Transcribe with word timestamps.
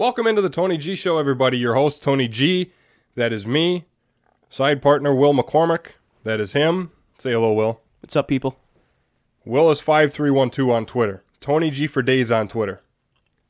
Welcome 0.00 0.26
into 0.26 0.40
the 0.40 0.48
Tony 0.48 0.78
G 0.78 0.94
Show, 0.94 1.18
everybody. 1.18 1.58
Your 1.58 1.74
host, 1.74 2.02
Tony 2.02 2.26
G. 2.26 2.72
That 3.16 3.34
is 3.34 3.46
me. 3.46 3.84
Side 4.48 4.80
partner, 4.80 5.14
Will 5.14 5.34
McCormick. 5.34 5.88
That 6.22 6.40
is 6.40 6.52
him. 6.52 6.90
Say 7.18 7.32
hello, 7.32 7.52
Will. 7.52 7.82
What's 8.00 8.16
up, 8.16 8.26
people? 8.26 8.56
Will 9.44 9.70
is 9.70 9.78
5312 9.78 10.70
on 10.70 10.86
Twitter. 10.86 11.22
Tony 11.38 11.70
G 11.70 11.86
for 11.86 12.00
days 12.00 12.32
on 12.32 12.48
Twitter. 12.48 12.80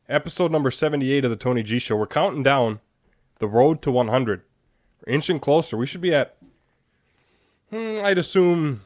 Episode 0.08 0.50
number 0.50 0.72
78 0.72 1.24
of 1.24 1.30
the 1.30 1.36
Tony 1.36 1.62
G 1.62 1.78
Show. 1.78 1.94
We're 1.94 2.08
counting 2.08 2.42
down 2.42 2.80
the 3.38 3.46
road 3.46 3.80
to 3.82 3.92
100. 3.92 4.42
We're 5.06 5.12
inching 5.12 5.38
closer. 5.38 5.76
We 5.76 5.86
should 5.86 6.00
be 6.00 6.12
at, 6.12 6.36
hmm, 7.70 7.98
I'd 8.02 8.18
assume, 8.18 8.80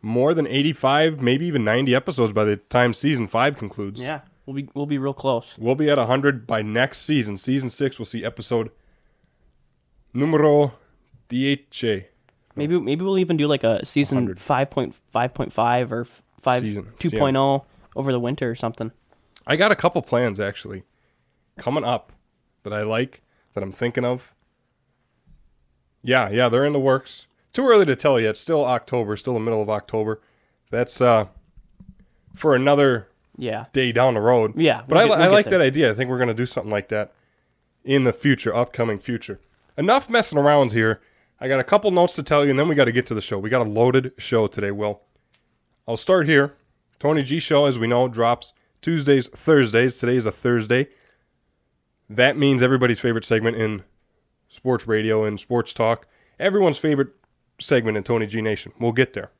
more 0.00 0.32
than 0.32 0.46
85, 0.46 1.20
maybe 1.20 1.44
even 1.44 1.64
90 1.64 1.94
episodes 1.94 2.32
by 2.32 2.44
the 2.44 2.56
time 2.56 2.94
season 2.94 3.28
5 3.28 3.58
concludes. 3.58 4.00
Yeah, 4.00 4.22
we'll 4.48 4.54
be 4.54 4.68
we'll 4.74 4.86
be 4.86 4.98
real 4.98 5.12
close. 5.12 5.54
We'll 5.58 5.74
be 5.74 5.90
at 5.90 5.98
100 5.98 6.46
by 6.46 6.62
next 6.62 7.02
season. 7.02 7.36
Season 7.36 7.68
6, 7.68 7.98
we'll 7.98 8.06
see 8.06 8.24
episode 8.24 8.70
numero 10.14 10.72
dieci. 11.28 12.06
Maybe 12.56 12.80
maybe 12.80 13.04
we'll 13.04 13.18
even 13.18 13.36
do 13.36 13.46
like 13.46 13.62
a 13.62 13.84
season 13.84 14.34
five 14.34 14.70
point 14.70 14.94
five 15.12 15.32
point 15.34 15.52
five 15.52 15.92
or 15.92 16.06
five 16.40 16.62
Season, 16.62 16.88
two 16.98 17.16
oh 17.20 17.64
over 17.94 18.10
the 18.10 18.18
winter 18.18 18.50
or 18.50 18.56
something. 18.56 18.90
I 19.46 19.54
got 19.56 19.70
a 19.70 19.76
couple 19.76 20.02
plans 20.02 20.40
actually 20.40 20.82
coming 21.56 21.84
up 21.84 22.12
that 22.64 22.72
I 22.72 22.82
like 22.82 23.22
that 23.54 23.62
I'm 23.62 23.70
thinking 23.70 24.04
of. 24.04 24.32
Yeah, 26.02 26.30
yeah, 26.30 26.48
they're 26.48 26.64
in 26.64 26.72
the 26.72 26.80
works. 26.80 27.26
Too 27.52 27.68
early 27.68 27.86
to 27.86 27.94
tell 27.94 28.18
yet. 28.18 28.36
Still 28.36 28.64
October, 28.64 29.16
still 29.16 29.34
the 29.34 29.40
middle 29.40 29.62
of 29.62 29.70
October. 29.70 30.20
That's 30.70 31.00
uh 31.00 31.26
for 32.34 32.56
another 32.56 33.08
Yeah, 33.38 33.66
day 33.72 33.92
down 33.92 34.14
the 34.14 34.20
road. 34.20 34.54
Yeah, 34.56 34.82
but 34.86 34.96
we'll 34.96 34.98
I, 34.98 35.02
get- 35.08 35.18
we'll 35.18 35.26
I 35.28 35.30
like 35.30 35.46
there. 35.48 35.58
that 35.60 35.64
idea. 35.64 35.90
I 35.90 35.94
think 35.94 36.10
we're 36.10 36.18
gonna 36.18 36.34
do 36.34 36.44
something 36.46 36.72
like 36.72 36.88
that 36.88 37.12
in 37.84 38.04
the 38.04 38.12
future, 38.12 38.54
upcoming 38.54 38.98
future. 38.98 39.40
Enough 39.76 40.10
messing 40.10 40.38
around 40.38 40.72
here. 40.72 41.00
I 41.40 41.46
got 41.46 41.60
a 41.60 41.64
couple 41.64 41.90
notes 41.92 42.16
to 42.16 42.22
tell 42.24 42.44
you, 42.44 42.50
and 42.50 42.58
then 42.58 42.66
we 42.68 42.74
got 42.74 42.86
to 42.86 42.92
get 42.92 43.06
to 43.06 43.14
the 43.14 43.20
show. 43.20 43.38
We 43.38 43.48
got 43.48 43.64
a 43.64 43.70
loaded 43.70 44.12
show 44.18 44.48
today. 44.48 44.72
Will 44.72 45.02
I'll 45.86 45.96
start 45.96 46.26
here. 46.26 46.54
Tony 46.98 47.22
G 47.22 47.38
show, 47.38 47.66
as 47.66 47.78
we 47.78 47.86
know, 47.86 48.08
drops 48.08 48.52
Tuesdays, 48.82 49.28
Thursdays. 49.28 49.98
Today 49.98 50.16
is 50.16 50.26
a 50.26 50.32
Thursday. 50.32 50.88
That 52.10 52.36
means 52.36 52.62
everybody's 52.62 52.98
favorite 53.00 53.24
segment 53.24 53.56
in 53.56 53.84
sports 54.48 54.86
radio 54.88 55.24
and 55.24 55.38
sports 55.38 55.72
talk. 55.72 56.06
Everyone's 56.40 56.78
favorite 56.78 57.10
segment 57.60 57.96
in 57.96 58.02
Tony 58.02 58.26
G 58.26 58.40
Nation. 58.40 58.72
We'll 58.80 58.92
get 58.92 59.12
there. 59.12 59.30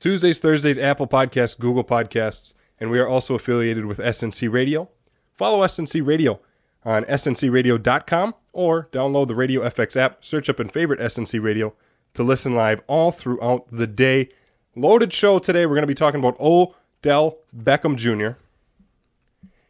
Tuesdays, 0.00 0.38
Thursdays, 0.38 0.78
Apple 0.78 1.06
Podcasts, 1.06 1.58
Google 1.58 1.84
Podcasts, 1.84 2.52
and 2.80 2.90
we 2.90 2.98
are 2.98 3.08
also 3.08 3.34
affiliated 3.34 3.86
with 3.86 3.98
SNC 3.98 4.50
Radio. 4.50 4.88
Follow 5.34 5.64
SNC 5.64 6.06
Radio 6.06 6.40
on 6.84 7.04
sncradio.com 7.04 8.34
or 8.52 8.88
download 8.92 9.28
the 9.28 9.34
Radio 9.34 9.62
FX 9.68 9.96
app, 9.96 10.24
search 10.24 10.48
up 10.48 10.60
and 10.60 10.72
favorite 10.72 11.00
SNC 11.00 11.42
Radio 11.42 11.74
to 12.14 12.22
listen 12.22 12.54
live 12.54 12.80
all 12.86 13.10
throughout 13.10 13.66
the 13.70 13.86
day. 13.86 14.28
Loaded 14.74 15.12
show 15.12 15.38
today. 15.38 15.66
We're 15.66 15.74
going 15.74 15.82
to 15.82 15.86
be 15.86 15.94
talking 15.94 16.20
about 16.20 16.40
Odell 16.40 17.38
Beckham 17.54 17.96
Jr. 17.96 18.38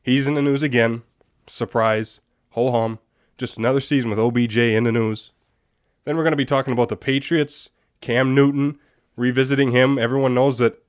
He's 0.02 0.28
in 0.28 0.34
the 0.34 0.42
news 0.42 0.62
again. 0.62 1.02
Surprise. 1.46 2.20
Ho 2.50 2.70
hum. 2.70 2.98
Just 3.38 3.58
another 3.58 3.80
season 3.80 4.10
with 4.10 4.18
OBJ 4.18 4.56
in 4.58 4.84
the 4.84 4.92
news. 4.92 5.32
Then 6.04 6.16
we're 6.16 6.22
going 6.22 6.32
to 6.32 6.36
be 6.36 6.44
talking 6.44 6.72
about 6.72 6.88
the 6.88 6.96
Patriots, 6.96 7.70
Cam 8.00 8.34
Newton, 8.34 8.78
revisiting 9.16 9.72
him. 9.72 9.98
Everyone 9.98 10.34
knows 10.34 10.58
that 10.58 10.82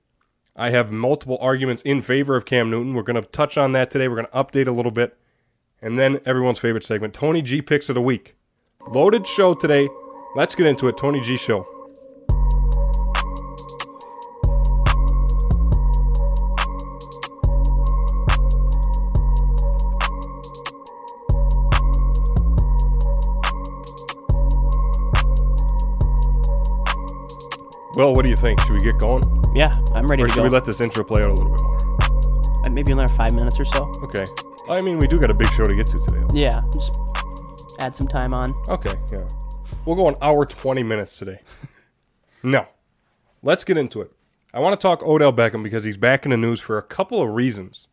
I 0.57 0.71
have 0.71 0.91
multiple 0.91 1.37
arguments 1.39 1.83
in 1.83 2.01
favor 2.01 2.35
of 2.35 2.45
Cam 2.45 2.71
Newton. 2.71 2.95
We're 2.95 3.03
going 3.03 3.21
to 3.21 3.29
touch 3.29 3.57
on 3.57 3.73
that 3.73 3.91
today. 3.91 4.07
We're 4.07 4.15
going 4.15 4.27
to 4.27 4.31
update 4.31 4.67
a 4.67 4.71
little 4.71 4.91
bit. 4.91 5.15
And 5.81 5.99
then 5.99 6.19
everyone's 6.25 6.57
favorite 6.57 6.83
segment, 6.83 7.13
Tony 7.13 7.43
G 7.43 7.61
Picks 7.61 7.89
of 7.89 7.95
the 7.95 8.01
Week. 8.01 8.35
Loaded 8.89 9.27
show 9.27 9.53
today. 9.53 9.87
Let's 10.35 10.55
get 10.55 10.65
into 10.65 10.87
it. 10.87 10.97
Tony 10.97 11.21
G 11.21 11.37
Show. 11.37 11.76
Well, 27.97 28.13
what 28.13 28.21
do 28.21 28.29
you 28.29 28.35
think? 28.35 28.59
Should 28.61 28.73
we 28.73 28.79
get 28.79 28.99
going? 28.99 29.23
yeah, 29.55 29.81
I'm 29.95 30.05
ready 30.05 30.21
Or 30.21 30.27
to 30.27 30.31
should 30.33 30.37
go. 30.41 30.43
we 30.43 30.49
let 30.49 30.65
this 30.65 30.81
intro 30.81 31.03
play 31.03 31.23
out 31.23 31.31
a 31.31 31.33
little 31.33 31.49
bit 31.49 31.63
more? 31.63 31.77
Uh, 32.63 32.69
Maybe 32.69 32.91
another 32.91 33.11
five 33.15 33.33
minutes 33.33 33.59
or 33.59 33.65
so. 33.65 33.91
Okay. 34.03 34.23
I 34.69 34.83
mean, 34.83 34.99
we 34.99 35.07
do 35.07 35.19
got 35.19 35.31
a 35.31 35.33
big 35.33 35.47
show 35.53 35.63
to 35.63 35.75
get 35.75 35.87
to 35.87 35.97
today. 35.97 36.23
Yeah, 36.31 36.61
just 36.71 36.95
add 37.79 37.95
some 37.95 38.07
time 38.07 38.35
on. 38.35 38.53
Okay, 38.69 38.93
yeah. 39.11 39.27
We'll 39.85 39.95
go 39.95 40.07
an 40.09 40.15
hour 40.21 40.45
20 40.45 40.83
minutes 40.83 41.17
today. 41.17 41.39
no. 42.43 42.67
Let's 43.41 43.63
get 43.63 43.77
into 43.77 44.01
it. 44.01 44.11
I 44.53 44.59
want 44.59 44.79
to 44.79 44.81
talk 44.81 45.01
Odell 45.01 45.33
Beckham 45.33 45.63
because 45.63 45.83
he's 45.83 45.97
back 45.97 46.23
in 46.23 46.29
the 46.29 46.37
news 46.37 46.59
for 46.59 46.77
a 46.77 46.83
couple 46.83 47.19
of 47.19 47.29
reasons. 47.29 47.87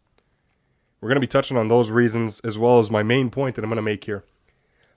We're 1.00 1.08
going 1.08 1.16
to 1.16 1.20
be 1.20 1.26
touching 1.26 1.56
on 1.56 1.68
those 1.68 1.90
reasons 1.90 2.40
as 2.40 2.58
well 2.58 2.78
as 2.78 2.90
my 2.90 3.02
main 3.02 3.30
point 3.30 3.56
that 3.56 3.62
I'm 3.64 3.70
going 3.70 3.76
to 3.76 3.82
make 3.82 4.04
here. 4.04 4.24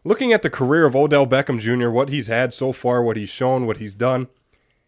Looking 0.03 0.33
at 0.33 0.41
the 0.41 0.49
career 0.49 0.85
of 0.85 0.97
Odell 0.97 1.25
Beckham 1.27 1.59
Jr., 1.61 1.89
what 1.91 2.09
he's 2.09 2.27
had 2.27 2.53
so 2.53 2.73
far, 2.73 3.01
what 3.01 3.15
he's 3.15 3.29
shown, 3.29 3.65
what 3.65 3.77
he's 3.77 3.95
done, 3.95 4.27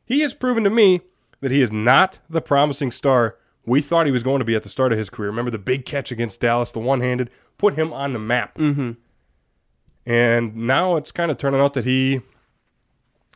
he 0.09 0.20
has 0.20 0.34
proven 0.34 0.66
to 0.66 0.70
me 0.70 1.00
that 1.40 1.52
he 1.52 1.62
is 1.62 1.72
not 1.72 2.20
the 2.30 2.42
promising 2.42 2.92
star 2.92 3.38
we 3.70 3.81
thought 3.81 4.08
he 4.08 4.12
was 4.12 4.24
going 4.24 4.40
to 4.40 4.46
be 4.46 4.56
at 4.56 4.64
the 4.64 4.70
start 4.70 4.92
of 4.92 4.97
his 4.97 5.09
career. 5.09 5.30
Remember 5.30 5.52
the 5.52 5.59
big 5.59 5.86
catch 5.86 6.12
against 6.12 6.42
Dallas, 6.42 6.72
the 6.72 6.80
one 6.80 7.02
handed, 7.02 7.30
put 7.58 7.75
him 7.75 7.94
on 7.94 8.14
the 8.14 8.19
map. 8.19 8.58
Mm-hmm. 8.58 8.92
And 10.06 10.56
now 10.56 10.96
it's 10.96 11.12
kind 11.12 11.30
of 11.30 11.38
turning 11.38 11.62
out 11.62 11.74
that 11.74 11.86
he 11.86 12.22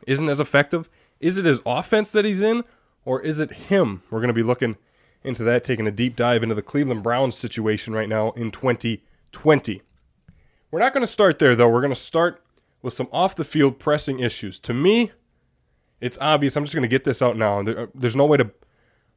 isn't 0.06 0.28
as 0.28 0.40
effective. 0.40 0.90
Is 1.20 1.38
it 1.38 1.44
his 1.44 1.60
offense 1.64 2.10
that 2.12 2.24
he's 2.24 2.42
in, 2.42 2.64
or 3.04 3.20
is 3.20 3.38
it 3.38 3.52
him? 3.52 4.02
We're 4.10 4.18
going 4.18 4.28
to 4.28 4.34
be 4.34 4.42
looking 4.42 4.76
into 5.22 5.44
that, 5.44 5.62
taking 5.62 5.86
a 5.86 5.92
deep 5.92 6.16
dive 6.16 6.42
into 6.42 6.56
the 6.56 6.62
Cleveland 6.62 7.04
Browns 7.04 7.36
situation 7.36 7.94
right 7.94 8.08
now 8.08 8.32
in 8.32 8.50
2020. 8.50 9.82
We're 10.70 10.80
not 10.80 10.92
going 10.92 11.06
to 11.06 11.12
start 11.12 11.38
there, 11.38 11.54
though. 11.54 11.68
We're 11.68 11.80
going 11.80 11.94
to 11.94 12.00
start 12.00 12.42
with 12.82 12.92
some 12.92 13.08
off 13.12 13.36
the 13.36 13.44
field 13.44 13.78
pressing 13.78 14.18
issues. 14.18 14.58
To 14.60 14.74
me, 14.74 15.12
it's 16.04 16.18
obvious. 16.20 16.56
I'm 16.56 16.64
just 16.64 16.74
going 16.74 16.82
to 16.82 16.88
get 16.88 17.04
this 17.04 17.22
out 17.22 17.36
now. 17.36 17.62
There- 17.62 17.78
uh, 17.78 17.86
There's 17.94 18.16
no 18.16 18.26
way 18.26 18.36
to 18.36 18.50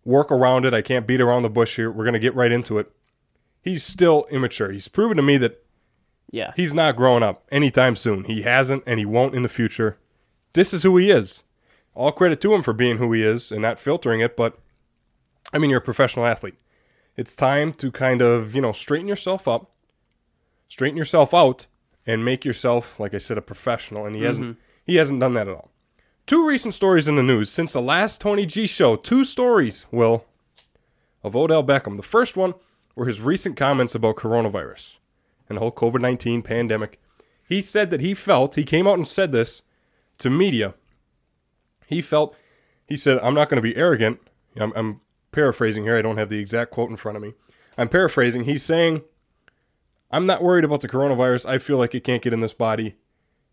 work 0.05 0.31
around 0.31 0.65
it. 0.65 0.73
I 0.73 0.81
can't 0.81 1.05
beat 1.05 1.19
around 1.19 1.41
the 1.41 1.49
bush 1.49 1.75
here. 1.75 1.91
We're 1.91 2.05
going 2.05 2.13
to 2.13 2.19
get 2.19 2.33
right 2.33 2.51
into 2.51 2.79
it. 2.79 2.91
He's 3.61 3.83
still 3.83 4.25
immature. 4.31 4.71
He's 4.71 4.87
proven 4.87 5.17
to 5.17 5.23
me 5.23 5.37
that 5.37 5.63
Yeah, 6.31 6.53
He's 6.55 6.73
not 6.73 6.95
growing 6.95 7.23
up 7.23 7.45
anytime 7.51 7.95
soon. 7.95 8.23
He 8.23 8.43
hasn't, 8.43 8.83
and 8.85 8.99
he 8.99 9.05
won't 9.05 9.35
in 9.35 9.43
the 9.43 9.49
future. 9.49 9.97
This 10.53 10.73
is 10.73 10.83
who 10.83 10.95
he 10.97 11.11
is. 11.11 11.43
All 11.93 12.11
credit 12.13 12.39
to 12.41 12.53
him 12.53 12.63
for 12.63 12.73
being 12.73 12.97
who 12.97 13.11
he 13.11 13.23
is 13.23 13.51
and 13.51 13.61
not 13.61 13.79
filtering 13.79 14.21
it, 14.21 14.37
but 14.37 14.57
I 15.51 15.57
mean, 15.57 15.69
you're 15.69 15.79
a 15.79 15.91
professional 15.91 16.25
athlete. 16.25 16.55
It's 17.15 17.35
time 17.35 17.73
to 17.73 17.91
kind 17.91 18.21
of, 18.21 18.53
you 18.55 18.61
know, 18.61 18.71
straighten 18.71 19.07
yourself 19.07 19.47
up, 19.47 19.71
straighten 20.67 20.97
yourself 20.97 21.33
out, 21.33 21.65
and 22.05 22.23
make 22.23 22.45
yourself, 22.45 22.99
like 22.99 23.13
I 23.13 23.17
said, 23.17 23.37
a 23.37 23.41
professional. 23.41 24.05
And 24.05 24.15
he 24.15 24.23
hasn't 24.23 24.45
mm-hmm. 24.45 24.59
he 24.85 24.95
hasn't 24.95 25.19
done 25.19 25.33
that 25.33 25.47
at 25.47 25.55
all. 25.55 25.71
Two 26.27 26.45
recent 26.45 26.73
stories 26.73 27.07
in 27.07 27.15
the 27.15 27.23
news 27.23 27.49
since 27.49 27.71
the 27.71 27.81
last 27.81 28.19
Tony 28.19 28.45
G 28.45 28.67
show. 28.67 28.97
Two 28.97 29.23
stories, 29.23 29.85
Will, 29.91 30.25
of 31.23 31.37
Odell 31.37 31.63
Beckham. 31.63 31.95
The 31.95 32.03
first 32.03 32.35
one 32.35 32.53
were 32.95 33.05
his 33.05 33.21
recent 33.21 33.55
comments 33.55 33.95
about 33.95 34.17
coronavirus 34.17 34.97
and 35.47 35.55
the 35.55 35.61
whole 35.61 35.71
COVID 35.71 36.01
19 36.01 36.41
pandemic. 36.41 36.99
He 37.47 37.61
said 37.61 37.91
that 37.91 38.01
he 38.01 38.13
felt, 38.13 38.55
he 38.55 38.65
came 38.65 38.89
out 38.89 38.97
and 38.97 39.07
said 39.07 39.31
this 39.31 39.61
to 40.17 40.29
media. 40.29 40.73
He 41.85 42.01
felt, 42.01 42.35
he 42.85 42.97
said, 42.97 43.19
I'm 43.19 43.33
not 43.33 43.47
going 43.47 43.63
to 43.63 43.69
be 43.69 43.77
arrogant. 43.77 44.19
I'm, 44.57 44.73
I'm 44.75 44.99
paraphrasing 45.31 45.83
here. 45.83 45.97
I 45.97 46.01
don't 46.01 46.17
have 46.17 46.27
the 46.27 46.39
exact 46.39 46.71
quote 46.71 46.89
in 46.89 46.97
front 46.97 47.15
of 47.15 47.21
me. 47.21 47.35
I'm 47.77 47.87
paraphrasing. 47.87 48.43
He's 48.43 48.63
saying, 48.63 49.01
I'm 50.11 50.25
not 50.25 50.43
worried 50.43 50.65
about 50.65 50.81
the 50.81 50.89
coronavirus. 50.89 51.47
I 51.47 51.57
feel 51.57 51.77
like 51.77 51.95
it 51.95 52.03
can't 52.03 52.21
get 52.21 52.33
in 52.33 52.41
this 52.41 52.53
body. 52.53 52.97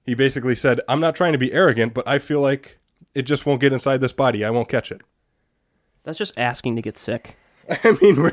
He 0.04 0.14
basically 0.14 0.54
said, 0.54 0.80
I'm 0.88 1.00
not 1.00 1.16
trying 1.16 1.32
to 1.32 1.38
be 1.38 1.52
arrogant, 1.52 1.94
but 1.94 2.06
I 2.06 2.18
feel 2.18 2.40
like 2.40 2.78
it 3.14 3.22
just 3.22 3.46
won't 3.46 3.60
get 3.60 3.72
inside 3.72 4.00
this 4.00 4.12
body. 4.12 4.44
I 4.44 4.50
won't 4.50 4.68
catch 4.68 4.92
it. 4.92 5.00
that's 6.04 6.18
just 6.18 6.34
asking 6.36 6.76
to 6.76 6.82
get 6.82 6.98
sick. 6.98 7.36
I 7.70 7.96
mean, 8.02 8.30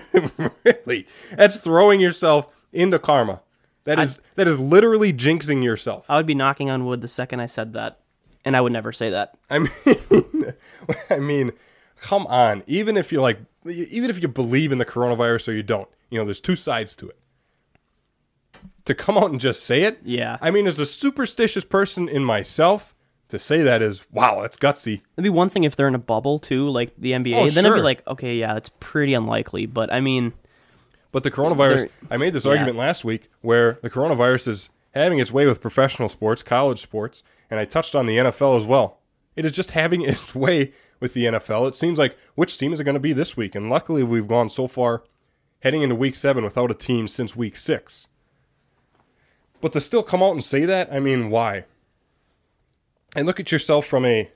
really, 0.65 1.07
that's 1.38 1.57
throwing 1.57 2.01
yourself 2.01 2.47
into 2.73 3.00
karma. 3.00 3.41
That 3.85 3.97
is 4.00 4.19
that 4.35 4.47
is 4.47 4.59
literally 4.59 5.12
jinxing 5.13 5.63
yourself. 5.63 6.06
I 6.09 6.18
would 6.18 6.25
be 6.27 6.35
knocking 6.35 6.69
on 6.69 6.85
wood 6.85 7.01
the 7.01 7.07
second 7.07 7.39
I 7.39 7.45
said 7.47 7.73
that, 7.73 8.00
and 8.45 8.56
I 8.56 8.62
would 8.62 8.73
never 8.73 8.91
say 8.91 9.09
that. 9.09 9.35
I 9.50 9.59
mean, 9.59 10.53
I 11.09 11.18
mean, 11.18 11.51
come 12.00 12.27
on. 12.27 12.63
Even 12.68 12.97
if 12.97 13.12
you 13.12 13.21
like, 13.21 13.39
even 13.65 14.09
if 14.09 14.21
you 14.21 14.27
believe 14.27 14.71
in 14.71 14.77
the 14.77 14.85
coronavirus 14.85 15.47
or 15.47 15.53
you 15.53 15.63
don't, 15.63 15.88
you 16.09 16.19
know, 16.19 16.25
there's 16.25 16.41
two 16.41 16.56
sides 16.57 16.95
to 16.97 17.07
it. 17.09 17.18
To 18.86 18.95
come 18.95 19.18
out 19.18 19.30
and 19.31 19.39
just 19.39 19.63
say 19.63 19.83
it, 19.83 20.00
Yeah, 20.03 20.38
I 20.42 20.50
mean, 20.51 20.65
as 20.68 20.80
a 20.80 20.86
superstitious 20.86 21.63
person 21.63 22.09
in 22.09 22.24
myself, 22.24 22.95
to 23.30 23.39
say 23.39 23.62
that 23.62 23.81
is 23.81 24.06
wow, 24.12 24.42
that's 24.42 24.57
gutsy. 24.57 25.01
It'd 25.15 25.24
be 25.24 25.30
one 25.30 25.50
thing 25.50 25.63
if 25.63 25.75
they're 25.75 25.88
in 25.88 25.95
a 25.95 26.00
bubble 26.00 26.39
too, 26.39 26.69
like 26.69 26.94
the 26.98 27.12
NBA. 27.12 27.36
Oh, 27.36 27.50
then 27.50 27.65
I'd 27.65 27.75
be 27.75 27.81
like, 27.81 28.06
okay, 28.07 28.36
yeah, 28.36 28.53
that's 28.53 28.69
pretty 28.80 29.13
unlikely. 29.13 29.65
But 29.65 29.92
I 29.92 30.01
mean, 30.01 30.33
But 31.12 31.24
the 31.24 31.31
coronavirus, 31.31 31.89
I 32.09 32.18
made 32.18 32.33
this 32.33 32.45
yeah. 32.45 32.51
argument 32.51 32.77
last 32.77 33.03
week 33.03 33.30
where 33.42 33.80
the 33.81 33.89
coronavirus 33.89 34.48
is 34.50 34.69
having 34.94 35.19
its 35.19 35.31
way 35.31 35.45
with 35.45 35.62
professional 35.62 36.09
sports, 36.09 36.44
college 36.44 36.80
sports, 36.80 37.24
and 37.50 37.59
I 37.59 37.65
touched 37.65 37.95
on 37.95 38.06
the 38.06 38.18
NFL 38.18 38.59
as 38.59 38.65
well. 38.65 39.00
It 39.36 39.45
is 39.45 39.54
just 39.54 39.71
having 39.71 40.01
its 40.09 40.36
way 40.36 40.74
with 41.00 41.13
the 41.13 41.25
NFL. 41.25 41.68
It 41.68 41.75
seems 41.75 41.97
like 41.97 42.18
which 42.36 42.57
team 42.57 42.74
is 42.74 42.80
it 42.80 42.83
going 42.83 42.95
to 42.95 43.00
be 43.00 43.13
this 43.13 43.38
week? 43.38 43.56
And 43.56 43.69
luckily, 43.69 44.04
we've 44.04 44.27
gone 44.27 44.50
so 44.50 44.68
far 44.68 45.04
heading 45.62 45.81
into 45.83 45.95
week 45.95 46.15
seven 46.15 46.44
without 46.44 46.71
a 46.71 46.75
team 46.75 47.07
since 47.07 47.36
week 47.36 47.56
six. 47.56 48.07
But 49.62 49.74
to 49.74 49.81
still 49.81 50.04
come 50.04 50.24
out 50.24 50.31
and 50.31 50.44
say 50.44 50.66
that, 50.66 50.92
I 50.92 51.00
mean, 51.00 51.30
why? 51.30 51.66
And 53.16 53.25
look 53.28 53.40
at 53.40 53.52
yourself 53.52 53.86
from 53.86 54.06
a 54.06 54.31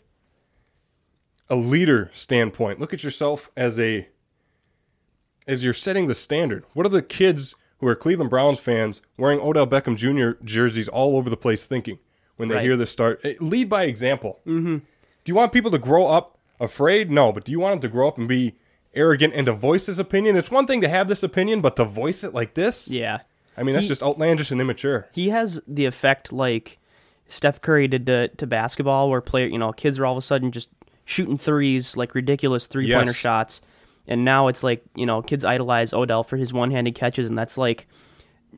a 1.50 1.56
leader 1.56 2.10
standpoint. 2.14 2.80
Look 2.80 2.94
at 2.94 3.04
yourself 3.04 3.52
as 3.56 3.80
a 3.80 4.08
as 5.48 5.64
you're 5.64 5.74
setting 5.74 6.08
the 6.08 6.16
standard. 6.16 6.66
What 6.74 6.86
are 6.86 6.90
the 6.90 7.02
kids 7.04 7.56
who 7.80 7.88
are 7.88 7.96
Cleveland 7.96 8.30
Browns 8.32 8.60
fans 8.60 9.02
wearing 9.18 9.40
Odell 9.40 9.68
Beckham 9.68 9.96
Jr. 9.96 10.44
jerseys 10.44 10.88
all 10.88 11.16
over 11.18 11.30
the 11.30 11.38
place 11.38 11.66
thinking 11.66 12.00
when 12.36 12.50
they 12.50 12.56
Right. 12.56 12.64
hear 12.64 12.76
this 12.78 12.90
start? 12.92 13.22
Eh, 13.24 13.36
Lead 13.40 13.70
by 13.70 13.84
example. 13.84 14.40
Mm-hmm. 14.48 14.78
Do 14.78 14.84
you 15.32 15.36
want 15.36 15.54
people 15.54 15.72
to 15.72 15.78
grow 15.78 16.08
up 16.08 16.40
afraid? 16.60 17.12
No, 17.12 17.32
but 17.32 17.46
do 17.46 17.52
you 17.52 17.60
want 17.60 17.80
them 17.82 17.90
to 17.90 17.94
grow 17.94 18.08
up 18.08 18.18
and 18.18 18.28
be 18.28 18.56
arrogant 18.96 19.34
and 19.36 19.46
to 19.46 19.54
voice 19.54 19.86
this 19.86 20.00
opinion? 20.00 20.36
It's 20.36 20.50
one 20.52 20.66
thing 20.68 20.82
to 20.82 20.90
have 20.90 21.08
this 21.08 21.22
opinion, 21.24 21.62
but 21.62 21.76
to 21.76 21.86
voice 21.86 22.24
it 22.24 22.34
like 22.34 22.56
this? 22.56 22.88
Yeah. 22.88 23.20
I 23.58 23.64
mean, 23.64 23.76
that's 23.76 23.88
just 23.88 24.04
outlandish 24.04 24.52
and 24.52 24.60
immature. 24.60 25.08
He 25.14 25.30
has 25.30 25.62
the 25.68 25.86
effect 25.86 26.34
like 26.34 26.80
Steph 27.28 27.62
Curry 27.62 27.88
did 27.88 28.06
to, 28.06 28.28
to 28.30 28.48
basketball, 28.48 29.10
where 29.10 29.22
player, 29.22 29.48
you 29.48 29.58
know, 29.58 29.72
kids 29.72 29.98
are 29.98 30.06
all 30.06 30.14
of 30.14 30.18
a 30.18 30.22
sudden 30.22 30.52
just 30.52 30.70
shooting 31.06 31.38
threes, 31.38 31.96
like 31.96 32.16
ridiculous 32.16 32.68
three 32.68 32.92
pointer 32.92 33.12
Yes. 33.12 33.16
shots. 33.16 33.62
And 34.08 34.24
now 34.24 34.48
it's 34.50 34.62
like, 34.64 34.84
you 34.96 35.06
know, 35.06 35.22
kids 35.22 35.44
idolize 35.44 35.94
Odell 35.94 36.24
for 36.24 36.38
his 36.38 36.54
one 36.54 36.70
handed 36.72 36.94
catches, 36.96 37.28
and 37.28 37.38
that's 37.38 37.58
like, 37.58 37.88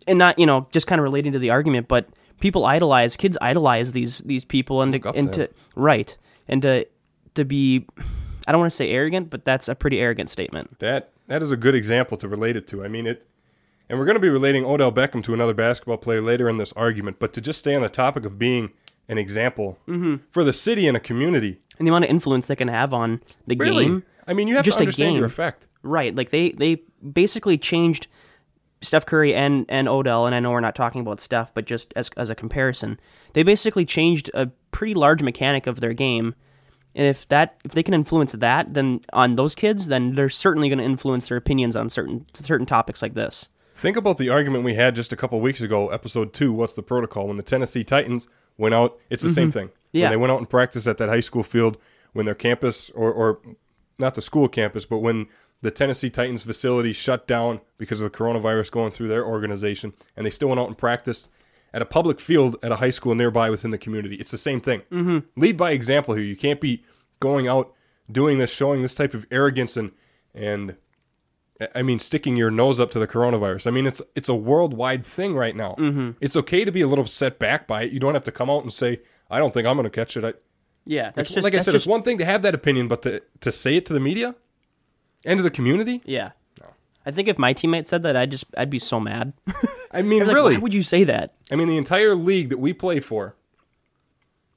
and 0.06 0.20
not, 0.20 0.38
you 0.38 0.46
know, 0.46 0.68
just 0.72 0.88
kind 0.88 1.00
of 1.00 1.04
relating 1.04 1.32
to 1.32 1.40
the 1.40 1.50
argument, 1.52 1.88
but 1.88 2.10
people 2.40 2.66
idolize, 2.66 3.16
kids 3.16 3.38
idolize 3.42 3.94
these 3.94 4.18
these 4.20 4.44
people, 4.44 4.82
and 4.82 5.02
to, 5.02 5.10
and 5.12 5.32
to 5.34 5.48
to 5.48 5.54
right, 5.76 6.18
and 6.50 6.62
to 6.64 6.86
to 7.36 7.46
be, 7.46 7.88
I 8.46 8.52
don't 8.52 8.60
want 8.60 8.72
to 8.72 8.76
say 8.76 8.90
arrogant, 8.92 9.30
but 9.30 9.46
that's 9.46 9.70
a 9.70 9.76
pretty 9.76 10.00
arrogant 10.00 10.30
statement. 10.30 10.80
That 10.80 11.12
that 11.28 11.42
is 11.42 11.52
a 11.52 11.58
good 11.58 11.76
example 11.76 12.18
to 12.18 12.28
relate 12.28 12.56
it 12.58 12.68
to. 12.68 12.84
I 12.84 12.90
mean 12.90 13.08
it 13.08 13.26
and 13.89 13.98
we're 14.00 14.06
going 14.06 14.16
to 14.16 14.22
be 14.22 14.30
relating 14.30 14.66
Odell 14.66 14.92
Beckham 14.92 15.24
to 15.24 15.34
another 15.34 15.54
basketball 15.54 15.98
player 15.98 16.22
later 16.22 16.50
in 16.50 16.57
this 16.57 16.74
argument, 16.74 17.18
but 17.19 17.34
to 17.34 17.42
just 17.42 17.60
stay 17.60 17.75
on 17.75 17.81
the 17.81 17.89
topic 17.89 18.25
of 18.25 18.38
being 18.39 18.72
an 19.10 19.18
example 19.18 19.78
Mm-hmm. 19.88 20.16
for 20.31 20.44
the 20.44 20.54
city 20.54 20.88
and 20.88 20.98
a 20.98 21.00
community. 21.00 21.62
And 21.80 21.88
the 21.88 21.92
amount 21.92 22.06
of 22.06 22.10
influence 22.10 22.48
they 22.48 22.56
can 22.56 22.68
have 22.68 22.94
on 22.94 23.22
the 23.45 23.56
Really? 23.56 23.86
game. 23.86 24.04
I 24.28 24.34
mean, 24.34 24.48
you 24.48 24.56
have 24.56 24.66
Just 24.66 24.78
to 24.80 24.84
a 24.84 24.86
understand 24.86 25.13
your 25.16 25.22
game. 25.22 25.31
effect. 25.31 25.68
Right. 25.84 26.13
Like 26.16 26.31
they 26.31 26.51
they 26.51 26.81
basically 27.13 27.57
changed 27.57 28.07
Steph 28.81 29.06
Curry 29.06 29.34
and 29.34 29.66
and 29.69 29.88
Odell, 29.88 30.25
and 30.25 30.36
I 30.36 30.39
know 30.42 30.51
we're 30.51 30.60
not 30.60 30.75
talking 30.75 31.01
about 31.01 31.22
Steph, 31.22 31.54
but 31.54 31.66
just 31.66 31.94
as 31.95 32.10
as 32.18 32.30
a 32.30 32.36
comparison, 32.36 33.00
they 33.34 33.44
basically 33.44 33.86
changed 33.86 34.30
a 34.34 34.48
pretty 34.72 34.94
large 34.94 35.22
mechanic 35.24 35.66
of 35.66 35.80
their 35.80 35.94
game. 35.94 36.36
And 36.94 37.07
if 37.07 37.28
that 37.30 37.56
if 37.63 37.72
they 37.72 37.84
can 37.84 37.94
influence 37.94 38.34
that, 38.34 38.74
then 38.74 39.00
on 39.13 39.36
those 39.36 39.56
kids, 39.56 39.88
then 39.88 40.16
they're 40.16 40.30
certainly 40.30 40.68
going 40.68 40.80
to 40.80 40.84
influence 40.84 41.30
their 41.30 41.38
opinions 41.38 41.75
on 41.75 41.89
certain 41.89 42.25
certain 42.34 42.66
topics 42.66 43.01
like 43.01 43.13
this. 43.13 43.48
Think 43.77 43.95
about 43.95 44.18
the 44.18 44.29
argument 44.29 44.63
we 44.63 44.74
had 44.74 44.95
just 44.95 45.13
a 45.13 45.15
couple 45.15 45.39
weeks 45.39 45.62
ago, 45.62 45.89
episode 45.89 46.33
2, 46.33 46.51
what's 46.51 46.74
the 46.74 46.81
protocol 46.81 47.27
when 47.27 47.38
the 47.38 47.44
Tennessee 47.44 47.83
Titans 47.83 48.27
went 48.57 48.74
out, 48.74 48.97
it's 49.12 49.21
the 49.21 49.29
same 49.29 49.51
thing. 49.51 49.68
Mm-hmm. 49.68 49.77
Yeah. 49.91 50.03
When 50.06 50.12
they 50.12 50.18
went 50.18 50.31
out 50.31 50.39
and 50.39 50.50
practiced 50.50 50.88
at 50.88 50.97
that 50.97 51.09
high 51.09 51.19
school 51.19 51.44
field 51.44 51.77
when 52.13 52.25
their 52.25 52.35
campus 52.35 52.89
or 52.95 53.12
or 53.12 53.39
not 54.00 54.15
the 54.15 54.21
school 54.21 54.47
campus, 54.47 54.85
but 54.85 54.97
when 54.97 55.27
the 55.62 55.69
Tennessee 55.69 56.09
Titans 56.09 56.44
facility 56.44 56.91
shut 56.91 57.27
down 57.27 57.62
because 57.77 58.01
of 58.01 58.12
the 58.12 58.18
coronavirus 58.18 58.71
going 58.71 58.91
through 58.91 59.09
their 59.09 59.25
organization, 59.25 59.94
and 60.15 60.25
they 60.25 60.31
still 60.31 60.50
went 60.50 60.59
out 60.59 60.68
and 60.68 60.77
practiced 60.77 61.27
at 61.71 61.81
a 61.81 61.85
public 61.85 62.19
field 62.19 62.56
at 62.63 62.71
a 62.71 62.77
high 62.77 62.89
school 62.89 63.13
nearby 63.13 63.51
within 63.51 63.69
the 63.69 63.77
community. 63.77 64.15
It's 64.15 64.31
the 64.31 64.38
same 64.38 64.59
thing. 64.59 64.81
Mm-hmm. 64.91 65.39
Lead 65.39 65.56
by 65.56 65.71
example 65.71 66.15
here. 66.15 66.24
You 66.24 66.35
can't 66.35 66.62
be 66.62 66.83
going 67.19 67.47
out 67.47 67.74
doing 68.12 68.39
this, 68.39 68.51
showing 68.51 68.81
this 68.81 68.95
type 68.95 69.13
of 69.13 69.27
arrogance 69.29 69.77
and 69.77 69.91
and 70.33 70.75
I 71.74 71.81
mean 71.81 72.00
sticking 72.00 72.38
your 72.38 72.51
nose 72.51 72.80
up 72.80 72.92
to 72.92 73.00
the 73.00 73.07
coronavirus. 73.07 73.68
I 73.68 73.71
mean 73.71 73.86
it's 73.88 74.01
it's 74.15 74.30
a 74.30 74.36
worldwide 74.36 75.06
thing 75.06 75.36
right 75.36 75.56
now. 75.56 75.75
Mm-hmm. 75.77 76.12
It's 76.21 76.36
okay 76.36 76.65
to 76.65 76.71
be 76.71 76.81
a 76.81 76.88
little 76.88 77.07
set 77.07 77.39
back 77.39 77.68
by 77.68 77.83
it. 77.83 77.92
You 77.92 78.00
don't 78.00 78.13
have 78.13 78.24
to 78.25 78.31
come 78.31 78.50
out 78.50 78.63
and 78.63 78.71
say 78.71 79.01
I 79.30 79.39
don't 79.39 79.54
think 79.54 79.68
I'm 79.68 79.75
going 79.75 79.83
to 79.83 79.89
catch 79.89 80.15
it. 80.18 80.24
I, 80.24 80.33
Yeah, 80.86 81.12
that's 81.15 81.30
it's, 81.30 81.36
just 81.36 81.44
like 81.44 81.54
I 81.54 81.57
said, 81.59 81.74
just, 81.74 81.83
it's 81.83 81.88
one 81.88 82.04
thing 82.04 82.18
to 82.19 82.25
have 82.25 82.42
that 82.44 82.56
opinion, 82.56 82.88
but 82.88 83.01
to 83.04 83.21
to 83.42 83.51
say 83.51 83.75
it 83.75 83.86
to 83.88 83.94
the 83.94 84.00
media 84.00 84.36
and 85.25 85.38
to 85.38 85.44
the 85.44 85.51
community. 85.51 86.01
yeah. 86.06 86.31
I 87.06 87.12
think 87.12 87.30
if 87.30 87.39
my 87.39 87.54
teammate 87.54 87.88
said 87.88 88.03
that, 88.03 88.18
I'd 88.18 88.31
just 88.31 88.45
I'd 88.57 88.69
be 88.69 88.80
so 88.80 89.00
mad. 89.00 89.31
I 89.94 90.01
mean, 90.01 90.27
Like, 90.27 90.36
really. 90.36 90.56
why 90.56 90.60
would 90.60 90.74
you 90.74 90.83
say 90.83 91.06
that? 91.06 91.36
I 91.50 91.56
mean, 91.56 91.69
the 91.69 91.77
entire 91.77 92.13
league 92.13 92.50
that 92.50 92.57
we 92.57 92.74
play 92.74 93.00
for 93.00 93.33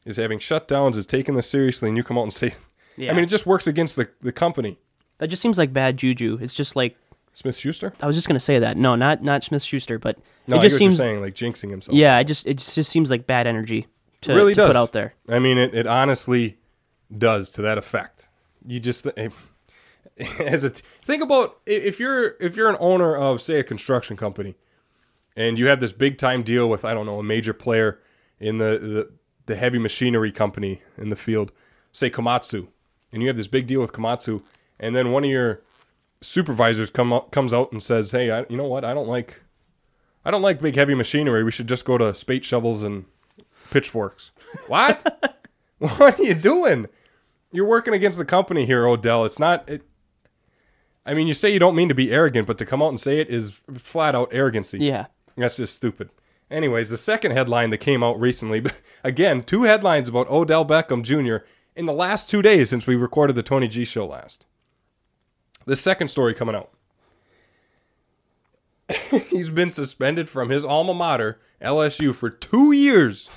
is 0.04 0.16
having 0.16 0.40
shutdowns, 0.40 0.96
is 0.96 1.06
taking 1.06 1.36
this 1.36 1.48
seriously, 1.48 1.88
and 1.88 1.96
you 1.96 2.02
come 2.02 2.18
out 2.18 2.24
and 2.24 2.32
say, 2.32 2.54
Yeah. 2.96 3.12
I 3.12 3.14
mean, 3.14 3.22
it 3.22 3.28
just 3.28 3.46
works 3.46 3.68
against 3.68 3.94
the, 3.94 4.08
the 4.20 4.32
company. 4.32 4.80
That 5.20 5.28
just 5.28 5.42
seems 5.42 5.58
like 5.58 5.72
bad 5.72 5.98
juju. 5.98 6.38
It's 6.40 6.54
just 6.54 6.74
like 6.74 6.96
Smith 7.34 7.56
Schuster? 7.56 7.92
I 8.02 8.06
was 8.06 8.16
just 8.16 8.26
gonna 8.26 8.40
say 8.40 8.58
that. 8.58 8.76
No, 8.76 8.96
not 8.96 9.22
not 9.22 9.44
Smith 9.44 9.62
Schuster, 9.62 9.98
but 9.98 10.18
No, 10.46 10.58
it 10.58 10.62
just 10.62 10.78
seems 10.78 10.98
what 10.98 11.04
you're 11.04 11.12
saying, 11.12 11.22
like 11.22 11.34
jinxing 11.34 11.70
himself. 11.70 11.96
Yeah, 11.96 12.18
it 12.18 12.24
just 12.24 12.46
it 12.46 12.54
just, 12.54 12.74
just 12.74 12.90
seems 12.90 13.10
like 13.10 13.26
bad 13.26 13.46
energy 13.46 13.86
to, 14.22 14.34
really 14.34 14.54
to 14.54 14.60
does. 14.62 14.68
put 14.70 14.76
out 14.76 14.92
there. 14.92 15.14
I 15.28 15.38
mean, 15.38 15.58
it, 15.58 15.74
it 15.74 15.86
honestly 15.86 16.58
does 17.16 17.50
to 17.52 17.62
that 17.62 17.78
effect. 17.78 18.28
You 18.66 18.80
just 18.80 19.04
th- 19.04 19.32
as 20.40 20.64
a 20.64 20.70
t- 20.70 20.82
think 21.02 21.22
about 21.22 21.60
if 21.66 22.00
you're 22.00 22.36
if 22.40 22.56
you're 22.56 22.70
an 22.70 22.76
owner 22.80 23.14
of 23.14 23.42
say 23.42 23.58
a 23.58 23.64
construction 23.64 24.16
company, 24.16 24.56
and 25.36 25.58
you 25.58 25.66
have 25.66 25.80
this 25.80 25.92
big 25.92 26.16
time 26.16 26.42
deal 26.42 26.66
with 26.68 26.84
I 26.84 26.94
don't 26.94 27.06
know 27.06 27.18
a 27.18 27.22
major 27.22 27.52
player 27.52 28.00
in 28.38 28.56
the 28.56 28.78
the, 28.78 29.10
the 29.46 29.56
heavy 29.56 29.78
machinery 29.78 30.32
company 30.32 30.82
in 30.96 31.10
the 31.10 31.16
field, 31.16 31.52
say 31.92 32.10
Komatsu, 32.10 32.68
and 33.12 33.22
you 33.22 33.28
have 33.28 33.36
this 33.36 33.48
big 33.48 33.66
deal 33.66 33.80
with 33.80 33.92
Komatsu, 33.92 34.42
and 34.80 34.96
then 34.96 35.12
one 35.12 35.22
of 35.22 35.30
your 35.30 35.62
supervisors 36.20 36.90
come 36.90 37.12
up, 37.12 37.30
comes 37.30 37.52
out 37.52 37.70
and 37.70 37.82
says, 37.82 38.10
"Hey, 38.10 38.30
I, 38.30 38.44
you 38.48 38.56
know 38.56 38.66
what? 38.66 38.84
I 38.84 38.94
don't 38.94 39.08
like." 39.08 39.42
I 40.22 40.30
don't 40.30 40.42
like 40.42 40.60
big 40.60 40.76
heavy 40.76 40.94
machinery. 40.94 41.42
We 41.42 41.50
should 41.50 41.66
just 41.66 41.86
go 41.86 41.96
to 41.96 42.14
spade 42.14 42.44
shovels 42.44 42.82
and 42.82 43.06
pitchforks. 43.70 44.32
What? 44.66 45.38
what 45.78 46.18
are 46.18 46.22
you 46.22 46.34
doing? 46.34 46.88
You're 47.52 47.66
working 47.66 47.94
against 47.94 48.18
the 48.18 48.24
company 48.24 48.66
here, 48.66 48.86
Odell. 48.86 49.24
It's 49.24 49.38
not. 49.38 49.68
It, 49.68 49.82
I 51.06 51.14
mean, 51.14 51.26
you 51.28 51.34
say 51.34 51.52
you 51.52 51.58
don't 51.58 51.76
mean 51.76 51.88
to 51.88 51.94
be 51.94 52.10
arrogant, 52.10 52.46
but 52.46 52.58
to 52.58 52.66
come 52.66 52.82
out 52.82 52.88
and 52.88 53.00
say 53.00 53.20
it 53.20 53.28
is 53.28 53.60
flat 53.78 54.14
out 54.14 54.28
arrogancy. 54.32 54.78
Yeah. 54.78 55.06
That's 55.36 55.56
just 55.56 55.76
stupid. 55.76 56.10
Anyways, 56.50 56.90
the 56.90 56.98
second 56.98 57.30
headline 57.30 57.70
that 57.70 57.78
came 57.78 58.02
out 58.02 58.20
recently, 58.20 58.64
again, 59.04 59.42
two 59.42 59.62
headlines 59.62 60.08
about 60.08 60.28
Odell 60.28 60.66
Beckham 60.66 61.02
Jr. 61.02 61.44
in 61.76 61.86
the 61.86 61.92
last 61.92 62.28
two 62.28 62.42
days 62.42 62.70
since 62.70 62.86
we 62.86 62.96
recorded 62.96 63.36
the 63.36 63.42
Tony 63.42 63.68
G 63.68 63.84
show 63.84 64.06
last. 64.06 64.46
The 65.70 65.76
second 65.76 66.08
story 66.08 66.34
coming 66.34 66.56
out. 66.56 66.72
He's 69.30 69.50
been 69.50 69.70
suspended 69.70 70.28
from 70.28 70.48
his 70.48 70.64
alma 70.64 70.92
mater, 70.92 71.38
LSU, 71.62 72.12
for 72.12 72.28
two 72.28 72.72
years 72.72 73.28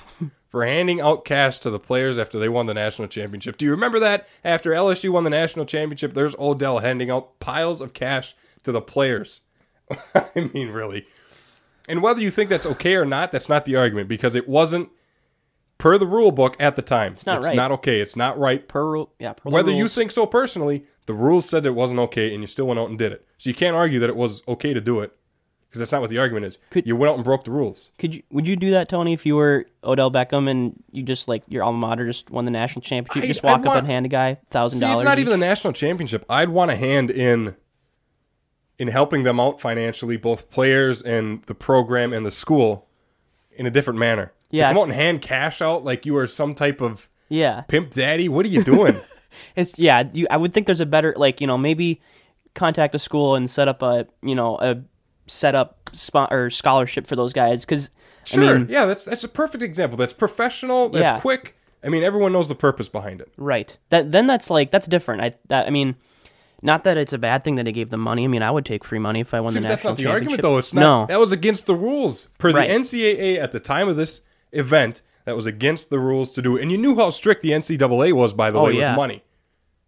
for 0.48 0.66
handing 0.66 1.00
out 1.00 1.24
cash 1.24 1.60
to 1.60 1.70
the 1.70 1.78
players 1.78 2.18
after 2.18 2.40
they 2.40 2.48
won 2.48 2.66
the 2.66 2.74
national 2.74 3.06
championship. 3.06 3.56
Do 3.56 3.66
you 3.66 3.70
remember 3.70 4.00
that? 4.00 4.26
After 4.42 4.72
LSU 4.72 5.10
won 5.10 5.22
the 5.22 5.30
national 5.30 5.64
championship, 5.64 6.14
there's 6.14 6.34
Odell 6.34 6.80
handing 6.80 7.08
out 7.08 7.38
piles 7.38 7.80
of 7.80 7.92
cash 7.94 8.34
to 8.64 8.72
the 8.72 8.82
players. 8.82 9.40
I 10.16 10.50
mean, 10.52 10.70
really. 10.70 11.06
And 11.88 12.02
whether 12.02 12.20
you 12.20 12.32
think 12.32 12.50
that's 12.50 12.66
okay 12.66 12.96
or 12.96 13.04
not, 13.04 13.30
that's 13.30 13.48
not 13.48 13.64
the 13.64 13.76
argument 13.76 14.08
because 14.08 14.34
it 14.34 14.48
wasn't 14.48 14.88
per 15.84 15.98
the 15.98 16.06
rule 16.06 16.32
book 16.32 16.56
at 16.58 16.76
the 16.76 16.82
time. 16.82 17.12
It's 17.12 17.26
not 17.26 17.38
it's 17.38 17.46
right. 17.48 17.56
not 17.56 17.70
okay. 17.72 18.00
It's 18.00 18.16
not 18.16 18.38
right. 18.38 18.66
Per 18.66 18.90
rule, 18.90 19.12
yeah. 19.18 19.34
Per 19.34 19.50
the 19.50 19.54
Whether 19.54 19.70
you 19.70 19.86
think 19.86 20.10
so 20.12 20.24
personally, 20.24 20.86
the 21.04 21.12
rules 21.12 21.46
said 21.46 21.66
it 21.66 21.74
wasn't 21.74 22.00
okay 22.00 22.32
and 22.32 22.42
you 22.42 22.46
still 22.46 22.66
went 22.66 22.80
out 22.80 22.88
and 22.88 22.98
did 22.98 23.12
it. 23.12 23.26
So 23.36 23.50
you 23.50 23.54
can't 23.54 23.76
argue 23.76 24.00
that 24.00 24.08
it 24.08 24.16
was 24.16 24.42
okay 24.48 24.72
to 24.72 24.80
do 24.80 25.00
it 25.00 25.14
because 25.68 25.80
that's 25.80 25.92
not 25.92 26.00
what 26.00 26.08
the 26.08 26.16
argument 26.16 26.46
is. 26.46 26.58
Could- 26.70 26.86
you 26.86 26.96
went 26.96 27.10
out 27.10 27.16
and 27.16 27.24
broke 27.24 27.44
the 27.44 27.50
rules. 27.50 27.90
could 27.98 28.14
you 28.14 28.22
would 28.30 28.48
you 28.48 28.56
do 28.56 28.70
that, 28.70 28.88
Tony, 28.88 29.12
if 29.12 29.26
you 29.26 29.36
were 29.36 29.66
Odell 29.84 30.10
Beckham 30.10 30.50
and 30.50 30.82
you 30.90 31.02
just 31.02 31.28
like 31.28 31.42
your 31.48 31.62
alma 31.62 31.86
mater 31.86 32.06
just 32.06 32.30
won 32.30 32.46
the 32.46 32.50
national 32.50 32.80
championship? 32.80 33.22
I- 33.22 33.26
just 33.26 33.44
I'd 33.44 33.50
walk 33.50 33.60
up 33.60 33.66
want- 33.66 33.78
and 33.80 33.86
hand 33.86 34.06
a 34.06 34.08
guy 34.08 34.38
thousand 34.48 34.78
See, 34.78 34.86
dollars. 34.86 35.00
it's 35.00 35.04
not 35.04 35.18
even 35.18 35.32
the 35.38 35.46
national 35.46 35.74
championship. 35.74 36.24
I'd 36.30 36.48
want 36.48 36.70
a 36.70 36.76
hand 36.76 37.10
in 37.10 37.56
in 38.78 38.88
helping 38.88 39.24
them 39.24 39.38
out 39.38 39.60
financially, 39.60 40.16
both 40.16 40.48
players 40.48 41.02
and 41.02 41.42
the 41.44 41.54
program 41.54 42.14
and 42.14 42.24
the 42.24 42.30
school, 42.32 42.88
in 43.56 43.66
a 43.66 43.70
different 43.70 43.98
manner. 43.98 44.26
To 44.50 44.56
Yeah, 44.56 44.68
come 44.68 44.78
out 44.78 44.84
and 44.84 44.92
hand 44.92 45.22
cash 45.22 45.60
out 45.62 45.84
like 45.84 46.06
you 46.06 46.16
are 46.16 46.26
some 46.26 46.54
type 46.54 46.80
of 46.80 47.08
Yeah, 47.28 47.62
pimp 47.62 47.90
daddy. 47.90 48.28
What 48.28 48.44
are 48.46 48.50
you 48.50 48.62
doing? 48.64 49.00
it's 49.56 49.78
yeah. 49.78 50.04
You, 50.12 50.26
I 50.30 50.36
would 50.36 50.52
think 50.52 50.66
there's 50.66 50.80
a 50.80 50.86
better 50.86 51.14
like 51.16 51.40
you 51.40 51.46
know 51.46 51.58
maybe 51.58 52.00
contact 52.54 52.94
a 52.94 52.98
school 52.98 53.34
and 53.34 53.50
set 53.50 53.66
up 53.68 53.82
a 53.82 54.06
you 54.22 54.34
know 54.34 54.58
a 54.60 54.82
set 55.26 55.54
up 55.54 55.90
spot 55.92 56.32
or 56.32 56.50
scholarship 56.50 57.06
for 57.06 57.16
those 57.16 57.32
guys 57.32 57.64
because 57.64 57.90
Sure. 58.24 58.42
I 58.54 58.58
mean 58.58 58.66
yeah, 58.70 58.86
that's 58.86 59.04
that's 59.04 59.24
a 59.24 59.28
perfect 59.28 59.62
example. 59.62 59.96
That's 59.98 60.12
professional. 60.14 60.88
That's 60.88 61.10
Yeah. 61.10 61.20
quick. 61.20 61.56
I 61.82 61.90
mean, 61.90 62.02
everyone 62.02 62.32
knows 62.32 62.48
the 62.48 62.54
purpose 62.54 62.88
behind 62.88 63.20
it. 63.20 63.30
right 63.36 63.76
that 63.90 64.10
then 64.12 64.26
that's 64.26 64.48
like 64.50 64.70
that's 64.70 64.86
different. 64.86 65.20
I 65.22 65.34
that 65.48 65.66
I 65.66 65.70
mean 65.70 65.96
Not 66.64 66.84
that 66.84 66.96
it's 66.96 67.12
a 67.12 67.18
bad 67.18 67.44
thing 67.44 67.54
that 67.56 67.66
he 67.66 67.72
gave 67.72 67.90
them 67.90 68.00
money. 68.00 68.24
I 68.24 68.26
mean, 68.26 68.42
I 68.42 68.50
would 68.50 68.64
take 68.64 68.82
free 68.84 68.98
money 68.98 69.20
if 69.20 69.34
I 69.34 69.40
won 69.40 69.50
See, 69.50 69.60
the 69.60 69.64
but 69.64 69.68
that's 69.68 69.84
not 69.84 69.96
the 69.96 70.06
argument, 70.06 70.40
though. 70.42 70.58
It's 70.58 70.72
not. 70.74 70.80
No, 70.80 71.06
That 71.06 71.20
was 71.20 71.30
against 71.30 71.66
the 71.66 71.74
rules 71.74 72.26
per 72.38 72.50
Right. 72.50 72.66
the 72.68 72.74
NCAA 72.74 73.38
at 73.38 73.52
the 73.52 73.60
time 73.60 73.86
of 73.88 73.96
this 73.96 74.22
event. 74.50 75.02
That 75.26 75.36
was 75.36 75.46
against 75.46 75.88
the 75.90 75.98
rules 75.98 76.32
to 76.32 76.42
do 76.42 76.56
it, 76.56 76.62
and 76.62 76.70
you 76.72 76.76
knew 76.78 76.96
how 76.96 77.10
strict 77.10 77.40
the 77.42 77.50
NCAA 77.52 78.12
was, 78.12 78.34
by 78.34 78.50
the 78.50 78.58
Oh, 78.58 78.64
way, 78.64 78.72
yeah. 78.72 78.90
with 78.92 78.96
money 78.96 79.22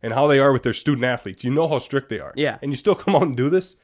and 0.02 0.12
how 0.14 0.26
they 0.26 0.38
are 0.38 0.52
with 0.52 0.62
their 0.62 0.72
student 0.72 1.04
athletes. 1.04 1.44
You 1.44 1.50
know 1.50 1.66
how 1.68 1.78
strict 1.78 2.08
they 2.10 2.20
are. 2.20 2.32
Yeah. 2.36 2.58
and 2.62 2.70
you 2.70 2.76
still 2.76 2.94
come 3.02 3.14
out 3.16 3.22
and 3.22 3.36
do 3.36 3.50
this. 3.50 3.76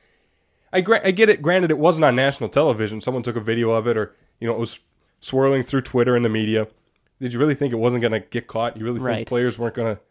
I 0.72 0.80
gra- 0.80 1.00
I 1.06 1.10
get 1.10 1.28
it. 1.28 1.42
Granted, 1.42 1.70
it 1.70 1.78
wasn't 1.78 2.04
on 2.04 2.14
national 2.16 2.48
television. 2.48 3.00
Someone 3.02 3.22
took 3.22 3.36
a 3.36 3.40
video 3.40 3.70
of 3.72 3.86
it, 3.86 3.96
or 3.98 4.14
you 4.40 4.46
know, 4.46 4.54
it 4.54 4.58
was 4.58 4.80
swirling 5.20 5.62
through 5.62 5.82
Twitter 5.82 6.16
and 6.16 6.24
the 6.24 6.28
media. 6.30 6.68
Did 7.20 7.32
you 7.34 7.38
really 7.38 7.54
think 7.54 7.72
it 7.72 7.76
wasn't 7.76 8.00
going 8.02 8.12
to 8.12 8.20
get 8.20 8.46
caught? 8.46 8.76
You 8.76 8.84
really 8.84 8.98
think 9.00 9.28
players 9.28 9.58
weren't 9.58 9.74
going 9.74 9.96
to? 9.96 10.02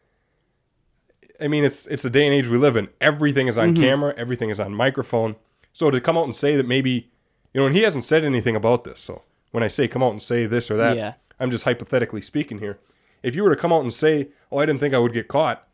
I 1.42 1.48
mean, 1.48 1.64
it's 1.64 1.88
it's 1.88 2.04
the 2.04 2.10
day 2.10 2.26
and 2.26 2.34
age 2.34 2.48
we 2.48 2.58
live 2.58 2.76
in. 2.78 2.90
Everything 3.02 3.48
is 3.48 3.58
on 3.58 3.74
Mm-hmm. 3.74 3.84
camera. 3.84 4.14
Everything 4.18 4.50
is 4.50 4.60
on 4.60 4.74
microphone. 4.74 5.36
So 5.74 5.90
to 5.92 6.00
come 6.02 6.18
out 6.18 6.26
and 6.26 6.36
say 6.36 6.56
that 6.56 6.68
maybe, 6.68 7.10
you 7.54 7.62
know, 7.62 7.66
and 7.68 7.76
he 7.76 7.82
hasn't 7.84 8.04
said 8.06 8.24
anything 8.24 8.56
about 8.56 8.84
this. 8.84 9.00
So 9.00 9.24
when 9.52 9.64
I 9.64 9.68
say 9.68 9.88
come 9.88 10.04
out 10.04 10.12
and 10.12 10.22
say 10.22 10.46
this 10.46 10.70
or 10.70 10.78
that, 10.78 10.96
Yeah. 10.98 11.14
I'm 11.40 11.50
just 11.52 11.64
hypothetically 11.64 12.22
speaking 12.22 12.60
here. 12.60 12.78
If 13.24 13.36
you 13.36 13.44
were 13.44 13.50
to 13.50 13.56
come 13.60 13.72
out 13.74 13.82
and 13.82 13.92
say, 13.94 14.30
"Oh, 14.52 14.58
I 14.60 14.66
didn't 14.66 14.80
think 14.80 14.94
I 14.94 14.98
would 15.00 15.14
get 15.14 15.28
caught," 15.28 15.68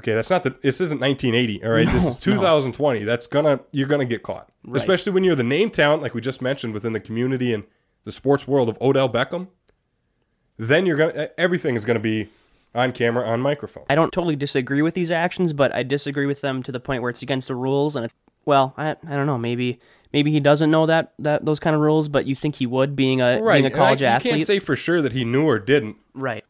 okay, 0.00 0.14
that's 0.14 0.30
not 0.30 0.42
the. 0.42 0.50
This 0.62 0.80
isn't 0.80 1.00
1980. 1.00 1.64
All 1.64 1.70
right, 1.72 1.86
this 1.90 2.04
is 2.06 2.18
2020. 2.18 3.04
That's 3.04 3.26
gonna 3.26 3.60
you're 3.72 3.88
gonna 3.88 4.04
get 4.04 4.22
caught, 4.22 4.50
Right. 4.64 4.80
especially 4.80 5.12
when 5.12 5.24
you're 5.24 5.34
the 5.36 5.42
name 5.42 5.70
talent 5.70 6.02
like 6.02 6.14
we 6.14 6.20
just 6.20 6.42
mentioned 6.42 6.74
within 6.74 6.92
the 6.92 7.00
community 7.00 7.52
and 7.52 7.64
the 8.04 8.12
sports 8.12 8.46
world 8.48 8.68
of 8.68 8.76
Odell 8.80 9.08
Beckham. 9.08 9.48
Then 10.58 10.86
you're 10.86 10.96
gonna 10.96 11.30
everything 11.38 11.74
is 11.74 11.84
gonna 11.84 11.98
be 12.00 12.28
on 12.74 12.92
camera, 12.92 13.26
on 13.26 13.40
microphone. 13.40 13.84
I 13.88 13.94
don't 13.94 14.12
totally 14.12 14.36
disagree 14.36 14.82
with 14.82 14.94
these 14.94 15.10
actions, 15.10 15.52
but 15.52 15.74
I 15.74 15.82
disagree 15.82 16.26
with 16.26 16.40
them 16.40 16.62
to 16.64 16.72
the 16.72 16.80
point 16.80 17.02
where 17.02 17.10
it's 17.10 17.22
against 17.22 17.48
the 17.48 17.54
rules. 17.54 17.94
And 17.96 18.06
it, 18.06 18.12
well, 18.44 18.74
I, 18.76 18.90
I 18.90 19.14
don't 19.16 19.26
know. 19.26 19.38
Maybe 19.38 19.78
maybe 20.12 20.30
he 20.32 20.40
doesn't 20.40 20.70
know 20.70 20.86
that 20.86 21.12
that 21.20 21.44
those 21.44 21.60
kind 21.60 21.74
of 21.76 21.82
rules, 21.82 22.08
but 22.08 22.26
you 22.26 22.34
think 22.34 22.56
he 22.56 22.66
would, 22.66 22.96
being 22.96 23.20
a 23.20 23.40
Right, 23.40 23.54
being 23.54 23.64
a 23.64 23.66
and 23.68 23.74
I- 23.74 23.78
college 23.78 24.00
you 24.00 24.06
athlete. 24.06 24.32
can't 24.34 24.46
say 24.46 24.58
for 24.58 24.74
sure 24.76 25.00
that 25.02 25.12
he 25.12 25.24
knew 25.24 25.44
or 25.46 25.58
didn't. 25.58 25.96
right. 26.14 26.44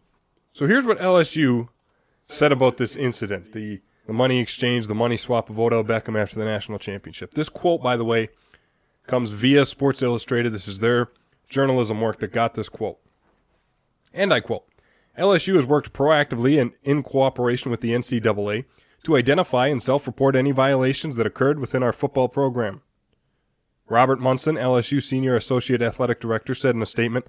So 0.52 0.66
here's 0.69 0.87
what 0.87 0.99
LSU 1.00 1.69
said 2.28 2.52
about 2.52 2.76
this 2.76 2.95
incident 2.97 3.52
the, 3.52 3.81
the 4.07 4.12
money 4.12 4.38
exchange, 4.38 4.87
the 4.87 4.95
money 4.95 5.16
swap 5.16 5.50
of 5.50 5.59
Odell 5.59 5.83
Beckham 5.85 6.16
after 6.21 6.37
the 6.37 6.45
national 6.45 6.78
championship. 6.78 7.35
This 7.35 7.49
quote, 7.49 7.83
by 7.83 7.97
the 7.97 8.04
way, 8.04 8.28
comes 9.07 9.31
via 9.33 9.66
Sports 9.66 10.00
Illustrated. 10.00 10.52
This 10.52 10.69
is 10.69 10.78
their 10.78 11.09
journalism 11.49 12.00
work 12.00 12.21
that 12.21 12.33
got 12.33 12.54
this 12.54 12.69
quote. 12.69 12.99
And 14.12 14.33
I 14.33 14.40
quote 14.40 14.64
LSU 15.18 15.56
has 15.56 15.66
worked 15.66 15.92
proactively 15.92 16.61
and 16.61 16.73
in 16.83 17.02
cooperation 17.02 17.71
with 17.71 17.80
the 17.80 17.90
NCAA 17.90 18.64
to 19.04 19.16
identify 19.16 19.68
and 19.68 19.83
self 19.83 20.06
report 20.06 20.35
any 20.35 20.50
violations 20.50 21.16
that 21.16 21.26
occurred 21.26 21.59
within 21.59 21.83
our 21.83 21.92
football 21.92 22.28
program. 22.28 22.83
Robert 23.88 24.18
Munson, 24.18 24.56
LSU 24.56 25.02
Senior 25.02 25.37
Associate 25.37 25.83
Athletic 25.83 26.21
Director, 26.21 26.54
said 26.54 26.75
in 26.75 26.83
a 26.83 26.87
statement 26.87 27.26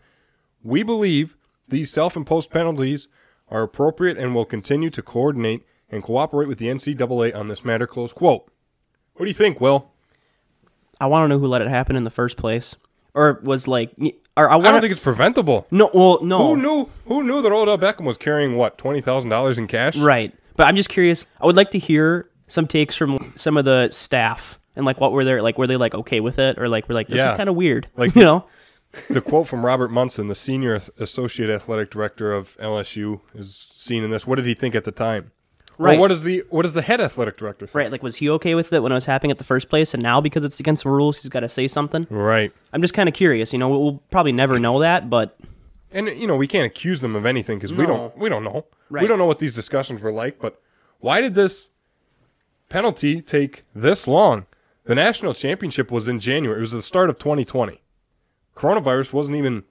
we 0.63 0.81
believe 0.81 1.35
these 1.67 1.91
self 1.91 2.15
imposed 2.15 2.49
penalties 2.49 3.07
are 3.49 3.61
appropriate 3.61 4.17
and 4.17 4.33
will 4.33 4.45
continue 4.45 4.89
to 4.89 5.01
coordinate 5.01 5.63
and 5.89 6.01
cooperate 6.01 6.47
with 6.47 6.57
the 6.57 6.67
NCAA 6.67 7.35
on 7.35 7.47
this 7.47 7.63
matter. 7.63 7.85
Close 7.85 8.11
quote. 8.11 8.49
What 9.13 9.25
do 9.25 9.29
you 9.29 9.35
think, 9.35 9.61
Will? 9.61 9.91
I 10.99 11.05
want 11.07 11.25
to 11.25 11.27
know 11.27 11.39
who 11.39 11.47
let 11.47 11.61
it 11.61 11.67
happen 11.67 11.95
in 11.95 12.03
the 12.03 12.09
first 12.09 12.37
place, 12.37 12.75
or 13.15 13.39
was 13.43 13.67
like, 13.67 13.91
or 14.37 14.49
I 14.51 14.55
I 14.57 14.61
don't 14.61 14.81
think 14.81 14.91
it's 14.91 14.99
preventable. 14.99 15.65
no, 15.71 15.89
well, 15.93 16.23
no, 16.23 16.49
Who 16.49 16.57
knew 16.61 16.89
who 17.07 17.23
knew 17.23 17.41
that 17.41 17.51
Odell 17.51 17.77
Beckham 17.77 18.05
was 18.05 18.17
carrying 18.17 18.55
what, 18.57 18.77
twenty 18.77 19.01
thousand 19.01 19.29
dollars 19.29 19.57
in 19.57 19.67
cash? 19.67 19.97
right. 19.97 20.33
But 20.57 20.67
I'm 20.67 20.75
just 20.75 20.89
curious. 20.89 21.25
I 21.41 21.45
would 21.45 21.55
like 21.57 21.71
to 21.71 21.79
hear 21.79 22.29
some 22.47 22.67
takes 22.67 22.95
from 22.95 23.33
some 23.35 23.57
of 23.57 23.65
the 23.65 23.89
staff 23.91 24.59
and 24.75 24.85
like 24.85 25.01
what 25.01 25.11
were 25.11 25.25
they 25.25 25.39
like? 25.41 25.57
Were 25.57 25.67
they 25.67 25.77
like 25.77 25.93
okay 25.95 26.19
with 26.19 26.37
it, 26.39 26.57
or 26.59 26.69
like 26.69 26.87
we're 26.87 26.95
like 26.95 27.07
this 27.07 27.17
Yeah. 27.17 27.31
is 27.31 27.37
kind 27.37 27.49
of 27.49 27.55
weird, 27.55 27.87
Like- 27.97 28.15
you 28.15 28.23
know? 28.23 28.45
The 29.09 29.19
quote 29.19 29.47
from 29.47 29.65
Robert 29.65 29.91
Munson, 29.91 30.29
the 30.29 30.35
senior 30.35 30.79
associate 30.97 31.49
athletic 31.49 31.91
director 31.91 32.31
of 32.31 32.55
LSU, 32.59 33.19
is 33.33 33.67
seen 33.75 34.05
in 34.05 34.09
this. 34.09 34.25
What 34.25 34.37
did 34.37 34.45
he 34.45 34.53
think 34.53 34.73
at 34.73 34.85
the 34.85 34.91
time? 34.93 35.31
Or 35.77 35.85
Right. 35.87 35.99
what 35.99 36.11
is 36.11 36.23
the 36.23 36.43
what 36.49 36.63
does 36.63 36.73
the 36.73 36.81
head 36.81 37.01
athletic 37.01 37.37
director 37.37 37.65
think? 37.67 37.75
Right, 37.75 37.91
like 37.91 38.01
was 38.03 38.17
he 38.17 38.29
okay 38.31 38.55
with 38.55 38.71
it 38.71 38.81
when 38.81 38.91
it 38.91 38.95
was 38.95 39.05
happening 39.05 39.31
at 39.31 39.37
the 39.37 39.43
first 39.43 39.67
place, 39.69 39.93
and 39.93 40.01
now 40.01 40.21
because 40.21 40.43
it's 40.43 40.59
against 40.59 40.83
the 40.83 40.89
rules, 40.89 41.21
he's 41.21 41.29
got 41.29 41.41
to 41.41 41.49
say 41.49 41.67
something? 41.67 42.07
Right. 42.09 42.51
I'm 42.71 42.81
just 42.81 42.93
kind 42.93 43.09
of 43.09 43.15
curious. 43.15 43.51
You 43.51 43.59
know, 43.59 43.69
we'll, 43.69 43.83
we'll 43.83 44.03
probably 44.11 44.31
never 44.31 44.59
know 44.59 44.79
that, 44.79 45.09
but 45.09 45.37
And 45.91 46.07
you 46.07 46.27
know, 46.27 46.35
we 46.37 46.47
can't 46.47 46.65
accuse 46.65 47.01
them 47.01 47.15
of 47.15 47.25
anything 47.25 47.57
because 47.57 47.73
we 47.73 47.85
don't 47.85 48.17
we 48.17 48.29
don't 48.29 48.43
know. 48.43 48.65
Right. 48.89 49.01
We 49.01 49.07
don't 49.07 49.17
know 49.17 49.25
what 49.25 49.39
these 49.39 49.55
discussions 49.55 50.01
were 50.01 50.11
like, 50.13 50.39
but 50.39 50.61
why 50.99 51.19
did 51.21 51.35
this 51.35 51.69
penalty 52.69 53.21
take 53.21 53.63
this 53.73 54.07
long? 54.07 54.45
The 54.85 54.95
national 54.95 55.33
championship 55.33 55.91
was 55.91 56.07
in 56.07 56.19
January. 56.19 56.59
It 56.59 56.61
was 56.61 56.71
the 56.71 56.81
start 56.81 57.09
of 57.09 57.17
2020. 57.17 57.81
Coronavirus 58.55 59.11
wasn't 59.13 59.37
even 59.37 59.63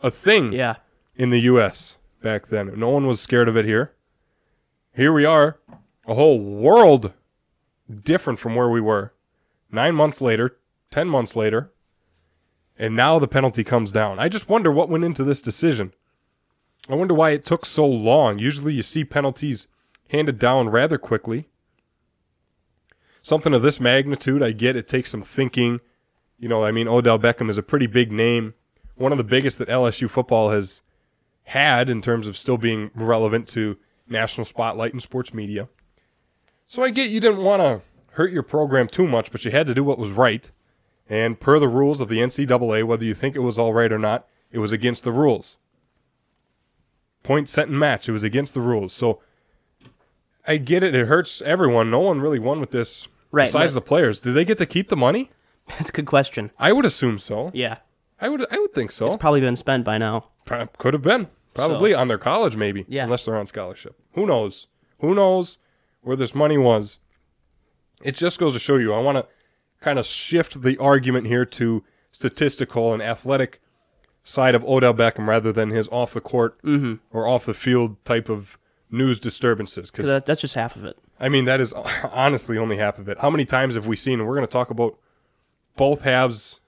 a 0.00 0.10
thing 0.10 0.52
yeah, 0.52 0.76
in 1.16 1.30
the 1.30 1.40
US 1.40 1.96
back 2.22 2.48
then. 2.48 2.72
No 2.78 2.90
one 2.90 3.06
was 3.06 3.20
scared 3.20 3.48
of 3.48 3.56
it 3.56 3.64
here. 3.64 3.92
Here 4.96 5.12
we 5.12 5.26
are, 5.26 5.58
a 6.06 6.14
whole 6.14 6.40
world 6.40 7.12
different 7.94 8.40
from 8.40 8.54
where 8.54 8.70
we 8.70 8.80
were. 8.80 9.12
9 9.70 9.94
months 9.94 10.22
later, 10.22 10.56
10 10.90 11.06
months 11.06 11.36
later, 11.36 11.70
and 12.78 12.96
now 12.96 13.18
the 13.18 13.28
penalty 13.28 13.62
comes 13.62 13.92
down. 13.92 14.18
I 14.18 14.30
just 14.30 14.48
wonder 14.48 14.72
what 14.72 14.88
went 14.88 15.04
into 15.04 15.22
this 15.22 15.42
decision. 15.42 15.92
I 16.88 16.94
wonder 16.94 17.12
why 17.12 17.32
it 17.32 17.44
took 17.44 17.66
so 17.66 17.86
long. 17.86 18.38
Usually 18.38 18.72
you 18.72 18.80
see 18.80 19.04
penalties 19.04 19.66
handed 20.08 20.38
down 20.38 20.70
rather 20.70 20.96
quickly. 20.96 21.46
Something 23.20 23.52
of 23.52 23.60
this 23.60 23.78
magnitude, 23.78 24.42
I 24.42 24.52
get 24.52 24.76
it 24.76 24.88
takes 24.88 25.10
some 25.10 25.22
thinking. 25.22 25.80
You 26.38 26.48
know, 26.48 26.64
I 26.64 26.70
mean, 26.72 26.88
Odell 26.88 27.18
Beckham 27.18 27.50
is 27.50 27.58
a 27.58 27.62
pretty 27.62 27.86
big 27.86 28.10
name, 28.10 28.54
one 28.94 29.12
of 29.12 29.18
the 29.18 29.24
biggest 29.24 29.58
that 29.58 29.68
LSU 29.68 30.08
football 30.08 30.52
has 30.52 30.80
had 31.44 31.90
in 31.90 32.00
terms 32.00 32.26
of 32.26 32.38
still 32.38 32.56
being 32.56 32.90
relevant 32.94 33.46
to 33.48 33.76
national 34.08 34.44
spotlight 34.44 34.92
and 34.92 35.02
sports 35.02 35.32
media. 35.34 35.68
So 36.66 36.82
I 36.82 36.90
get 36.90 37.10
you 37.10 37.20
didn't 37.20 37.42
want 37.44 37.62
to 37.62 37.82
hurt 38.14 38.32
your 38.32 38.42
program 38.42 38.88
too 38.88 39.06
much, 39.06 39.30
but 39.30 39.44
you 39.44 39.50
had 39.50 39.66
to 39.66 39.74
do 39.74 39.84
what 39.84 39.98
was 39.98 40.10
right. 40.10 40.50
And 41.08 41.38
per 41.38 41.58
the 41.58 41.68
rules 41.68 42.00
of 42.00 42.08
the 42.08 42.18
NCAA, 42.18 42.84
whether 42.84 43.04
you 43.04 43.14
think 43.14 43.36
it 43.36 43.40
was 43.40 43.58
all 43.58 43.72
right 43.72 43.92
or 43.92 43.98
not, 43.98 44.26
it 44.50 44.58
was 44.58 44.72
against 44.72 45.04
the 45.04 45.12
rules. 45.12 45.56
Point 47.22 47.48
set 47.48 47.68
and 47.68 47.78
match, 47.78 48.08
it 48.08 48.12
was 48.12 48.22
against 48.22 48.54
the 48.54 48.60
rules. 48.60 48.92
So 48.92 49.20
I 50.46 50.56
get 50.58 50.82
it, 50.82 50.94
it 50.94 51.06
hurts 51.06 51.42
everyone. 51.42 51.90
No 51.90 52.00
one 52.00 52.20
really 52.20 52.38
won 52.38 52.60
with 52.60 52.70
this 52.70 53.08
Right, 53.32 53.46
besides 53.46 53.74
but- 53.74 53.80
the 53.80 53.86
players. 53.88 54.20
Did 54.20 54.32
they 54.34 54.44
get 54.44 54.58
to 54.58 54.66
keep 54.66 54.88
the 54.88 54.96
money? 54.96 55.30
that's 55.68 55.90
a 55.90 55.92
good 55.92 56.06
question. 56.06 56.52
I 56.58 56.72
would 56.72 56.84
assume 56.84 57.18
so. 57.18 57.50
Yeah, 57.52 57.78
I 58.20 58.28
would 58.28 58.46
I 58.52 58.58
would 58.58 58.72
think 58.72 58.92
so. 58.92 59.08
it's 59.08 59.16
probably 59.16 59.40
been 59.40 59.56
spent 59.56 59.84
by 59.84 59.98
now. 59.98 60.28
Could 60.78 60.94
have 60.94 61.02
been. 61.02 61.26
Probably 61.56 61.94
on 61.94 62.08
their 62.08 62.18
college, 62.18 62.56
maybe. 62.56 62.84
Yeah. 62.88 63.04
Unless 63.04 63.24
they're 63.24 63.36
on 63.36 63.46
scholarship. 63.46 63.96
Who 64.12 64.26
knows? 64.26 64.66
Who 65.00 65.14
knows 65.14 65.58
where 66.02 66.16
this 66.16 66.34
money 66.34 66.58
was? 66.58 66.98
It 68.02 68.14
just 68.14 68.38
goes 68.38 68.52
to 68.52 68.58
show 68.58 68.76
you. 68.76 68.92
I 68.92 69.00
want 69.00 69.18
to 69.18 69.26
kind 69.80 69.98
of 69.98 70.06
shift 70.06 70.62
the 70.62 70.78
argument 70.78 71.26
here 71.26 71.44
to 71.44 71.82
statistical 72.10 72.92
and 72.92 73.02
athletic 73.02 73.60
side 74.22 74.54
of 74.54 74.64
Odell 74.64 74.94
Beckham 74.94 75.26
rather 75.26 75.52
than 75.52 75.70
his 75.70 75.88
off 75.88 76.12
the 76.12 76.20
court 76.20 76.60
mm-hmm. 76.62 76.94
or 77.16 77.26
off 77.26 77.44
the 77.46 77.54
field 77.54 78.02
type 78.04 78.28
of 78.28 78.58
news 78.90 79.18
disturbances. 79.18 79.90
'Cause 79.90 80.04
Because 80.04 80.06
that, 80.06 80.26
that's 80.26 80.40
just 80.40 80.54
half 80.54 80.76
of 80.76 80.84
it. 80.84 80.98
I 81.20 81.28
mean, 81.28 81.44
that 81.44 81.60
is 81.60 81.72
honestly 82.12 82.58
only 82.58 82.76
half 82.76 82.98
of 82.98 83.08
it. 83.08 83.18
How 83.18 83.30
many 83.30 83.44
times 83.44 83.74
have 83.74 83.86
we 83.86 83.96
seen? 83.96 84.18
And 84.18 84.28
we're 84.28 84.34
going 84.34 84.46
to 84.46 84.52
talk 84.52 84.70
about 84.70 84.98
both 85.76 86.02
halves. 86.02 86.60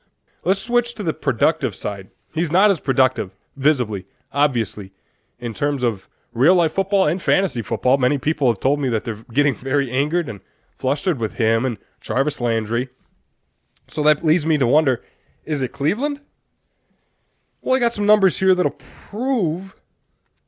Let's 0.45 0.61
switch 0.61 0.95
to 0.95 1.02
the 1.02 1.12
productive 1.12 1.75
side. 1.75 2.11
He's 2.33 2.52
not 2.52 2.71
as 2.71 2.80
productive, 2.80 3.35
visibly, 3.57 4.07
obviously, 4.32 4.92
in 5.38 5.54
terms 5.54 5.82
of 5.82 6.08
real 6.32 6.54
life 6.54 6.73
football 6.73 7.06
and 7.06 7.20
fantasy 7.20 7.62
football. 7.62 7.99
Many 7.99 8.18
people 8.18 8.49
have 8.49 8.61
told 8.61 8.80
me 8.80 8.88
that 8.88 9.04
they're 9.04 9.25
getting 9.32 9.56
very 9.56 9.90
angered 9.90 10.28
and 10.28 10.40
flustered 10.76 11.18
with 11.18 11.35
him 11.35 11.64
and 11.64 11.78
Jarvis 12.00 12.40
Landry. 12.40 12.88
So 13.88 14.02
that 14.02 14.25
leads 14.25 14.47
me 14.47 14.58
to 14.58 14.66
wonder 14.66 15.02
is 15.44 15.62
it 15.62 15.73
Cleveland? 15.73 16.20
Well, 17.62 17.75
I 17.75 17.78
got 17.80 17.94
some 17.94 18.06
numbers 18.06 18.38
here 18.38 18.54
that'll 18.54 18.73
prove 18.73 19.75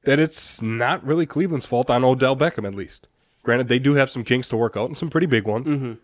that 0.04 0.18
it's 0.18 0.60
not 0.62 1.04
really 1.04 1.26
Cleveland's 1.26 1.66
fault 1.66 1.90
on 1.90 2.04
Odell 2.04 2.36
Beckham, 2.36 2.66
at 2.66 2.74
least. 2.74 3.08
Granted, 3.42 3.68
they 3.68 3.78
do 3.78 3.94
have 3.94 4.10
some 4.10 4.24
kinks 4.24 4.48
to 4.50 4.56
work 4.56 4.76
out 4.76 4.86
and 4.86 4.96
some 4.96 5.10
pretty 5.10 5.26
big 5.26 5.44
ones. 5.44 5.66
Mm-hmm. 5.66 5.94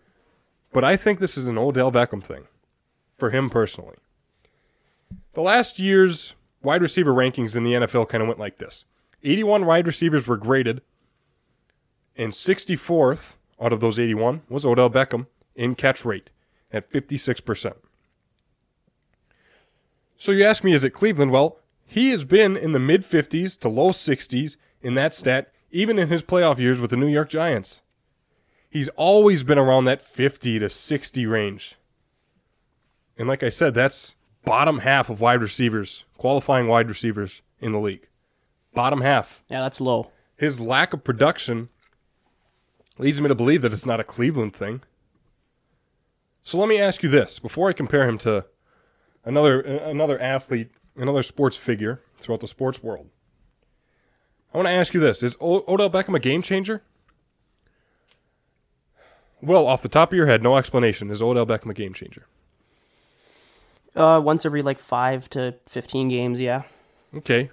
But 0.73 0.83
I 0.83 0.97
think 0.97 1.19
this 1.19 1.37
is 1.37 1.47
an 1.47 1.57
Odell 1.57 1.91
Beckham 1.91 2.23
thing 2.23 2.47
for 3.17 3.29
him 3.29 3.49
personally. 3.49 3.95
The 5.33 5.41
last 5.41 5.79
year's 5.79 6.33
wide 6.61 6.81
receiver 6.81 7.13
rankings 7.13 7.55
in 7.55 7.63
the 7.63 7.73
NFL 7.73 8.09
kind 8.09 8.21
of 8.21 8.27
went 8.27 8.39
like 8.39 8.57
this 8.57 8.85
81 9.23 9.65
wide 9.65 9.87
receivers 9.87 10.27
were 10.27 10.37
graded, 10.37 10.81
and 12.15 12.31
64th 12.31 13.35
out 13.59 13.73
of 13.73 13.79
those 13.79 13.99
81 13.99 14.41
was 14.49 14.65
Odell 14.65 14.89
Beckham 14.89 15.27
in 15.55 15.75
catch 15.75 16.05
rate 16.05 16.29
at 16.71 16.91
56%. 16.91 17.73
So 20.17 20.31
you 20.31 20.45
ask 20.45 20.63
me, 20.63 20.73
is 20.73 20.83
it 20.83 20.91
Cleveland? 20.91 21.31
Well, 21.31 21.59
he 21.85 22.09
has 22.09 22.23
been 22.25 22.57
in 22.57 22.73
the 22.73 22.79
mid 22.79 23.03
50s 23.03 23.57
to 23.59 23.69
low 23.69 23.89
60s 23.89 24.57
in 24.81 24.95
that 24.95 25.13
stat, 25.13 25.51
even 25.71 25.97
in 25.97 26.09
his 26.09 26.21
playoff 26.21 26.57
years 26.57 26.81
with 26.81 26.89
the 26.91 26.97
New 26.97 27.07
York 27.07 27.29
Giants. 27.29 27.81
he's 28.69 28.89
always 28.89 29.43
been 29.43 29.57
around 29.57 29.85
that 29.85 30.01
50 30.01 30.59
to 30.59 30.69
60 30.69 31.25
range. 31.25 31.75
And 33.17 33.27
like 33.27 33.41
I 33.41 33.49
said, 33.49 33.73
that's 33.73 34.13
bottom 34.45 34.79
half 34.79 35.09
of 35.09 35.19
wide 35.19 35.41
receivers, 35.41 36.05
qualifying 36.17 36.67
wide 36.67 36.89
receivers 36.89 37.41
in 37.59 37.71
the 37.71 37.79
league. 37.79 38.07
Bottom 38.73 39.01
half. 39.01 39.43
Yeah, 39.49 39.61
that's 39.61 39.81
low. 39.81 40.11
His 40.35 40.59
lack 40.59 40.93
of 40.93 41.03
production 41.03 41.69
leads 42.97 43.19
me 43.19 43.27
to 43.27 43.35
believe 43.35 43.61
that 43.63 43.73
it's 43.73 43.85
not 43.85 43.99
a 43.99 44.03
Cleveland 44.03 44.55
thing. 44.55 44.81
So 46.43 46.57
let 46.57 46.69
me 46.69 46.79
ask 46.79 47.03
you 47.03 47.09
this 47.09 47.39
before 47.39 47.69
I 47.69 47.73
compare 47.73 48.07
him 48.07 48.17
to 48.19 48.45
another 49.25 49.59
another 49.59 50.19
athlete, 50.21 50.71
another 50.95 51.23
sports 51.23 51.57
figure 51.57 52.01
throughout 52.19 52.39
the 52.41 52.47
sports 52.47 52.81
world. 52.81 53.09
I 54.53 54.57
want 54.57 54.67
to 54.69 54.73
ask 54.73 54.93
you 54.93 54.99
this: 54.99 55.23
Is 55.23 55.35
o- 55.41 55.65
Odell 55.67 55.89
Beckham 55.89 56.15
a 56.15 56.19
game 56.19 56.41
changer? 56.41 56.83
Well, 59.41 59.67
off 59.67 59.81
the 59.81 59.89
top 59.89 60.11
of 60.11 60.15
your 60.17 60.27
head, 60.27 60.41
no 60.41 60.57
explanation. 60.57 61.11
Is 61.11 61.21
Odell 61.21 61.45
Beckham 61.45 61.69
a 61.69 61.73
game 61.73 61.93
changer? 61.93 62.25
Uh, 63.97 64.19
once 64.19 64.45
every 64.45 64.61
like 64.61 64.79
five 64.79 65.29
to 65.31 65.55
fifteen 65.67 66.07
games, 66.07 66.39
yeah. 66.39 66.63
Okay, 67.15 67.49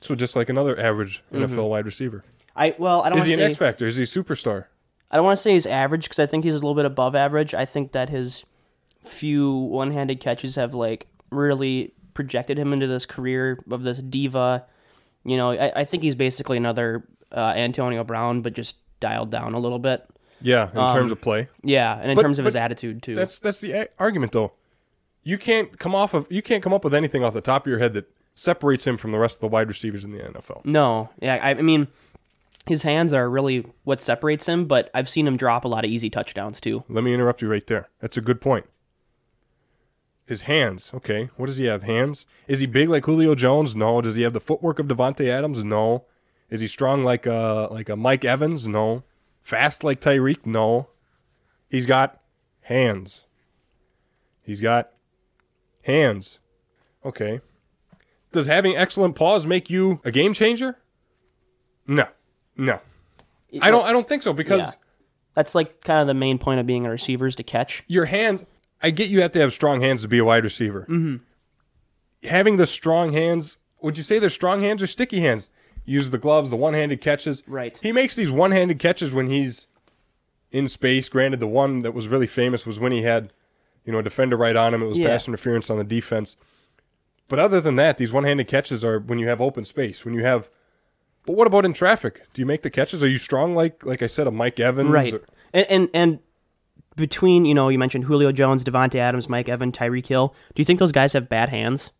so 0.00 0.14
just 0.14 0.36
like 0.36 0.48
another 0.48 0.78
average 0.78 1.22
NFL 1.32 1.68
wide 1.70 1.86
receiver. 1.86 2.24
I 2.56 2.74
well, 2.78 3.02
I 3.02 3.08
don't 3.08 3.18
Is 3.18 3.24
he 3.26 3.32
an 3.32 3.38
say 3.38 3.44
X 3.46 3.56
factor? 3.56 3.86
Is 3.86 3.96
he 3.96 4.02
a 4.02 4.06
superstar? 4.06 4.66
I 5.10 5.16
don't 5.16 5.24
want 5.24 5.36
to 5.38 5.42
say 5.42 5.52
he's 5.54 5.66
average 5.66 6.04
because 6.04 6.18
I 6.18 6.26
think 6.26 6.44
he's 6.44 6.52
a 6.54 6.56
little 6.56 6.74
bit 6.74 6.84
above 6.84 7.14
average. 7.14 7.54
I 7.54 7.64
think 7.64 7.92
that 7.92 8.10
his 8.10 8.44
few 9.04 9.52
one-handed 9.52 10.20
catches 10.20 10.56
have 10.56 10.74
like 10.74 11.06
really 11.30 11.92
projected 12.14 12.58
him 12.58 12.72
into 12.72 12.86
this 12.86 13.06
career 13.06 13.62
of 13.70 13.82
this 13.82 13.98
diva. 13.98 14.64
You 15.24 15.36
know, 15.36 15.50
I, 15.52 15.80
I 15.80 15.84
think 15.84 16.02
he's 16.02 16.14
basically 16.14 16.56
another 16.56 17.06
uh, 17.32 17.52
Antonio 17.56 18.04
Brown, 18.04 18.42
but 18.42 18.52
just 18.52 18.76
dialed 19.00 19.30
down 19.30 19.54
a 19.54 19.58
little 19.58 19.78
bit. 19.78 20.04
Yeah, 20.40 20.68
in 20.68 20.94
terms 20.94 21.10
of 21.12 21.20
play. 21.20 21.48
Yeah, 21.62 21.98
and 21.98 22.10
in 22.10 22.16
But- 22.16 22.22
terms 22.22 22.38
of 22.38 22.44
his 22.44 22.56
attitude 22.56 23.02
too. 23.02 23.14
That's 23.14 23.38
that's 23.38 23.60
the 23.60 23.72
a- 23.72 23.88
argument 23.98 24.32
though. 24.32 24.52
You 25.24 25.38
can't 25.38 25.78
come 25.78 25.94
off 25.94 26.14
of 26.14 26.26
you 26.30 26.42
can't 26.42 26.62
come 26.62 26.72
up 26.72 26.84
with 26.84 26.94
anything 26.94 27.24
off 27.24 27.32
the 27.32 27.40
top 27.40 27.66
of 27.66 27.70
your 27.70 27.78
head 27.78 27.94
that 27.94 28.06
separates 28.34 28.86
him 28.86 28.96
from 28.96 29.10
the 29.10 29.18
rest 29.18 29.36
of 29.36 29.40
the 29.40 29.48
wide 29.48 29.68
receivers 29.68 30.04
in 30.04 30.12
the 30.12 30.18
NFL. 30.18 30.64
No, 30.64 31.10
yeah, 31.20 31.38
I, 31.42 31.50
I 31.50 31.62
mean, 31.62 31.88
his 32.66 32.82
hands 32.82 33.12
are 33.12 33.28
really 33.28 33.66
what 33.84 34.02
separates 34.02 34.46
him. 34.46 34.66
But 34.66 34.90
I've 34.94 35.08
seen 35.08 35.26
him 35.26 35.36
drop 35.36 35.64
a 35.64 35.68
lot 35.68 35.84
of 35.84 35.90
easy 35.90 36.10
touchdowns 36.10 36.60
too. 36.60 36.84
Let 36.88 37.04
me 37.04 37.14
interrupt 37.14 37.42
you 37.42 37.48
right 37.48 37.66
there. 37.66 37.88
That's 38.00 38.16
a 38.16 38.20
good 38.20 38.40
point. 38.40 38.66
His 40.26 40.42
hands, 40.42 40.90
okay. 40.94 41.28
What 41.36 41.46
does 41.46 41.58
he 41.58 41.66
have? 41.66 41.82
Hands? 41.82 42.24
Is 42.48 42.60
he 42.60 42.66
big 42.66 42.88
like 42.88 43.04
Julio 43.04 43.34
Jones? 43.34 43.76
No. 43.76 44.00
Does 44.00 44.16
he 44.16 44.22
have 44.22 44.32
the 44.32 44.40
footwork 44.40 44.78
of 44.78 44.86
Davante 44.86 45.28
Adams? 45.28 45.62
No. 45.62 46.04
Is 46.48 46.60
he 46.60 46.66
strong 46.66 47.04
like 47.04 47.26
a 47.26 47.68
like 47.70 47.88
a 47.88 47.96
Mike 47.96 48.24
Evans? 48.24 48.66
No. 48.66 49.04
Fast 49.42 49.84
like 49.84 50.00
Tyreek? 50.00 50.46
No. 50.46 50.88
He's 51.68 51.84
got 51.84 52.20
hands. 52.62 53.24
He's 54.42 54.62
got 54.62 54.93
hands. 55.84 56.38
Okay. 57.04 57.40
Does 58.32 58.46
having 58.46 58.76
excellent 58.76 59.14
paws 59.14 59.46
make 59.46 59.70
you 59.70 60.00
a 60.04 60.10
game 60.10 60.34
changer? 60.34 60.78
No. 61.86 62.08
No. 62.56 62.80
I 63.60 63.70
don't 63.70 63.84
I 63.84 63.92
don't 63.92 64.08
think 64.08 64.22
so 64.22 64.32
because 64.32 64.60
Yeah. 64.60 64.70
That's 65.34 65.54
like 65.54 65.80
kind 65.82 66.00
of 66.00 66.06
the 66.06 66.14
main 66.14 66.38
point 66.38 66.60
of 66.60 66.66
being 66.66 66.86
a 66.86 66.90
receiver 66.90 67.26
is 67.26 67.34
to 67.36 67.42
catch. 67.42 67.82
your 67.88 68.04
hands 68.04 68.44
I 68.82 68.90
get 68.90 69.08
you 69.08 69.22
have 69.22 69.32
to 69.32 69.40
have 69.40 69.52
strong 69.52 69.80
hands 69.80 70.02
to 70.02 70.08
be 70.08 70.18
a 70.18 70.24
wide 70.24 70.44
receiver. 70.44 70.82
Mm-hmm. 70.82 71.16
Having 72.28 72.56
the 72.56 72.66
strong 72.66 73.12
hands, 73.12 73.58
would 73.80 73.96
you 73.96 74.04
say 74.04 74.18
they're 74.18 74.30
strong 74.30 74.60
hands 74.60 74.82
or 74.82 74.86
sticky 74.86 75.20
hands? 75.20 75.50
Use 75.86 76.10
the 76.10 76.18
gloves, 76.18 76.50
the 76.50 76.56
one-handed 76.56 77.00
catches. 77.00 77.42
Right. 77.46 77.78
He 77.82 77.92
makes 77.92 78.16
these 78.16 78.30
one-handed 78.30 78.78
catches 78.78 79.12
when 79.12 79.28
he's 79.28 79.66
in 80.50 80.68
space. 80.68 81.08
Granted, 81.08 81.40
the 81.40 81.46
one 81.46 81.80
that 81.80 81.92
was 81.92 82.08
really 82.08 82.26
famous 82.26 82.66
was 82.66 82.80
when 82.80 82.92
he 82.92 83.02
had, 83.02 83.32
you 83.84 83.92
know, 83.92 83.98
a 83.98 84.02
defender 84.02 84.36
right 84.36 84.56
on 84.56 84.72
him. 84.74 84.82
It 84.82 84.86
was 84.86 84.98
Yeah. 84.98 85.08
pass 85.08 85.26
interference 85.28 85.70
on 85.70 85.78
the 85.78 85.84
defense. 85.84 86.36
But 87.28 87.38
other 87.38 87.60
than 87.60 87.76
that, 87.76 87.96
these 87.98 88.12
one-handed 88.12 88.48
catches 88.48 88.84
are 88.84 88.98
when 88.98 89.18
you 89.18 89.28
have 89.28 89.40
open 89.40 89.64
space. 89.64 90.04
When 90.04 90.14
you 90.14 90.22
have, 90.24 90.48
but 91.26 91.34
what 91.36 91.46
about 91.46 91.64
in 91.64 91.72
traffic? 91.72 92.22
Do 92.34 92.42
you 92.42 92.46
make 92.46 92.62
the 92.62 92.70
catches? 92.70 93.02
Are 93.02 93.08
you 93.08 93.18
strong 93.18 93.54
like, 93.54 93.84
like 93.86 94.02
I 94.02 94.06
said, 94.06 94.26
a 94.26 94.30
Mike 94.30 94.60
Evans? 94.60 94.90
Right. 94.90 95.14
or- 95.14 95.22
And, 95.54 95.66
and 95.70 95.88
and 95.94 96.18
between 96.96 97.44
you 97.44 97.54
know 97.54 97.68
you 97.68 97.78
mentioned 97.78 98.04
Julio 98.04 98.30
Jones, 98.30 98.62
Davante 98.62 98.96
Adams, 98.96 99.28
Mike 99.28 99.48
Evan, 99.48 99.72
Tyreek 99.72 100.06
Hill. 100.06 100.34
Do 100.54 100.60
you 100.60 100.64
think 100.64 100.78
those 100.78 100.92
guys 100.92 101.12
have 101.14 101.28
bad 101.28 101.48
hands? 101.48 101.90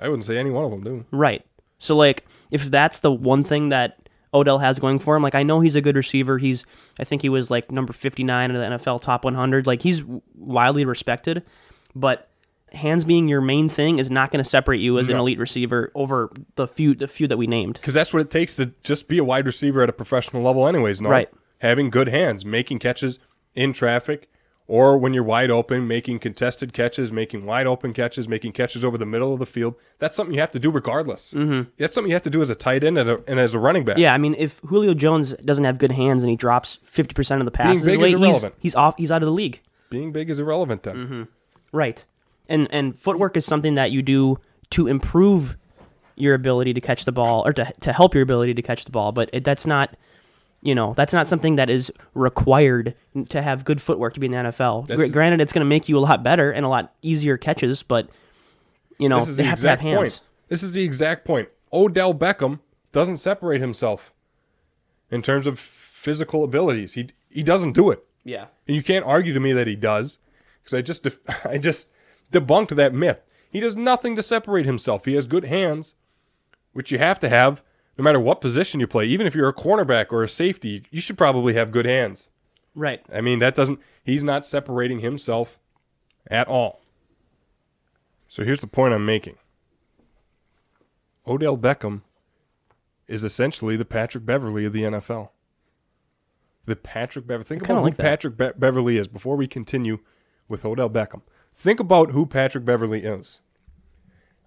I 0.00 0.08
wouldn't 0.08 0.24
say 0.24 0.38
any 0.38 0.50
one 0.50 0.64
of 0.64 0.70
them 0.70 0.82
do. 0.84 1.04
Right. 1.10 1.44
So 1.78 1.96
like 1.96 2.24
if 2.50 2.70
that's 2.70 3.00
the 3.00 3.10
one 3.12 3.44
thing 3.44 3.68
that 3.70 3.97
Odell 4.34 4.58
has 4.58 4.78
going 4.78 4.98
for 4.98 5.16
him, 5.16 5.22
like 5.22 5.34
I 5.34 5.42
know 5.42 5.60
he's 5.60 5.76
a 5.76 5.80
good 5.80 5.96
receiver. 5.96 6.38
He's 6.38 6.64
I 6.98 7.04
think 7.04 7.22
he 7.22 7.28
was 7.28 7.50
like 7.50 7.70
number 7.70 7.92
59 7.92 8.50
in 8.50 8.56
the 8.56 8.76
NFL 8.78 9.00
top 9.00 9.24
100. 9.24 9.66
Like 9.66 9.82
he's 9.82 10.02
widely 10.34 10.84
respected, 10.84 11.42
but 11.94 12.28
hands 12.72 13.04
being 13.04 13.28
your 13.28 13.40
main 13.40 13.68
thing 13.68 13.98
is 13.98 14.10
not 14.10 14.30
going 14.30 14.42
to 14.42 14.48
separate 14.48 14.80
you 14.80 14.98
as 14.98 15.08
an 15.08 15.16
elite 15.16 15.38
receiver 15.38 15.90
over 15.94 16.30
the 16.56 16.66
few 16.66 16.94
the 16.94 17.08
few 17.08 17.26
that 17.26 17.38
we 17.38 17.46
named. 17.46 17.74
Because 17.74 17.94
that's 17.94 18.12
what 18.12 18.20
it 18.20 18.30
takes 18.30 18.56
to 18.56 18.66
just 18.82 19.08
be 19.08 19.18
a 19.18 19.24
wide 19.24 19.46
receiver 19.46 19.82
at 19.82 19.88
a 19.88 19.92
professional 19.92 20.42
level, 20.42 20.66
anyways. 20.66 21.00
No, 21.00 21.08
Right. 21.08 21.30
Having 21.60 21.90
good 21.90 22.08
hands, 22.08 22.44
making 22.44 22.78
catches 22.78 23.18
in 23.54 23.72
traffic, 23.72 24.30
or 24.68 24.98
when 24.98 25.14
you're 25.14 25.24
wide 25.24 25.50
open, 25.50 25.88
making 25.88 26.18
contested 26.18 26.74
catches, 26.74 27.10
making 27.10 27.46
wide 27.46 27.66
open 27.66 27.94
catches, 27.94 28.28
making 28.28 28.52
catches 28.52 28.84
over 28.84 28.98
the 28.98 29.06
middle 29.06 29.32
of 29.32 29.38
the 29.38 29.46
field. 29.46 29.74
That's 29.98 30.14
something 30.14 30.34
you 30.34 30.40
have 30.40 30.50
to 30.52 30.58
do 30.58 30.70
regardless. 30.70 31.32
Mm-hmm. 31.32 31.70
That's 31.78 31.94
something 31.94 32.10
you 32.10 32.14
have 32.14 32.22
to 32.22 32.30
do 32.30 32.42
as 32.42 32.50
a 32.50 32.54
tight 32.54 32.84
end 32.84 32.98
and, 32.98 33.08
a, 33.08 33.20
and 33.26 33.40
as 33.40 33.54
a 33.54 33.58
running 33.58 33.84
back. 33.84 33.96
Yeah, 33.96 34.12
I 34.12 34.18
mean, 34.18 34.34
if 34.38 34.60
Julio 34.60 34.92
Jones 34.92 35.32
doesn't 35.44 35.64
have 35.64 35.78
good 35.78 35.92
hands 35.92 36.22
and 36.22 36.30
he 36.30 36.36
drops 36.36 36.78
fifty 36.84 37.14
percent 37.14 37.40
of 37.40 37.46
the 37.46 37.50
passes, 37.50 37.82
Being 37.82 37.98
big 37.98 38.06
is 38.06 38.12
late, 38.12 38.18
he's, 38.18 38.26
irrelevant. 38.26 38.54
he's 38.58 38.74
off. 38.74 38.94
He's 38.98 39.10
out 39.10 39.22
of 39.22 39.26
the 39.26 39.32
league. 39.32 39.60
Being 39.90 40.12
big 40.12 40.28
is 40.28 40.38
irrelevant 40.38 40.82
then. 40.82 40.96
Mm-hmm. 40.96 41.22
Right. 41.72 42.04
And 42.48 42.68
and 42.70 42.98
footwork 42.98 43.36
is 43.36 43.46
something 43.46 43.74
that 43.74 43.90
you 43.90 44.02
do 44.02 44.38
to 44.70 44.86
improve 44.86 45.56
your 46.14 46.34
ability 46.34 46.74
to 46.74 46.80
catch 46.80 47.04
the 47.06 47.12
ball 47.12 47.46
or 47.46 47.52
to 47.54 47.72
to 47.80 47.92
help 47.92 48.12
your 48.12 48.22
ability 48.22 48.52
to 48.54 48.62
catch 48.62 48.84
the 48.84 48.90
ball, 48.90 49.12
but 49.12 49.30
it, 49.32 49.44
that's 49.44 49.66
not 49.66 49.96
you 50.62 50.74
know, 50.74 50.94
that's 50.96 51.12
not 51.12 51.28
something 51.28 51.56
that 51.56 51.70
is 51.70 51.92
required 52.14 52.94
to 53.28 53.40
have 53.42 53.64
good 53.64 53.80
footwork 53.80 54.14
to 54.14 54.20
be 54.20 54.26
in 54.26 54.32
the 54.32 54.38
NFL. 54.38 54.94
Gr- 54.94 55.06
granted, 55.06 55.40
it's 55.40 55.52
going 55.52 55.60
to 55.64 55.68
make 55.68 55.88
you 55.88 55.96
a 55.98 56.00
lot 56.00 56.22
better 56.22 56.50
and 56.50 56.66
a 56.66 56.68
lot 56.68 56.94
easier 57.02 57.36
catches, 57.36 57.82
but 57.82 58.08
you 58.98 59.08
know, 59.08 59.20
This 59.20 59.28
is 59.28 59.36
they 59.36 59.44
the 59.44 59.48
have 59.50 59.60
to 59.60 59.68
have 59.68 59.78
exact 59.78 59.82
hands. 59.82 59.98
point. 59.98 60.20
This 60.48 60.62
is 60.62 60.72
the 60.74 60.82
exact 60.82 61.24
point. 61.24 61.48
Odell 61.72 62.12
Beckham 62.14 62.58
doesn't 62.90 63.18
separate 63.18 63.60
himself 63.60 64.12
in 65.10 65.22
terms 65.22 65.46
of 65.46 65.58
physical 65.60 66.42
abilities. 66.44 66.94
He 66.94 67.08
he 67.30 67.42
doesn't 67.42 67.72
do 67.72 67.90
it. 67.90 68.04
Yeah. 68.24 68.46
And 68.66 68.74
you 68.74 68.82
can't 68.82 69.04
argue 69.04 69.32
to 69.34 69.40
me 69.40 69.52
that 69.52 69.66
he 69.66 69.76
does, 69.76 70.18
because 70.62 70.74
I 70.74 70.82
just 70.82 71.02
def- 71.04 71.20
I 71.46 71.58
just 71.58 71.88
debunked 72.32 72.74
that 72.74 72.92
myth. 72.94 73.24
He 73.50 73.60
does 73.60 73.76
nothing 73.76 74.16
to 74.16 74.22
separate 74.22 74.66
himself. 74.66 75.04
He 75.04 75.14
has 75.14 75.26
good 75.26 75.44
hands, 75.44 75.94
which 76.72 76.90
you 76.90 76.98
have 76.98 77.18
to 77.20 77.28
have 77.28 77.62
no 77.98 78.04
matter 78.04 78.20
what 78.20 78.40
position 78.40 78.78
you 78.78 78.86
play. 78.86 79.04
Even 79.06 79.26
if 79.26 79.34
you're 79.34 79.48
a 79.48 79.54
cornerback 79.54 80.06
or 80.12 80.22
a 80.22 80.28
safety, 80.28 80.84
you 80.90 81.00
should 81.00 81.18
probably 81.18 81.54
have 81.54 81.72
good 81.72 81.84
hands. 81.84 82.28
Right. 82.74 83.04
I 83.12 83.20
mean, 83.20 83.40
that 83.40 83.56
doesn't. 83.56 83.80
He's 84.04 84.22
not 84.22 84.46
separating 84.46 85.00
himself 85.00 85.58
at 86.30 86.46
all. 86.46 86.80
So 88.28 88.44
here's 88.44 88.60
the 88.60 88.68
point 88.68 88.94
I'm 88.94 89.04
making. 89.04 89.36
Odell 91.26 91.58
Beckham 91.58 92.02
is 93.08 93.24
essentially 93.24 93.76
the 93.76 93.84
Patrick 93.84 94.24
Beverley 94.24 94.64
of 94.64 94.72
the 94.72 94.82
NFL. 94.82 95.30
The 96.66 96.76
Patrick 96.76 97.26
Beverley. 97.26 97.44
Think 97.44 97.62
about 97.64 97.82
like 97.82 97.94
who 97.94 97.96
that. 97.96 98.02
Patrick 98.02 98.36
Be- 98.36 98.50
Beverley 98.56 98.96
is 98.96 99.08
before 99.08 99.36
we 99.36 99.48
continue 99.48 99.98
with 100.46 100.64
Odell 100.64 100.90
Beckham. 100.90 101.22
Think 101.52 101.80
about 101.80 102.12
who 102.12 102.26
Patrick 102.26 102.64
Beverley 102.64 103.02
is. 103.02 103.40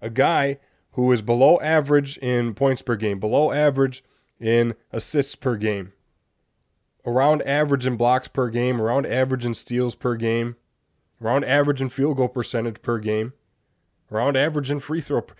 A 0.00 0.08
guy 0.08 0.58
who 0.92 1.10
is 1.12 1.22
below 1.22 1.58
average 1.60 2.18
in 2.18 2.54
points 2.54 2.82
per 2.82 2.96
game, 2.96 3.18
below 3.18 3.52
average 3.52 4.04
in 4.38 4.74
assists 4.92 5.34
per 5.34 5.56
game, 5.56 5.92
around 7.06 7.42
average 7.42 7.86
in 7.86 7.96
blocks 7.96 8.28
per 8.28 8.48
game, 8.48 8.80
around 8.80 9.06
average 9.06 9.44
in 9.44 9.54
steals 9.54 9.94
per 9.94 10.14
game, 10.16 10.56
around 11.22 11.44
average 11.44 11.80
in 11.80 11.88
field 11.88 12.16
goal 12.16 12.28
percentage 12.28 12.82
per 12.82 12.98
game, 12.98 13.32
around 14.10 14.36
average 14.36 14.70
in 14.70 14.80
free 14.80 15.00
throw. 15.00 15.22
Per- 15.22 15.34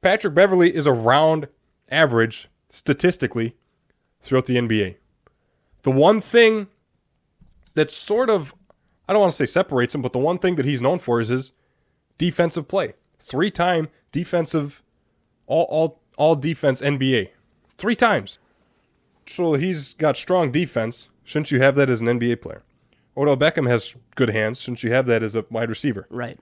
Patrick 0.00 0.34
Beverley 0.34 0.74
is 0.74 0.86
around 0.86 1.48
average 1.90 2.48
statistically 2.68 3.56
throughout 4.20 4.46
the 4.46 4.56
NBA. 4.56 4.96
The 5.82 5.90
one 5.90 6.20
thing 6.20 6.68
that 7.74 7.90
sort 7.90 8.30
of, 8.30 8.54
I 9.08 9.12
don't 9.12 9.20
want 9.20 9.32
to 9.32 9.36
say 9.36 9.50
separates 9.50 9.94
him, 9.94 10.02
but 10.02 10.12
the 10.12 10.18
one 10.18 10.38
thing 10.38 10.56
that 10.56 10.66
he's 10.66 10.82
known 10.82 10.98
for 10.98 11.20
is 11.20 11.28
his 11.28 11.52
defensive 12.16 12.68
play. 12.68 12.94
Three 13.20 13.50
time 13.50 13.88
defensive, 14.12 14.82
all, 15.46 15.64
all, 15.64 16.00
all 16.16 16.36
defense 16.36 16.80
NBA. 16.80 17.30
Three 17.78 17.96
times. 17.96 18.38
So 19.26 19.54
he's 19.54 19.94
got 19.94 20.16
strong 20.16 20.50
defense. 20.50 21.08
Shouldn't 21.24 21.50
you 21.50 21.60
have 21.60 21.74
that 21.76 21.90
as 21.90 22.00
an 22.00 22.06
NBA 22.06 22.40
player? 22.40 22.62
Odell 23.16 23.36
Beckham 23.36 23.68
has 23.68 23.94
good 24.14 24.30
hands. 24.30 24.60
Shouldn't 24.60 24.82
you 24.82 24.92
have 24.92 25.06
that 25.06 25.22
as 25.22 25.34
a 25.34 25.44
wide 25.50 25.68
receiver? 25.68 26.06
Right. 26.08 26.38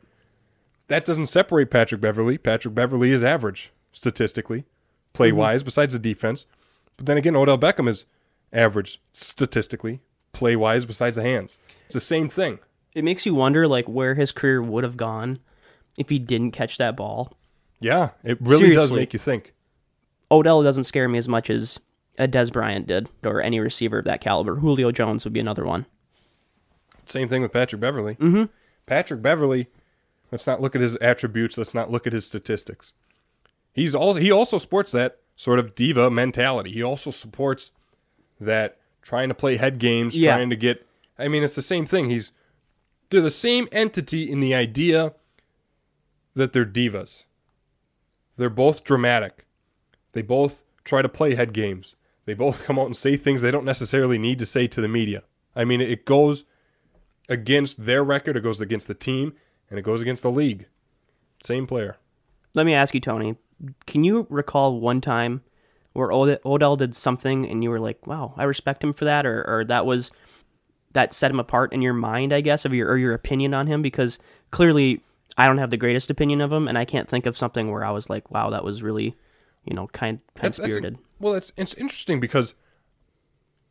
That 0.88 1.05
doesn't 1.05 1.26
separate 1.26 1.70
Patrick 1.70 2.00
Beverley. 2.00 2.38
Patrick 2.38 2.74
Beverley 2.74 3.11
is 3.11 3.24
average 3.24 3.72
statistically, 3.92 4.64
play 5.12 5.33
wise, 5.33 5.61
mm-hmm. 5.61 5.66
besides 5.66 5.94
the 5.94 5.98
defense. 5.98 6.46
But 6.96 7.07
then 7.07 7.16
again, 7.16 7.35
Odell 7.35 7.59
Beckham 7.59 7.88
is 7.88 8.05
average 8.52 9.00
statistically, 9.12 10.00
play 10.33 10.55
wise 10.55 10.87
besides 10.87 11.16
the 11.16 11.22
hands. 11.22 11.59
It's 11.87 11.94
the 11.94 12.00
same 12.00 12.29
thing. 12.29 12.59
It 12.94 13.05
makes 13.05 13.26
you 13.26 13.35
wonder 13.35 13.66
like 13.66 13.87
where 13.87 14.14
his 14.14 14.33
career 14.33 14.62
would 14.62 14.85
have 14.85 14.96
gone 14.96 15.40
if 15.96 16.09
he 16.09 16.18
didn't 16.18 16.52
catch 16.52 16.79
that 16.79 16.96
ball. 16.96 17.33
Yeah, 17.81 18.11
it 18.25 18.39
really 18.41 18.71
does 18.71 18.91
make 18.93 19.12
you 19.12 19.19
think. 19.19 19.55
Odell 20.31 20.62
doesn't 20.62 20.85
scare 20.85 21.09
me 21.09 21.19
as 21.19 21.29
much 21.29 21.51
as 21.51 21.79
a 22.19 22.27
Dez 22.27 22.53
Bryant 22.53 22.87
did, 22.87 23.09
or 23.23 23.41
any 23.41 23.61
receiver 23.61 23.99
of 23.99 24.05
that 24.07 24.21
caliber. 24.21 24.57
Julio 24.57 24.91
Jones 24.91 25.25
would 25.25 25.33
be 25.35 25.41
another 25.41 25.65
one. 25.65 25.87
Same 27.05 27.29
thing 27.29 27.43
with 27.43 27.53
Patrick 27.53 27.81
Beverley. 27.81 28.15
Mm-hmm. 28.17 28.45
Patrick 28.87 29.23
Beverley. 29.23 29.69
Let's 30.33 30.47
not 30.47 30.61
look 30.61 30.75
at 30.75 30.81
his 30.83 30.97
attributes. 30.97 31.57
Let's 31.57 31.75
not 31.75 31.91
look 31.91 32.07
at 32.07 32.12
his 32.12 32.27
statistics. 32.27 32.95
He's 33.73 33.95
all 33.95 34.15
he 34.15 34.33
also 34.33 34.59
sports 34.59 34.91
that 34.93 35.19
sort 35.37 35.59
of 35.59 35.75
diva 35.75 36.11
mentality. 36.11 36.73
He 36.73 36.83
also 36.83 37.11
supports 37.11 37.71
that 38.41 38.79
trying 39.03 39.29
to 39.29 39.35
play 39.35 39.57
head 39.57 39.79
games, 39.79 40.19
Yeah. 40.19 40.35
trying 40.35 40.51
to 40.51 40.57
get. 40.57 40.85
I 41.19 41.29
mean, 41.29 41.45
it's 41.45 41.55
the 41.55 41.62
same 41.62 41.87
thing. 41.87 42.11
He's 42.11 42.33
they're 43.11 43.21
the 43.21 43.31
same 43.31 43.69
entity 43.71 44.29
in 44.29 44.41
the 44.41 44.55
idea 44.55 45.12
that 46.35 46.53
they're 46.53 46.67
divas. 46.67 47.25
They're 48.37 48.51
both 48.51 48.85
dramatic. 48.85 49.46
They 50.12 50.22
both 50.22 50.64
try 50.85 51.03
to 51.03 51.09
play 51.09 51.35
head 51.35 51.53
games. 51.53 51.96
They 52.25 52.35
both 52.35 52.64
come 52.66 52.79
out 52.79 52.87
and 52.87 52.96
say 52.96 53.16
things 53.16 53.42
they 53.42 53.51
don't 53.51 53.64
necessarily 53.64 54.18
need 54.18 54.38
to 54.38 54.46
say 54.46 54.66
to 54.68 54.81
the 54.81 54.88
media. 54.88 55.22
I 55.55 55.64
mean, 55.64 55.81
it 55.81 56.05
goes 56.05 56.44
against 57.29 57.87
their 57.87 58.05
record, 58.05 58.37
it 58.37 58.42
goes 58.42 58.61
against 58.61 58.88
the 58.88 58.94
team, 58.94 59.33
and 59.70 59.79
it 59.79 59.83
goes 59.83 60.03
against 60.03 60.22
the 60.22 60.31
league. 60.31 60.66
Same 61.42 61.66
player. 61.66 61.96
Let 62.55 62.66
me 62.66 62.75
ask 62.75 62.94
you, 62.94 63.01
Tony. 63.01 63.37
Can 63.87 64.05
you 64.05 64.27
recall 64.29 64.81
one 64.81 65.01
time 65.01 65.42
where 65.92 66.12
Od- 66.12 66.40
Odell 66.44 66.77
did 66.77 66.94
something 66.94 67.46
and 67.46 67.62
you 67.62 67.70
were 67.70 67.81
like, 67.81 68.07
"Wow, 68.07 68.35
I 68.37 68.44
respect 68.44 68.85
him 68.85 68.92
for 68.92 69.07
that," 69.07 69.25
or, 69.25 69.44
or 69.49 69.64
that 69.64 69.87
was 69.87 70.11
that 70.92 71.14
set 71.14 71.31
him 71.31 71.40
apart 71.40 71.72
in 71.72 71.83
your 71.83 71.94
mind, 71.94 72.33
I 72.33 72.40
guess, 72.42 72.64
of 72.64 72.75
your 72.75 72.88
or 72.88 72.99
your 72.99 73.14
opinion 73.14 73.55
on 73.55 73.66
him? 73.66 73.83
Because 73.83 74.18
clearly, 74.51 75.03
I 75.38 75.46
don't 75.46 75.59
have 75.59 75.70
the 75.70 75.77
greatest 75.77 76.11
opinion 76.11 76.40
of 76.40 76.53
him, 76.53 76.66
and 76.68 76.79
I 76.79 76.85
can't 76.85 77.09
think 77.09 77.27
of 77.27 77.37
something 77.37 77.70
where 77.70 77.85
I 77.85 77.90
was 77.90 78.09
like, 78.09 78.31
"Wow, 78.31 78.51
that 78.51 78.64
was 78.64 78.83
really, 78.83 79.16
you 79.64 79.75
know, 79.75 79.87
kind 79.88 80.18
kind 80.18 80.20
That's- 80.37 80.57
that's- 80.57 80.72
spirited." 80.75 80.99
well, 81.18 81.35
it's 81.35 81.53
it's 81.57 81.75
interesting 81.75 82.20
because 82.20 82.55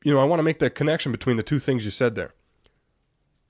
you 0.04 0.14
know 0.14 0.20
I 0.22 0.26
want 0.26 0.40
to 0.40 0.44
make 0.44 0.60
that 0.60 0.76
connection 0.76 1.12
between 1.12 1.38
the 1.38 1.44
two 1.44 1.60
things 1.60 1.86
you 1.86 1.92
said 1.92 2.16
there. 2.16 2.34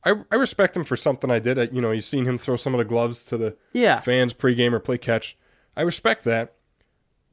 I, 0.04 0.14
I 0.32 0.36
respect 0.36 0.78
him 0.78 0.86
for 0.86 0.96
something 0.96 1.32
I 1.32 1.40
did. 1.40 1.58
I, 1.58 1.64
you 1.72 1.82
know, 1.82 1.90
you've 1.92 2.04
seen 2.04 2.26
him 2.26 2.38
throw 2.38 2.58
some 2.58 2.74
of 2.76 2.78
the 2.78 2.86
gloves 2.86 3.26
to 3.26 3.38
the 3.38 3.58
Yeah. 3.74 4.00
fans 4.02 4.34
pregame 4.36 4.72
or 4.72 4.80
play 4.80 5.00
catch. 5.00 5.36
I 5.76 5.82
respect 5.82 6.24
that. 6.26 6.54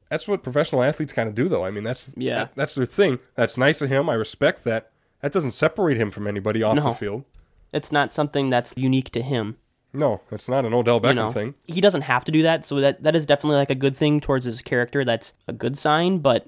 That's 0.09 0.27
what 0.27 0.41
professional 0.43 0.81
athletes 0.81 1.13
kind 1.13 1.29
of 1.29 1.35
do, 1.35 1.47
though. 1.47 1.63
I 1.63 1.69
mean, 1.71 1.83
that's 1.83 2.13
Yeah. 2.17 2.35
that- 2.35 2.55
that's 2.55 2.73
their 2.75 2.87
thing. 2.87 3.19
That's 3.35 3.57
nice 3.59 3.81
of 3.83 3.89
him. 3.89 4.09
I 4.09 4.15
respect 4.15 4.63
that. 4.63 4.91
That 5.21 5.31
doesn't 5.31 5.51
separate 5.51 5.97
him 5.97 6.09
from 6.11 6.25
anybody 6.27 6.63
off 6.63 6.75
No. 6.75 6.89
the 6.89 6.93
field. 6.95 7.25
It's 7.71 7.91
not 7.91 8.11
something 8.11 8.49
that's 8.49 8.73
unique 8.75 9.11
to 9.11 9.21
him. 9.21 9.57
No, 9.93 10.21
it's 10.31 10.49
not 10.49 10.65
an 10.65 10.73
Odell 10.73 10.99
Beckham 10.99 11.09
you 11.09 11.13
know, 11.15 11.29
thing. 11.29 11.53
he 11.65 11.79
doesn't 11.79 12.01
have 12.01 12.25
to 12.25 12.31
do 12.31 12.41
that, 12.43 12.65
so 12.65 12.79
that 12.81 13.03
that 13.03 13.15
is 13.15 13.25
definitely 13.25 13.57
like 13.57 13.69
a 13.69 13.75
good 13.75 13.95
thing 13.95 14.19
towards 14.19 14.45
his 14.45 14.61
character. 14.61 15.05
That's 15.05 15.33
a 15.47 15.53
good 15.53 15.77
sign, 15.77 16.17
but 16.17 16.47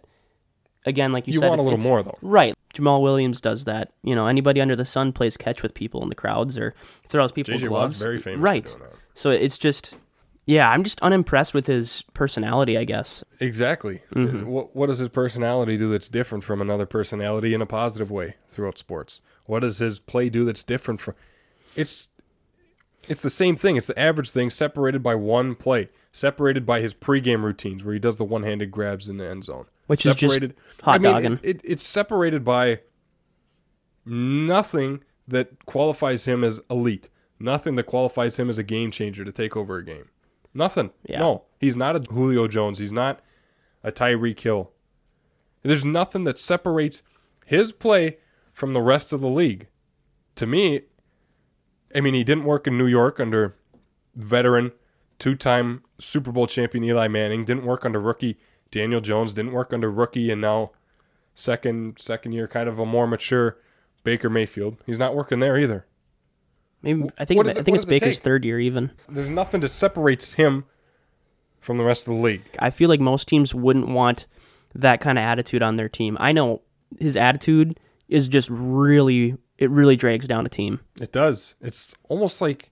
again, 0.86 1.12
like 1.12 1.28
you, 1.28 1.34
You 1.34 1.40
said, 1.40 1.50
want 1.50 1.62
a 1.62 1.64
little 1.64 1.80
more, 1.80 2.04
though. 2.04 2.18
Right. 2.22 2.56
Jamaal 2.74 3.02
Williams 3.02 3.42
does 3.42 3.66
that. 3.66 3.92
You 4.04 4.16
know, 4.16 4.28
anybody 4.28 4.62
under 4.62 4.76
the 4.76 4.86
sun 4.86 5.14
plays 5.14 5.38
catch 5.38 5.62
with 5.64 5.74
people 5.74 6.04
in 6.04 6.10
the 6.10 6.16
crowds 6.16 6.58
or 6.58 6.74
throws 7.10 7.32
people 7.32 7.54
JJ 7.54 7.70
Watt's 7.70 7.70
gloves. 7.70 8.00
very 8.00 8.20
famous 8.20 8.42
right. 8.42 8.76
So 9.14 9.30
it's 9.30 9.58
just, 9.58 9.94
yeah, 10.46 10.70
I'm 10.70 10.84
just 10.84 11.00
unimpressed 11.02 11.54
with 11.54 11.68
his 11.68 12.04
personality. 12.14 12.78
I 12.78 12.84
guess. 12.84 13.24
Exactly. 13.40 14.02
Mm-hmm. 14.14 14.46
What 14.48 14.76
what 14.76 14.88
does 14.88 15.00
his 15.00 15.10
personality 15.10 15.78
do 15.78 15.90
that's 15.90 16.10
different 16.10 16.44
from 16.44 16.62
another 16.62 16.86
personality 16.86 17.54
in 17.54 17.62
a 17.62 17.66
positive 17.66 18.12
way 18.12 18.36
throughout 18.50 18.78
sports? 18.78 19.22
What 19.46 19.62
does 19.62 19.78
his 19.78 20.00
play 20.00 20.30
do 20.30 20.44
that's 20.46 20.64
different 20.64 21.00
from? 21.00 21.14
It's 21.76 22.10
it's 23.08 23.22
the 23.22 23.30
same 23.30 23.56
thing. 23.56 23.76
It's 23.76 23.88
the 23.88 23.98
average 24.00 24.30
thing 24.30 24.50
separated 24.50 25.02
by 25.04 25.16
one 25.16 25.56
play, 25.56 25.90
separated 26.12 26.66
by 26.66 26.82
his 26.82 26.94
pregame 26.94 27.44
routines 27.44 27.84
where 27.84 27.94
he 27.94 28.00
does 28.00 28.18
the 28.18 28.24
one-handed 28.26 28.72
grabs 28.72 29.10
in 29.10 29.18
the 29.18 29.28
end 29.28 29.44
zone, 29.46 29.66
Which 29.88 30.06
is 30.06 30.16
just 30.16 30.34
separated. 30.34 30.56
hot 30.82 30.96
I 30.96 30.98
mean, 31.00 31.14
dogging. 31.14 31.34
It, 31.44 31.58
it, 31.58 31.62
it's 31.64 31.86
separated 31.86 32.44
by 32.44 32.80
nothing 34.06 35.04
that 35.28 35.66
qualifies 35.66 36.26
him 36.26 36.44
as 36.44 36.60
elite. 36.70 37.10
Nothing 37.40 37.76
that 37.76 37.84
qualifies 37.84 38.40
him 38.40 38.50
as 38.50 38.58
a 38.58 38.64
game 38.64 38.92
changer 38.92 39.26
to 39.26 39.32
take 39.32 39.58
over 39.58 39.78
a 39.78 39.84
game. 39.84 40.10
Nothing. 40.54 40.92
Yeah. 41.06 41.20
No, 41.20 41.44
he's 41.60 41.76
not 41.76 41.96
a 41.96 42.00
Julio 42.00 42.48
Jones. 42.48 42.80
He's 42.80 42.94
not 42.94 43.20
a 43.84 43.92
Tyreek 43.92 44.40
Hill. 44.40 44.72
There's 45.64 45.84
nothing 45.84 46.24
that 46.26 46.40
separates 46.40 47.02
his 47.46 47.72
play 47.72 48.18
from 48.54 48.74
the 48.74 48.82
rest 48.82 49.12
of 49.12 49.20
the 49.20 49.28
league. 49.28 49.68
To 50.36 50.46
me, 50.46 50.84
I 51.96 52.02
mean, 52.02 52.14
he 52.14 52.24
didn't 52.24 52.44
work 52.44 52.68
in 52.68 52.78
New 52.78 52.88
York 52.88 53.20
under 53.20 53.56
veteran, 54.16 54.74
two-time 55.18 55.84
Super 56.00 56.32
Bowl 56.32 56.46
champion 56.46 56.84
Eli 56.84 57.08
Manning. 57.08 57.46
Didn't 57.46 57.66
work 57.66 57.86
under 57.86 58.02
rookie 58.02 58.38
Daniel 58.70 59.00
Jones. 59.02 59.32
Didn't 59.34 59.54
work 59.54 59.72
under 59.72 59.90
rookie 59.90 60.30
and 60.30 60.42
now 60.42 60.72
second 61.34 62.00
second 62.00 62.34
year, 62.34 62.48
kind 62.48 62.68
of 62.68 62.80
a 62.80 62.86
more 62.86 63.08
mature 63.08 63.58
Baker 64.04 64.30
Mayfield. 64.30 64.78
He's 64.86 65.00
not 65.00 65.16
working 65.16 65.40
there 65.40 65.58
either. 65.58 65.86
Maybe 66.82 67.10
I 67.18 67.26
think 67.26 67.48
I 67.48 67.54
think 67.54 67.78
it's 67.78 67.86
it 67.86 67.90
Baker's 67.90 68.20
third 68.20 68.46
year 68.46 68.60
even. 68.60 68.92
There's 69.10 69.30
nothing 69.30 69.62
that 69.62 69.74
separates 69.74 70.34
him 70.34 70.66
from 71.60 71.78
the 71.78 71.84
rest 71.84 72.08
of 72.08 72.14
the 72.14 72.22
league. 72.22 72.44
I 72.60 72.70
feel 72.70 72.90
like 72.90 73.00
most 73.00 73.28
teams 73.28 73.56
wouldn't 73.56 73.88
want 73.88 74.28
that 74.76 75.02
kind 75.02 75.18
of 75.18 75.24
attitude 75.24 75.64
on 75.64 75.78
their 75.78 75.90
team. 75.90 76.18
I 76.20 76.32
know 76.32 76.62
his 77.00 77.18
attitude 77.18 77.80
is 78.08 78.28
just 78.28 78.50
really 78.52 79.36
it 79.58 79.70
really 79.70 79.96
drags 79.96 80.28
down 80.28 80.46
a 80.46 80.50
team. 80.50 80.80
It 81.00 81.12
does. 81.12 81.56
It's 81.62 81.96
almost 82.10 82.42
like 82.42 82.72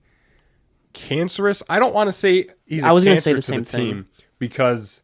cancerous. 0.94 1.64
I 1.70 1.80
don't 1.80 1.94
want 1.94 2.08
to 2.08 2.12
say 2.12 2.48
he's. 2.66 2.84
I 2.84 2.92
was 2.92 3.04
gonna 3.04 3.22
say 3.22 3.34
the 3.34 3.42
same 3.42 3.64
the 3.64 3.70
team 3.70 4.08
because 4.40 5.02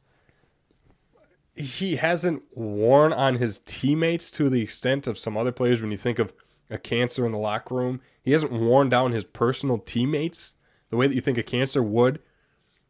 he 1.56 1.98
hasn't 1.98 2.44
worn 2.56 3.12
on 3.12 3.36
his 3.36 3.60
teammates 3.60 4.32
to 4.32 4.50
the 4.50 4.62
extent 4.62 5.08
of 5.08 5.18
some 5.18 5.38
other 5.38 5.52
players. 5.52 5.82
When 5.82 5.92
you 5.92 5.98
think 5.98 6.20
of 6.20 6.34
a 6.70 6.78
cancer 6.78 7.26
in 7.26 7.32
the 7.32 7.38
locker 7.38 7.76
room, 7.76 8.02
he 8.22 8.32
hasn't 8.32 8.52
worn 8.52 8.90
down 8.90 9.12
his 9.12 9.24
personal 9.24 9.78
teammates 9.78 10.54
the 10.90 10.98
way 10.98 11.08
that 11.08 11.16
you 11.16 11.22
think 11.22 11.38
a 11.38 11.44
cancer 11.44 11.84
would. 11.84 12.20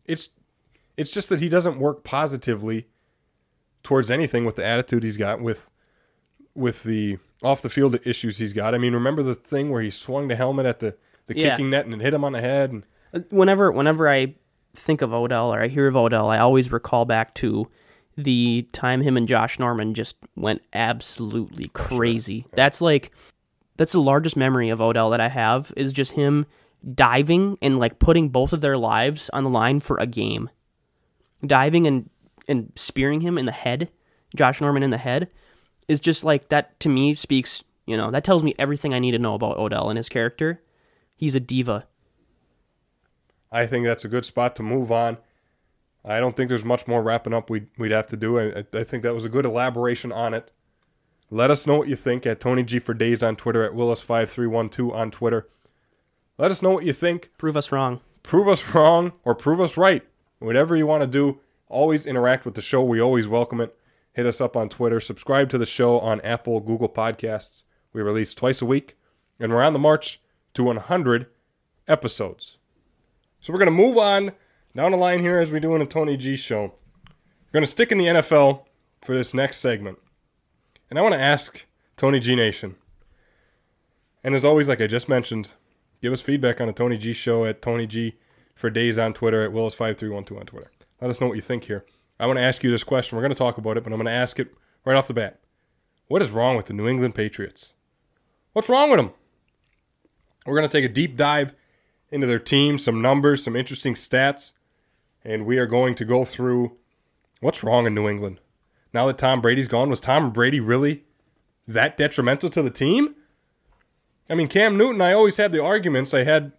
It's 0.06 0.32
it's 0.98 1.12
just 1.12 1.30
that 1.30 1.40
he 1.40 1.50
doesn't 1.50 1.80
work 1.80 2.04
positively 2.04 2.88
towards 3.84 4.12
anything 4.12 4.46
with 4.46 4.56
the 4.56 4.66
attitude 4.66 5.04
he's 5.04 5.18
got 5.18 5.42
with 5.42 5.70
with 6.54 6.84
the 6.84 7.18
off 7.44 7.62
the 7.62 7.70
field 7.70 7.98
issues 8.04 8.38
he's 8.38 8.54
got. 8.54 8.76
I 8.76 8.78
mean, 8.78 8.94
remember 8.94 9.24
the 9.24 9.36
thing 9.36 9.70
where 9.70 9.82
he 9.82 9.90
swung 9.90 10.28
the 10.28 10.36
helmet 10.36 10.66
at 10.66 10.80
the, 10.80 10.96
the 11.28 11.38
Yeah. 11.38 11.52
kicking 11.52 11.70
net 11.70 11.86
and 11.86 11.94
it 11.96 12.02
hit 12.02 12.14
him 12.14 12.24
on 12.24 12.34
the 12.34 12.42
head? 12.42 12.72
And 12.72 12.84
whenever 13.30 13.72
whenever 13.72 14.10
I 14.10 14.36
think 14.76 15.02
of 15.02 15.14
Odell 15.14 15.54
or 15.54 15.62
I 15.62 15.68
hear 15.68 15.88
of 15.88 15.96
Odell, 15.96 16.30
I 16.30 16.38
always 16.38 16.72
recall 16.72 17.06
back 17.06 17.34
to 17.36 17.68
the 18.18 18.68
time 18.74 19.02
him 19.02 19.16
and 19.16 19.28
Josh 19.28 19.60
Norman 19.60 19.94
just 19.94 20.18
went 20.36 20.62
absolutely 20.74 21.66
oh, 21.68 21.72
crazy. 21.80 22.46
That's 22.54 22.82
like 22.82 23.12
that's 23.78 23.94
the 23.94 24.02
largest 24.02 24.36
memory 24.36 24.70
of 24.70 24.82
Odell 24.82 25.10
that 25.12 25.22
I 25.22 25.30
have 25.30 25.72
is 25.78 25.94
just 25.94 26.12
him 26.12 26.46
diving 26.94 27.58
and 27.62 27.80
like 27.80 28.00
putting 28.00 28.30
both 28.30 28.54
of 28.54 28.62
their 28.62 28.78
lives 28.78 29.30
on 29.32 29.44
the 29.44 29.50
line 29.50 29.80
for 29.80 29.98
a 29.98 30.08
game. 30.08 30.50
Diving 31.46 31.88
and 31.88 32.10
and 32.48 32.72
spearing 32.76 33.22
him 33.22 33.38
in 33.38 33.46
the 33.46 33.52
head, 33.52 33.90
Josh 34.36 34.60
Norman 34.60 34.84
in 34.84 34.90
the 34.90 34.98
head 34.98 35.30
is 35.90 36.00
just 36.00 36.24
like 36.24 36.48
that 36.50 36.80
to 36.80 36.88
me 36.88 37.16
speaks, 37.16 37.64
you 37.86 37.98
know, 37.98 38.12
that 38.12 38.24
tells 38.24 38.44
me 38.44 38.56
everything 38.58 38.94
I 38.94 39.00
need 39.00 39.12
to 39.12 39.20
know 39.20 39.34
about 39.34 39.58
Odell 39.58 39.90
and 39.90 39.98
his 39.98 40.08
character. 40.08 40.62
He's 41.18 41.36
a 41.36 41.40
diva. 41.42 41.88
I 43.52 43.66
think 43.66 43.86
that's 43.86 44.06
a 44.06 44.10
good 44.10 44.24
spot 44.24 44.56
to 44.58 44.64
move 44.64 44.92
on. 44.92 45.18
I 46.06 46.20
don't 46.20 46.38
think 46.38 46.48
there's 46.48 46.64
much 46.64 46.88
more 46.88 47.02
wrapping 47.02 47.34
up 47.34 47.50
we'd, 47.50 47.68
we'd 47.78 47.92
have 47.92 48.08
to 48.08 48.16
do. 48.16 48.40
I, 48.40 48.64
I 48.72 48.84
think 48.84 49.04
that 49.04 49.16
was 49.16 49.26
a 49.26 49.30
good 49.30 49.46
elaboration 49.46 50.12
on 50.12 50.34
it. 50.34 50.52
Let 51.32 51.52
us 51.52 51.68
know 51.68 51.78
what 51.78 51.88
you 51.88 51.96
think 51.96 52.26
at 52.26 52.40
Tony 52.40 52.64
G 52.64 52.80
for 52.80 52.94
Days 52.94 53.22
on 53.22 53.36
Twitter, 53.36 53.64
at 53.64 53.74
Willis5312 53.74 54.94
on 54.94 55.12
Twitter. 55.12 55.50
Let 56.38 56.52
us 56.52 56.62
know 56.62 56.72
what 56.72 56.86
you 56.86 56.94
think. 56.94 57.32
Prove 57.38 57.58
us 57.58 57.72
wrong. 57.72 58.00
prove 58.24 58.48
us 58.48 58.74
wrong 58.74 59.14
or 59.26 59.36
prove 59.36 59.60
us 59.60 59.76
right. 59.76 60.04
Whatever 60.40 60.76
you 60.76 60.88
want 60.88 61.02
to 61.02 61.08
do, 61.08 61.40
always 61.68 62.06
interact 62.06 62.46
with 62.46 62.54
the 62.54 62.62
show. 62.62 62.82
We 62.84 63.02
always 63.02 63.28
welcome 63.28 63.60
it. 63.60 63.76
Hit 64.20 64.26
us 64.26 64.42
up 64.42 64.58
on 64.58 64.68
Twitter. 64.68 65.00
Subscribe 65.00 65.50
to 65.50 65.58
the 65.58 65.66
show 65.66 65.98
on 65.98 66.20
Apple, 66.26 66.60
Google 66.60 66.90
Podcasts. 66.90 67.64
We 67.94 68.02
release 68.02 68.34
twice 68.34 68.62
a 68.62 68.66
week, 68.66 68.98
and 69.40 69.50
we're 69.50 69.64
on 69.64 69.72
the 69.72 69.80
march 69.80 70.20
to 70.56 70.64
100 70.66 71.28
episodes. 71.88 72.58
So 73.40 73.54
we're 73.54 73.60
going 73.60 73.68
to 73.68 73.72
move 73.72 73.98
on 73.98 74.34
down 74.76 74.92
the 74.92 74.98
line 74.98 75.20
here 75.20 75.40
as 75.40 75.52
we 75.52 75.62
do 75.62 75.74
in 75.74 75.82
a 75.82 75.86
Tony 75.86 76.18
G 76.18 76.36
show. 76.36 76.64
We're 76.64 77.54
going 77.54 77.64
to 77.64 77.72
stick 77.72 77.94
in 77.94 77.98
the 77.98 78.08
NFL 78.08 78.66
for 79.02 79.16
this 79.16 79.34
next 79.34 79.60
segment. 79.60 80.00
And 80.90 81.00
I 81.00 81.02
want 81.02 81.14
to 81.14 81.22
ask 81.22 81.66
Tony 81.96 82.20
G 82.20 82.36
Nation. 82.36 82.76
And 84.22 84.36
as 84.36 84.44
always, 84.44 84.68
like 84.68 84.82
I 84.82 84.88
just 84.88 85.08
mentioned, 85.08 85.52
give 86.02 86.12
us 86.12 86.20
feedback 86.20 86.60
on 86.60 86.68
the 86.68 86.74
Tony 86.74 86.98
G 86.98 87.14
show 87.14 87.46
at 87.46 87.62
Tony 87.62 87.88
G 87.88 88.18
for 88.54 88.70
days 88.70 89.00
on 89.00 89.14
Twitter 89.14 89.46
at 89.46 89.52
Willis5312 89.52 90.18
on 90.18 90.46
Twitter. 90.46 90.72
Let 91.00 91.10
us 91.10 91.22
know 91.22 91.28
what 91.28 91.38
you 91.38 91.42
think 91.42 91.64
here. 91.64 91.86
I 92.20 92.28
want 92.28 92.38
to 92.38 92.44
ask 92.44 92.64
you 92.64 92.72
this 92.72 92.84
question. 92.84 93.16
We're 93.16 93.22
going 93.22 93.32
to 93.32 93.38
talk 93.38 93.58
about 93.58 93.78
it, 93.78 93.84
but 93.84 93.94
I'm 93.94 94.00
going 94.00 94.06
to 94.08 94.12
ask 94.12 94.40
it 94.40 94.54
right 94.86 94.96
off 94.96 95.08
the 95.08 95.14
bat. 95.14 95.40
What 96.08 96.22
is 96.22 96.32
wrong 96.32 96.58
with 96.58 96.66
the 96.66 96.74
New 96.74 96.88
England 96.88 97.16
Patriots? 97.16 97.74
What's 98.54 98.68
wrong 98.68 98.90
with 98.90 99.00
them? 99.00 99.12
We're 100.46 100.58
going 100.58 100.68
to 100.68 100.78
take 100.78 100.90
a 100.90 100.94
deep 100.94 101.16
dive 101.16 101.54
into 102.12 102.28
their 102.28 102.40
team, 102.40 102.78
some 102.78 103.02
numbers, 103.02 103.44
some 103.44 103.56
interesting 103.56 103.94
stats, 103.94 104.54
and 105.24 105.46
we 105.46 105.58
are 105.58 105.68
going 105.68 105.96
to 105.96 106.06
go 106.06 106.26
through 106.26 106.76
what's 107.40 107.64
wrong 107.64 107.86
in 107.86 107.94
New 107.94 108.10
England. 108.10 108.40
Now 108.94 109.08
that 109.08 109.18
Tom 109.18 109.42
Brady's 109.42 109.68
gone, 109.68 109.90
was 109.90 110.02
Tom 110.02 110.32
Brady 110.32 110.60
really 110.60 111.04
that 111.68 111.96
detrimental 111.96 112.50
to 112.50 112.62
the 112.62 112.72
team? 112.72 113.16
I 114.30 114.36
mean, 114.36 114.48
Cam 114.48 114.78
Newton, 114.78 115.02
I 115.02 115.14
always 115.14 115.38
had 115.38 115.52
the 115.52 115.64
arguments. 115.64 116.14
I 116.14 116.24
had, 116.24 116.52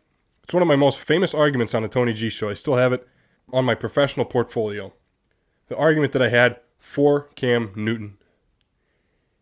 it's 0.44 0.54
one 0.54 0.62
of 0.62 0.68
my 0.68 0.76
most 0.76 0.98
famous 0.98 1.34
arguments 1.34 1.74
on 1.74 1.82
the 1.82 1.88
Tony 1.88 2.12
G 2.12 2.28
show. 2.28 2.48
I 2.48 2.54
still 2.54 2.76
have 2.76 2.92
it 2.92 3.06
on 3.52 3.64
my 3.64 3.74
professional 3.74 4.26
portfolio. 4.26 4.92
The 5.70 5.76
argument 5.76 6.12
that 6.12 6.20
I 6.20 6.28
had 6.28 6.60
for 6.78 7.28
Cam 7.36 7.72
Newton. 7.74 8.18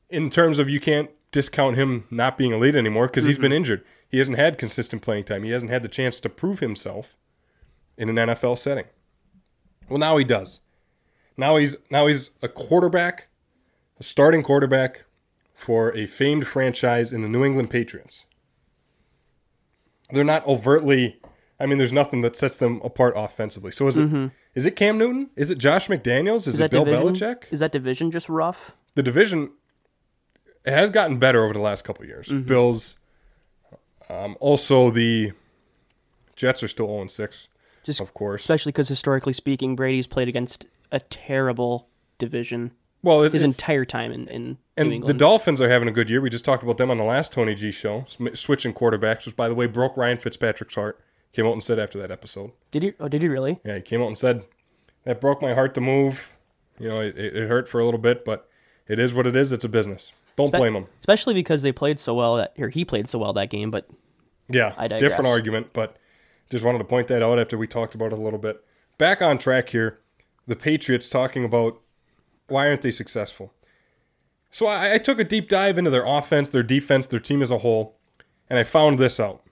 In 0.08 0.30
terms 0.30 0.60
of 0.60 0.68
you 0.68 0.78
can't 0.78 1.10
discount 1.32 1.76
him 1.76 2.04
not 2.10 2.38
being 2.38 2.52
elite 2.52 2.76
anymore 2.76 3.06
because 3.06 3.24
he's 3.24 3.38
been 3.38 3.46
mm-hmm. 3.46 3.56
injured. 3.56 3.84
He 4.08 4.18
hasn't 4.18 4.38
had 4.38 4.58
consistent 4.58 5.02
playing 5.02 5.24
time. 5.24 5.42
He 5.42 5.50
hasn't 5.50 5.70
had 5.70 5.82
the 5.82 5.88
chance 5.88 6.20
to 6.20 6.28
prove 6.28 6.60
himself 6.60 7.16
in 7.96 8.08
an 8.08 8.16
NFL 8.16 8.58
setting. 8.58 8.84
Well, 9.88 9.98
now 9.98 10.16
he 10.16 10.24
does. 10.24 10.60
Now 11.36 11.56
he's 11.56 11.76
now 11.90 12.06
he's 12.06 12.32
a 12.42 12.48
quarterback, 12.48 13.28
a 13.98 14.02
starting 14.02 14.42
quarterback 14.42 15.04
for 15.54 15.96
a 15.96 16.06
famed 16.06 16.46
franchise 16.46 17.12
in 17.12 17.22
the 17.22 17.28
New 17.28 17.44
England 17.44 17.70
Patriots. 17.70 18.24
They're 20.10 20.24
not 20.24 20.46
overtly 20.46 21.20
I 21.60 21.66
mean 21.66 21.78
there's 21.78 21.92
nothing 21.92 22.22
that 22.22 22.36
sets 22.36 22.56
them 22.56 22.80
apart 22.82 23.14
offensively. 23.16 23.72
So 23.72 23.86
is 23.86 23.98
it 23.98 24.08
mm-hmm. 24.08 24.26
Is 24.58 24.66
it 24.66 24.74
Cam 24.74 24.98
Newton? 24.98 25.30
Is 25.36 25.50
it 25.52 25.58
Josh 25.58 25.86
McDaniels? 25.86 26.48
Is, 26.48 26.48
Is 26.48 26.60
it 26.60 26.72
Bill 26.72 26.84
division? 26.84 27.14
Belichick? 27.14 27.44
Is 27.52 27.60
that 27.60 27.70
division 27.70 28.10
just 28.10 28.28
rough? 28.28 28.74
the 28.96 29.02
division 29.04 29.52
has 30.66 30.90
gotten 30.90 31.18
better 31.20 31.44
over 31.44 31.54
the 31.54 31.60
last 31.60 31.84
couple 31.84 32.02
of 32.02 32.08
years. 32.08 32.28
Bills, 32.28 32.96
um, 34.10 34.36
also 34.40 34.90
the 34.90 35.30
Jets 36.34 36.64
are 36.64 36.68
still 36.68 36.88
0 36.88 37.06
6, 37.06 37.48
Just 37.84 38.00
of 38.00 38.12
course. 38.14 38.42
especially 38.42 38.72
because 38.72 38.88
historically 38.88 39.32
speaking, 39.32 39.76
Brady's 39.76 40.08
played 40.08 40.26
against 40.26 40.66
a 40.90 40.98
terrible 40.98 41.86
division 42.18 42.72
Well, 43.04 43.22
it, 43.22 43.32
his 43.32 43.44
entire 43.44 43.84
time 43.84 44.10
in, 44.10 44.26
in 44.26 44.58
and 44.76 45.04
the 45.04 45.14
Dolphins 45.14 45.60
are 45.60 45.68
having 45.68 45.86
a 45.86 45.92
good 45.92 46.10
year. 46.10 46.20
We 46.20 46.30
just 46.30 46.44
talked 46.44 46.64
about 46.64 46.78
them 46.78 46.90
on 46.90 46.98
the 46.98 47.04
last 47.04 47.32
Tony 47.32 47.54
G 47.54 47.70
show, 47.70 48.06
switching 48.34 48.74
quarterbacks, 48.74 49.26
which 49.26 49.36
by 49.36 49.48
the 49.48 49.54
way 49.54 49.66
broke 49.66 49.96
Ryan 49.96 50.18
Fitzpatrick's 50.18 50.74
heart. 50.74 51.00
Came 51.32 51.46
out 51.46 51.52
and 51.52 51.62
said 51.62 51.78
after 51.78 51.98
that 51.98 52.10
episode. 52.10 52.52
did 52.70 52.82
he? 52.82 52.92
Oh, 52.98 53.08
did 53.08 53.22
he 53.22 53.28
really? 53.28 53.60
Yeah, 53.64 53.76
he 53.76 53.82
came 53.82 54.02
out 54.02 54.08
and 54.08 54.18
said 54.18 54.44
that 55.04 55.20
broke 55.20 55.42
my 55.42 55.54
heart 55.54 55.74
to 55.74 55.80
move. 55.80 56.22
You 56.78 56.88
know, 56.88 57.00
it, 57.00 57.16
it 57.16 57.48
hurt 57.48 57.68
for 57.68 57.80
a 57.80 57.84
little 57.84 58.00
bit, 58.00 58.24
but 58.24 58.48
it 58.86 58.98
is 58.98 59.12
what 59.12 59.26
it 59.26 59.36
is. 59.36 59.52
It's 59.52 59.64
a 59.64 59.68
business. 59.68 60.12
Don't 60.36 60.52
blame 60.52 60.76
him. 60.76 60.86
Especially 61.00 61.34
because 61.34 61.62
they 61.62 61.72
played 61.72 61.98
so 61.98 62.14
well 62.14 62.36
that, 62.36 62.54
or 62.58 62.68
he 62.68 62.84
played 62.84 63.08
so 63.08 63.18
well 63.18 63.32
that 63.32 63.50
game. 63.50 63.70
But 63.70 63.88
Yeah, 64.48 64.74
I 64.76 64.86
different 64.86 65.26
argument, 65.26 65.72
but 65.72 65.96
just 66.48 66.64
wanted 66.64 66.78
to 66.78 66.84
point 66.84 67.08
that 67.08 67.22
out 67.22 67.38
after 67.38 67.58
we 67.58 67.66
talked 67.66 67.94
about 67.94 68.12
it 68.12 68.18
a 68.18 68.22
little 68.22 68.38
bit. 68.38 68.64
Back 68.96 69.20
on 69.20 69.38
track 69.38 69.70
here, 69.70 69.98
the 70.46 70.56
Patriots 70.56 71.10
talking 71.10 71.44
about 71.44 71.80
why 72.46 72.68
aren't 72.68 72.82
they 72.82 72.90
successful? 72.90 73.52
So 74.50 74.66
I, 74.66 74.94
I 74.94 74.98
took 74.98 75.18
a 75.18 75.24
deep 75.24 75.48
dive 75.48 75.76
into 75.76 75.90
their 75.90 76.06
offense, 76.06 76.48
their 76.48 76.62
defense, 76.62 77.06
their 77.06 77.20
team 77.20 77.42
as 77.42 77.50
a 77.50 77.58
whole, 77.58 77.96
and 78.48 78.58
I 78.58 78.64
found 78.64 78.98
this 78.98 79.20
out. 79.20 79.42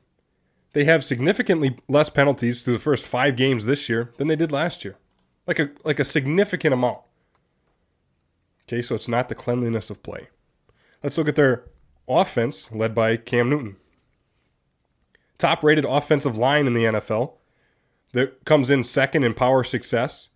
They 0.76 0.84
have 0.84 1.02
significantly 1.02 1.78
less 1.88 2.10
penalties 2.10 2.60
through 2.60 2.74
the 2.74 2.78
first 2.78 3.02
five 3.02 3.34
games 3.34 3.64
this 3.64 3.88
year 3.88 4.12
than 4.18 4.28
they 4.28 4.36
did 4.36 4.52
last 4.52 4.84
year, 4.84 4.98
like 5.46 5.58
a 5.58 5.70
like 5.84 5.98
a 5.98 6.04
significant 6.04 6.74
amount. 6.74 6.98
Okay, 8.68 8.82
so 8.82 8.94
it's 8.94 9.08
not 9.08 9.30
the 9.30 9.34
cleanliness 9.34 9.88
of 9.88 10.02
play. 10.02 10.28
Let's 11.02 11.16
look 11.16 11.28
at 11.28 11.34
their 11.34 11.64
offense, 12.06 12.70
led 12.70 12.94
by 12.94 13.16
Cam 13.16 13.48
Newton 13.48 13.76
top 15.38 15.64
rated 15.64 15.86
offensive 15.86 16.36
line 16.36 16.66
in 16.66 16.74
the 16.74 16.84
NFL 16.84 17.36
that 18.12 18.44
comes 18.44 18.68
in 18.68 18.84
second 18.84 19.24
in 19.24 19.32
power 19.32 19.64
success, 19.64 20.28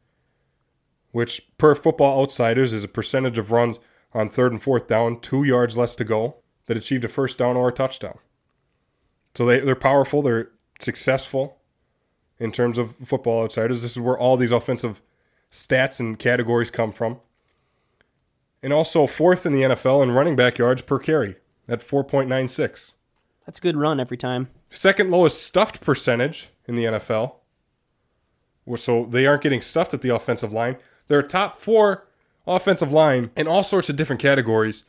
which 1.11 1.51
per 1.59 1.75
football 1.75 2.23
outsiders 2.23 2.73
is 2.73 2.83
a 2.83 2.89
percentage 2.89 3.37
of 3.37 3.51
runs 3.51 3.79
on 4.15 4.31
third 4.31 4.53
and 4.53 4.63
fourth 4.63 4.89
down, 4.89 5.21
two 5.21 5.45
yards 5.45 5.77
less 5.77 5.95
to 5.97 6.05
go, 6.05 6.37
that 6.65 6.79
achieved 6.79 7.05
a 7.05 7.09
first 7.09 7.37
down 7.37 7.59
or 7.59 7.69
a 7.69 7.73
touchdown. 7.73 8.21
So 9.35 9.47
they, 9.47 9.61
they're 9.61 9.75
powerful, 9.75 10.23
they're 10.23 10.51
successful 10.81 11.59
in 12.39 12.53
terms 12.53 12.79
of 12.79 12.97
football 12.97 13.45
outsiders. 13.45 13.83
This 13.83 13.93
is 13.93 14.01
where 14.01 14.19
all 14.19 14.37
these 14.37 14.51
offensive 14.51 15.01
stats 15.53 16.01
and 16.01 16.19
categories 16.19 16.71
come 16.71 16.93
from. 16.93 17.21
And 18.63 18.73
also 18.73 19.07
fourth 19.07 19.47
in 19.47 19.53
the 19.53 19.63
NFL 19.63 20.03
in 20.03 20.11
running 20.11 20.37
back 20.37 20.59
yards 20.59 20.83
per 20.83 20.99
carry 20.99 21.37
at 21.69 21.81
4.96 21.81 22.93
that's 23.51 23.59
a 23.59 23.63
good 23.63 23.77
run 23.77 23.99
every 23.99 24.17
time. 24.17 24.49
second 24.71 25.11
lowest 25.11 25.43
stuffed 25.43 25.81
percentage 25.81 26.51
in 26.67 26.77
the 26.77 26.85
NFL. 26.85 27.35
So 28.77 29.07
they 29.07 29.27
aren't 29.27 29.43
getting 29.43 29.61
stuffed 29.61 29.93
at 29.93 30.03
the 30.03 30.15
offensive 30.15 30.53
line. 30.53 30.77
They're 31.09 31.23
top 31.23 31.59
four 31.59 32.07
offensive 32.47 32.93
line 32.93 33.33
in 33.35 33.49
all 33.49 33.65
sorts 33.65 33.89
of 33.89 33.97
different 33.97 34.23
categories 34.23 34.85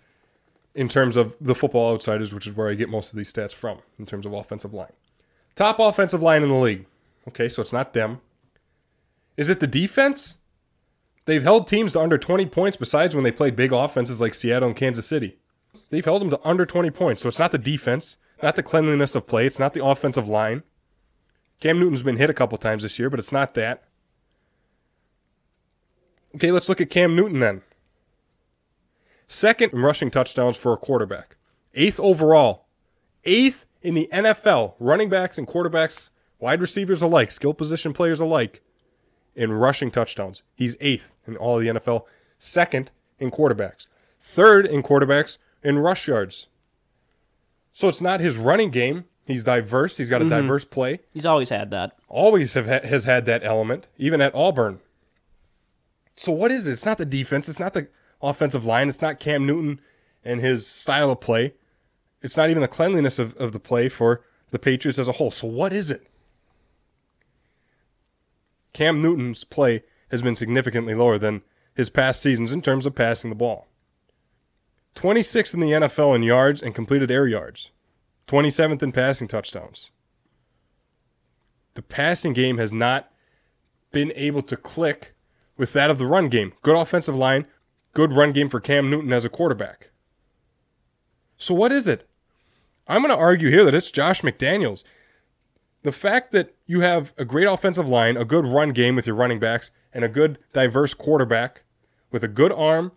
in 0.73 0.87
terms 0.87 1.15
of 1.15 1.35
the 1.39 1.55
football 1.55 1.93
outsiders, 1.93 2.33
which 2.33 2.47
is 2.47 2.55
where 2.55 2.69
I 2.69 2.75
get 2.75 2.89
most 2.89 3.11
of 3.11 3.17
these 3.17 3.31
stats 3.31 3.51
from 3.51 3.79
in 3.99 4.05
terms 4.05 4.25
of 4.25 4.33
offensive 4.33 4.73
line. 4.73 4.93
Top 5.55 5.79
offensive 5.79 6.21
line 6.21 6.43
in 6.43 6.49
the 6.49 6.55
league. 6.55 6.85
Okay, 7.27 7.49
so 7.49 7.61
it's 7.61 7.73
not 7.73 7.93
them. 7.93 8.21
Is 9.37 9.49
it 9.49 9.59
the 9.59 9.67
defense? 9.67 10.35
They've 11.25 11.43
held 11.43 11.67
teams 11.67 11.93
to 11.93 12.01
under 12.01 12.17
20 12.17 12.45
points 12.47 12.77
besides 12.77 13.13
when 13.13 13.23
they 13.23 13.31
played 13.31 13.55
big 13.55 13.71
offenses 13.71 14.21
like 14.21 14.33
Seattle 14.33 14.69
and 14.69 14.77
Kansas 14.77 15.05
City. 15.05 15.37
They've 15.89 16.05
held 16.05 16.21
them 16.21 16.29
to 16.31 16.39
under 16.43 16.65
20 16.65 16.89
points. 16.91 17.21
So 17.21 17.29
it's 17.29 17.39
not 17.39 17.51
the 17.51 17.57
defense, 17.57 18.17
not 18.41 18.55
the 18.55 18.63
cleanliness 18.63 19.13
of 19.13 19.27
play, 19.27 19.45
it's 19.45 19.59
not 19.59 19.73
the 19.73 19.85
offensive 19.85 20.27
line. 20.27 20.63
Cam 21.59 21.79
Newton's 21.79 22.01
been 22.01 22.17
hit 22.17 22.29
a 22.29 22.33
couple 22.33 22.57
times 22.57 22.83
this 22.83 22.97
year, 22.97 23.09
but 23.09 23.19
it's 23.19 23.31
not 23.31 23.53
that. 23.53 23.83
Okay, 26.35 26.51
let's 26.51 26.69
look 26.69 26.81
at 26.81 26.89
Cam 26.89 27.15
Newton 27.15 27.39
then. 27.39 27.61
Second 29.31 29.71
in 29.71 29.81
rushing 29.81 30.11
touchdowns 30.11 30.57
for 30.57 30.73
a 30.73 30.77
quarterback. 30.77 31.37
Eighth 31.73 32.01
overall. 32.01 32.65
Eighth 33.23 33.65
in 33.81 33.93
the 33.93 34.09
NFL, 34.11 34.73
running 34.77 35.07
backs 35.07 35.37
and 35.37 35.47
quarterbacks, 35.47 36.09
wide 36.37 36.59
receivers 36.59 37.01
alike, 37.01 37.31
skill 37.31 37.53
position 37.53 37.93
players 37.93 38.19
alike, 38.19 38.61
in 39.33 39.53
rushing 39.53 39.89
touchdowns. 39.89 40.43
He's 40.53 40.75
eighth 40.81 41.13
in 41.25 41.37
all 41.37 41.55
of 41.55 41.63
the 41.63 41.79
NFL. 41.79 42.03
Second 42.39 42.91
in 43.19 43.31
quarterbacks. 43.31 43.87
Third 44.19 44.65
in 44.65 44.83
quarterbacks 44.83 45.37
in 45.63 45.79
rush 45.79 46.09
yards. 46.09 46.47
So 47.71 47.87
it's 47.87 48.01
not 48.01 48.19
his 48.19 48.35
running 48.35 48.69
game. 48.69 49.05
He's 49.23 49.45
diverse. 49.45 49.95
He's 49.95 50.09
got 50.09 50.21
a 50.21 50.25
mm-hmm. 50.25 50.41
diverse 50.41 50.65
play. 50.65 50.99
He's 51.13 51.25
always 51.25 51.47
had 51.47 51.71
that. 51.71 51.97
Always 52.09 52.53
have 52.55 52.67
ha- 52.67 52.85
has 52.85 53.05
had 53.05 53.25
that 53.27 53.45
element, 53.45 53.87
even 53.97 54.19
at 54.19 54.35
Auburn. 54.35 54.81
So 56.17 56.33
what 56.33 56.51
is 56.51 56.67
it? 56.67 56.73
It's 56.73 56.85
not 56.85 56.97
the 56.97 57.05
defense. 57.05 57.47
It's 57.47 57.61
not 57.61 57.73
the 57.73 57.87
offensive 58.21 58.65
line. 58.65 58.89
It's 58.89 59.01
not 59.01 59.19
Cam 59.19 59.45
Newton 59.45 59.79
and 60.23 60.41
his 60.41 60.67
style 60.67 61.11
of 61.11 61.21
play. 61.21 61.53
It's 62.21 62.37
not 62.37 62.49
even 62.49 62.61
the 62.61 62.67
cleanliness 62.67 63.19
of, 63.19 63.35
of 63.37 63.51
the 63.51 63.59
play 63.59 63.89
for 63.89 64.23
the 64.51 64.59
Patriots 64.59 64.99
as 64.99 65.07
a 65.07 65.13
whole. 65.13 65.31
So 65.31 65.47
what 65.47 65.73
is 65.73 65.89
it? 65.89 66.07
Cam 68.73 69.01
Newton's 69.01 69.43
play 69.43 69.83
has 70.09 70.21
been 70.21 70.35
significantly 70.35 70.93
lower 70.93 71.17
than 71.17 71.41
his 71.73 71.89
past 71.89 72.21
seasons 72.21 72.51
in 72.51 72.61
terms 72.61 72.85
of 72.85 72.95
passing 72.95 73.29
the 73.29 73.35
ball. 73.35 73.67
26th 74.95 75.53
in 75.53 75.61
the 75.61 75.71
NFL 75.71 76.15
in 76.15 76.23
yards 76.23 76.61
and 76.61 76.75
completed 76.75 77.09
air 77.09 77.27
yards. 77.27 77.69
27th 78.27 78.83
in 78.83 78.91
passing 78.91 79.27
touchdowns. 79.27 79.89
The 81.73 81.81
passing 81.81 82.33
game 82.33 82.57
has 82.57 82.73
not 82.73 83.11
been 83.91 84.11
able 84.15 84.41
to 84.43 84.57
click 84.57 85.13
with 85.57 85.73
that 85.73 85.89
of 85.89 85.97
the 85.97 86.05
run 86.05 86.27
game. 86.27 86.53
Good 86.61 86.75
offensive 86.75 87.15
line, 87.15 87.45
good 87.93 88.13
run 88.13 88.31
game 88.31 88.49
for 88.49 88.59
Cam 88.59 88.89
Newton 88.89 89.13
as 89.13 89.25
a 89.25 89.29
quarterback. 89.29 89.89
So 91.37 91.53
what 91.53 91.71
is 91.71 91.87
it? 91.87 92.07
I'm 92.87 93.01
going 93.01 93.15
to 93.15 93.21
argue 93.21 93.49
here 93.49 93.63
that 93.65 93.73
it's 93.73 93.91
Josh 93.91 94.21
McDaniels. 94.21 94.83
The 95.83 95.91
fact 95.91 96.31
that 96.31 96.53
you 96.65 96.81
have 96.81 97.13
a 97.17 97.25
great 97.25 97.47
offensive 97.47 97.87
line, 97.87 98.17
a 98.17 98.25
good 98.25 98.45
run 98.45 98.71
game 98.71 98.95
with 98.95 99.07
your 99.07 99.15
running 99.15 99.39
backs, 99.39 99.71
and 99.93 100.05
a 100.05 100.09
good 100.09 100.37
diverse 100.53 100.93
quarterback 100.93 101.63
with 102.11 102.23
a 102.23 102.27
good 102.27 102.51
arm 102.51 102.91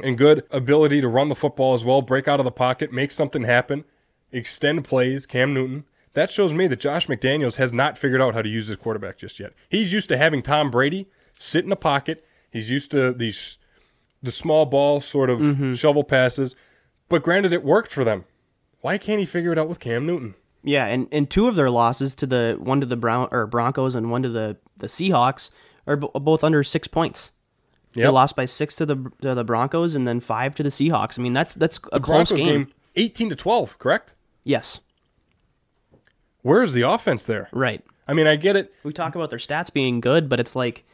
and 0.00 0.18
good 0.18 0.44
ability 0.50 1.00
to 1.00 1.08
run 1.08 1.28
the 1.28 1.34
football 1.34 1.74
as 1.74 1.84
well, 1.84 2.02
break 2.02 2.26
out 2.26 2.40
of 2.40 2.44
the 2.44 2.50
pocket, 2.50 2.92
make 2.92 3.12
something 3.12 3.42
happen, 3.42 3.84
extend 4.32 4.84
plays, 4.84 5.26
Cam 5.26 5.54
Newton. 5.54 5.84
That 6.14 6.32
shows 6.32 6.54
me 6.54 6.66
that 6.66 6.80
Josh 6.80 7.06
McDaniels 7.06 7.56
has 7.56 7.72
not 7.72 7.98
figured 7.98 8.20
out 8.20 8.34
how 8.34 8.42
to 8.42 8.48
use 8.48 8.68
his 8.68 8.76
quarterback 8.76 9.18
just 9.18 9.38
yet. 9.38 9.52
He's 9.68 9.92
used 9.92 10.08
to 10.08 10.18
having 10.18 10.42
Tom 10.42 10.70
Brady 10.70 11.08
sit 11.38 11.64
in 11.64 11.70
the 11.70 11.76
pocket. 11.76 12.24
He's 12.50 12.70
used 12.70 12.90
to 12.90 13.12
these 13.12 13.58
the 14.22 14.30
small 14.30 14.66
ball 14.66 15.00
sort 15.00 15.30
of 15.30 15.38
mm-hmm. 15.40 15.74
shovel 15.74 16.04
passes. 16.04 16.54
But 17.08 17.22
granted 17.22 17.52
it 17.52 17.62
worked 17.64 17.92
for 17.92 18.04
them. 18.04 18.24
Why 18.80 18.98
can't 18.98 19.20
he 19.20 19.26
figure 19.26 19.52
it 19.52 19.58
out 19.58 19.68
with 19.68 19.80
Cam 19.80 20.06
Newton? 20.06 20.34
Yeah, 20.62 20.86
and, 20.86 21.06
and 21.12 21.30
two 21.30 21.46
of 21.46 21.54
their 21.56 21.70
losses 21.70 22.14
to 22.16 22.26
the 22.26 22.56
one 22.58 22.80
to 22.80 22.86
the 22.86 22.96
Brown 22.96 23.28
or 23.30 23.46
Broncos 23.46 23.94
and 23.94 24.10
one 24.10 24.22
to 24.22 24.28
the 24.28 24.56
the 24.76 24.88
Seahawks 24.88 25.50
are 25.86 25.96
b- 25.96 26.08
both 26.14 26.42
under 26.42 26.64
six 26.64 26.88
points. 26.88 27.30
They 27.92 28.02
Yep. 28.02 28.12
lost 28.12 28.36
by 28.36 28.44
six 28.46 28.74
to 28.76 28.86
the 28.86 29.10
to 29.22 29.34
the 29.34 29.44
Broncos 29.44 29.94
and 29.94 30.06
then 30.08 30.18
five 30.20 30.54
to 30.56 30.62
the 30.64 30.68
Seahawks. 30.70 31.18
I 31.18 31.22
mean 31.22 31.32
that's 31.32 31.54
that's 31.54 31.78
a 31.92 31.96
The 31.96 32.00
close 32.00 32.28
Broncos 32.30 32.38
game. 32.40 32.64
game 32.64 32.72
18 32.96 33.28
to 33.30 33.36
12, 33.36 33.78
correct? 33.78 34.12
Yes, 34.42 34.80
Where 36.42 36.62
is 36.62 36.72
the 36.72 36.82
offense 36.82 37.24
there? 37.24 37.48
right. 37.52 37.84
I 38.08 38.14
mean, 38.14 38.28
I 38.28 38.36
get 38.36 38.54
it. 38.54 38.72
We 38.84 38.92
talk 38.92 39.16
about 39.16 39.30
their 39.30 39.38
stats 39.40 39.72
being 39.72 39.98
good, 40.00 40.28
but 40.28 40.38
it's 40.38 40.54
like 40.54 40.84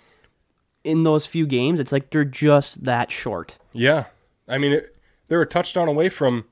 in 0.84 1.02
those 1.02 1.26
few 1.26 1.46
games, 1.46 1.80
it's 1.80 1.92
like 1.92 2.10
they're 2.10 2.24
just 2.24 2.84
that 2.84 3.10
short. 3.10 3.58
Yeah. 3.72 4.06
I 4.48 4.58
mean, 4.58 4.72
it, 4.72 4.96
they're 5.28 5.42
a 5.42 5.46
touchdown 5.46 5.88
away 5.88 6.08
from 6.08 6.44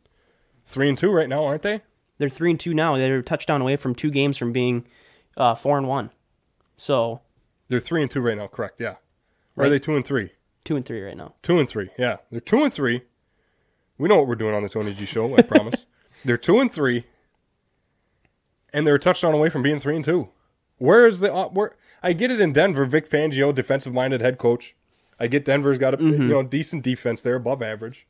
3 0.66 0.88
and 0.90 0.98
2 0.98 1.10
right 1.10 1.28
now, 1.28 1.44
aren't 1.44 1.62
they? 1.62 1.82
They're 2.18 2.28
three 2.28 2.50
and 2.50 2.60
two 2.60 2.74
now. 2.74 2.96
They're 2.98 3.20
a 3.20 3.22
touchdown 3.22 3.62
away 3.62 3.76
from 3.76 3.94
two 3.94 4.10
games 4.10 4.36
from 4.36 4.52
being 4.52 4.86
uh, 5.38 5.54
four 5.54 5.78
and 5.78 5.88
one. 5.88 6.10
So 6.76 7.22
They're 7.68 7.80
3 7.80 8.02
and 8.02 8.10
2 8.10 8.20
right 8.20 8.36
now, 8.36 8.46
correct? 8.46 8.78
Yeah. 8.78 8.96
Or 9.56 9.64
are 9.64 9.70
they 9.70 9.78
2 9.78 9.96
and 9.96 10.04
3? 10.04 10.30
two 10.62 10.76
and 10.76 10.84
three 10.84 11.00
right 11.00 11.16
now. 11.16 11.34
2 11.42 11.58
and 11.58 11.68
3. 11.68 11.90
Yeah. 11.98 12.18
They're 12.30 12.40
2 12.40 12.62
and 12.64 12.72
3. 12.72 13.02
We 13.96 14.08
know 14.08 14.16
what 14.18 14.26
we're 14.28 14.34
doing 14.34 14.54
on 14.54 14.62
the 14.62 14.68
Tony 14.68 14.92
G 14.92 15.06
show, 15.06 15.34
I 15.34 15.42
promise. 15.42 15.86
They're 16.24 16.36
2 16.36 16.60
and 16.60 16.70
3. 16.70 17.04
And 18.72 18.86
they're 18.86 18.96
a 18.96 19.00
touchdown 19.00 19.34
away 19.34 19.48
from 19.48 19.62
being 19.62 19.80
3 19.80 19.96
and 19.96 20.04
2. 20.04 20.28
Where 20.76 21.06
is 21.06 21.20
the 21.20 21.32
uh, 21.32 21.48
where 21.48 21.72
I 22.02 22.12
get 22.12 22.30
it 22.30 22.40
in 22.40 22.52
Denver, 22.52 22.86
Vic 22.86 23.08
Fangio, 23.08 23.54
defensive 23.54 23.92
minded 23.92 24.20
head 24.20 24.38
coach. 24.38 24.74
I 25.18 25.26
get 25.26 25.44
Denver's 25.44 25.78
got 25.78 26.00
a 26.00 26.02
you 26.02 26.18
know 26.18 26.42
decent 26.42 26.82
defense 26.82 27.20
there, 27.22 27.34
above 27.36 27.62
average. 27.62 28.06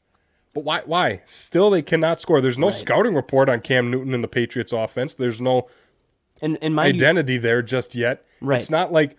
But 0.55 0.65
why 0.65 0.83
why? 0.85 1.23
Still 1.27 1.71
they 1.71 1.83
cannot 1.83 2.21
score. 2.21 2.41
There's 2.41 2.59
no 2.59 2.71
scouting 2.71 3.15
report 3.15 3.49
on 3.49 3.61
Cam 3.61 3.91
Newton 3.91 4.15
and 4.15 4.23
the 4.23 4.29
Patriots 4.29 4.73
offense. 4.73 5.15
There's 5.15 5.41
no 5.41 5.69
And 6.41 6.59
and 6.63 6.75
you, 6.75 6.81
identity 6.81 7.39
there 7.39 7.63
just 7.63 7.95
yet. 7.95 8.25
Right. 8.41 8.61
It's 8.61 8.71
not 8.71 8.93
like 8.93 9.17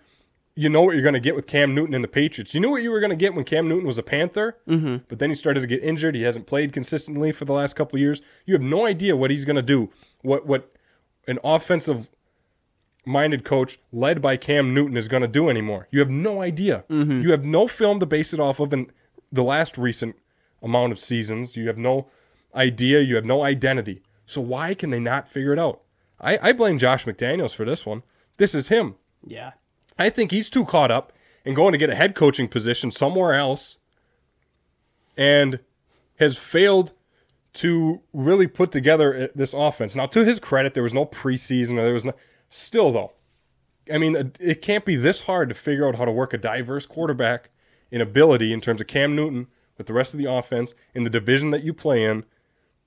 you 0.54 0.68
know 0.68 0.82
what 0.82 0.92
you're 0.92 1.02
going 1.02 1.14
to 1.14 1.20
get 1.20 1.34
with 1.34 1.46
Cam 1.46 1.74
Newton 1.74 1.94
and 1.94 2.04
the 2.04 2.08
Patriots. 2.08 2.54
You 2.54 2.60
knew 2.60 2.70
what 2.70 2.82
you 2.82 2.90
were 2.90 3.00
going 3.00 3.10
to 3.10 3.16
get 3.16 3.34
when 3.34 3.44
Cam 3.44 3.68
Newton 3.68 3.86
was 3.86 3.96
a 3.96 4.02
Panther, 4.02 4.58
mm-hmm. 4.68 4.96
but 5.08 5.18
then 5.18 5.30
he 5.30 5.36
started 5.36 5.60
to 5.60 5.66
get 5.66 5.82
injured. 5.82 6.14
He 6.14 6.22
hasn't 6.22 6.46
played 6.46 6.74
consistently 6.74 7.32
for 7.32 7.46
the 7.46 7.54
last 7.54 7.74
couple 7.74 7.96
of 7.96 8.00
years. 8.00 8.20
You 8.44 8.52
have 8.54 8.62
no 8.62 8.84
idea 8.84 9.16
what 9.16 9.30
he's 9.30 9.46
going 9.46 9.56
to 9.56 9.62
do. 9.62 9.90
What 10.20 10.46
what 10.46 10.70
an 11.26 11.38
offensive 11.42 12.10
minded 13.04 13.44
coach 13.44 13.78
led 13.92 14.22
by 14.22 14.36
Cam 14.36 14.72
Newton 14.72 14.96
is 14.96 15.08
going 15.08 15.22
to 15.22 15.28
do 15.28 15.48
anymore. 15.48 15.88
You 15.90 15.98
have 16.00 16.10
no 16.10 16.40
idea. 16.42 16.84
You 16.88 17.30
have 17.32 17.44
no 17.44 17.66
film 17.68 17.98
to 18.00 18.06
base 18.06 18.32
it 18.32 18.40
off 18.40 18.60
of 18.60 18.72
in 18.72 18.90
the 19.30 19.42
last 19.42 19.76
recent 19.76 20.16
amount 20.62 20.92
of 20.92 20.98
seasons. 20.98 21.56
You 21.56 21.66
have 21.66 21.78
no 21.78 22.06
idea. 22.54 23.00
You 23.00 23.16
have 23.16 23.24
no 23.24 23.42
identity. 23.42 24.02
So 24.26 24.40
why 24.40 24.74
can 24.74 24.90
they 24.90 25.00
not 25.00 25.28
figure 25.28 25.52
it 25.52 25.58
out? 25.58 25.80
I, 26.20 26.38
I 26.40 26.52
blame 26.52 26.78
Josh 26.78 27.04
McDaniels 27.04 27.54
for 27.54 27.64
this 27.64 27.84
one. 27.84 28.02
This 28.36 28.54
is 28.54 28.68
him. 28.68 28.94
yeah, 29.26 29.52
I 29.98 30.08
think 30.08 30.30
he's 30.30 30.48
too 30.48 30.64
caught 30.64 30.90
up 30.90 31.12
in 31.44 31.54
going 31.54 31.72
to 31.72 31.78
get 31.78 31.90
a 31.90 31.94
head 31.96 32.14
coaching 32.14 32.46
position 32.48 32.90
somewhere 32.90 33.34
else 33.34 33.78
and 35.16 35.58
has 36.18 36.38
failed 36.38 36.92
to 37.54 38.00
really 38.12 38.46
put 38.46 38.72
together 38.72 39.24
uh, 39.24 39.26
this 39.34 39.52
offense. 39.52 39.94
Now, 39.94 40.06
to 40.06 40.24
his 40.24 40.40
credit, 40.40 40.74
there 40.74 40.82
was 40.82 40.94
no 40.94 41.04
preseason. 41.04 41.72
Or 41.72 41.82
there 41.82 41.92
was 41.92 42.04
no. 42.04 42.14
Still, 42.54 42.92
though, 42.92 43.12
I 43.92 43.96
mean, 43.96 44.32
it 44.38 44.60
can't 44.60 44.84
be 44.84 44.94
this 44.94 45.22
hard 45.22 45.48
to 45.48 45.54
figure 45.54 45.88
out 45.88 45.96
how 45.96 46.04
to 46.04 46.12
work 46.12 46.34
a 46.34 46.38
diverse 46.38 46.84
quarterback 46.84 47.48
in 47.90 48.00
ability 48.02 48.52
in 48.52 48.60
terms 48.60 48.80
of 48.82 48.86
Cam 48.86 49.16
Newton 49.16 49.46
with 49.78 49.86
the 49.86 49.94
rest 49.94 50.12
of 50.12 50.18
the 50.18 50.30
offense 50.30 50.74
in 50.94 51.04
the 51.04 51.10
division 51.10 51.50
that 51.50 51.62
you 51.64 51.72
play 51.72 52.04
in. 52.04 52.24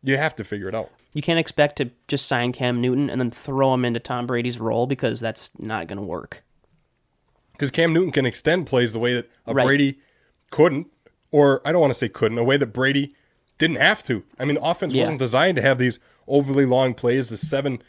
You 0.03 0.17
have 0.17 0.35
to 0.35 0.43
figure 0.43 0.69
it 0.69 0.75
out. 0.75 0.91
you 1.13 1.21
can't 1.23 1.39
expect 1.39 1.77
to 1.77 1.89
just 2.07 2.27
sign 2.27 2.51
Cam 2.53 2.79
Newton 2.79 3.09
and 3.09 3.19
then 3.19 3.31
throw 3.31 3.73
him 3.73 3.83
into 3.85 3.99
Tom 3.99 4.27
Brady's 4.27 4.59
role 4.59 4.85
because 4.85 5.19
that's 5.19 5.49
not 5.57 5.87
going 5.87 5.97
to 5.97 6.03
work. 6.03 6.43
because 7.53 7.71
Cam 7.71 7.91
Newton 7.93 8.11
can 8.11 8.25
extend 8.25 8.67
plays 8.67 8.93
the 8.93 8.99
way 8.99 9.13
that 9.15 9.31
a 9.47 9.53
Right. 9.53 9.65
Brady 9.65 9.99
couldn't, 10.51 10.87
or 11.31 11.61
I 11.65 11.71
don't 11.71 11.81
want 11.81 11.91
to 11.91 11.97
say 11.97 12.07
couldn't, 12.09 12.37
a 12.37 12.43
way 12.43 12.57
that 12.57 12.67
Brady 12.67 13.15
didn't 13.57 13.77
have 13.77 14.03
to. 14.03 14.23
I 14.37 14.45
mean, 14.45 14.55
the 14.55 14.61
offense 14.63 14.93
Yeah. 14.93 15.01
wasn't 15.03 15.19
designed 15.19 15.55
to 15.55 15.61
have 15.63 15.79
these 15.79 15.97
overly 16.27 16.65
long 16.65 16.93
plays, 16.93 17.29
the 17.29 17.37
seven 17.37 17.81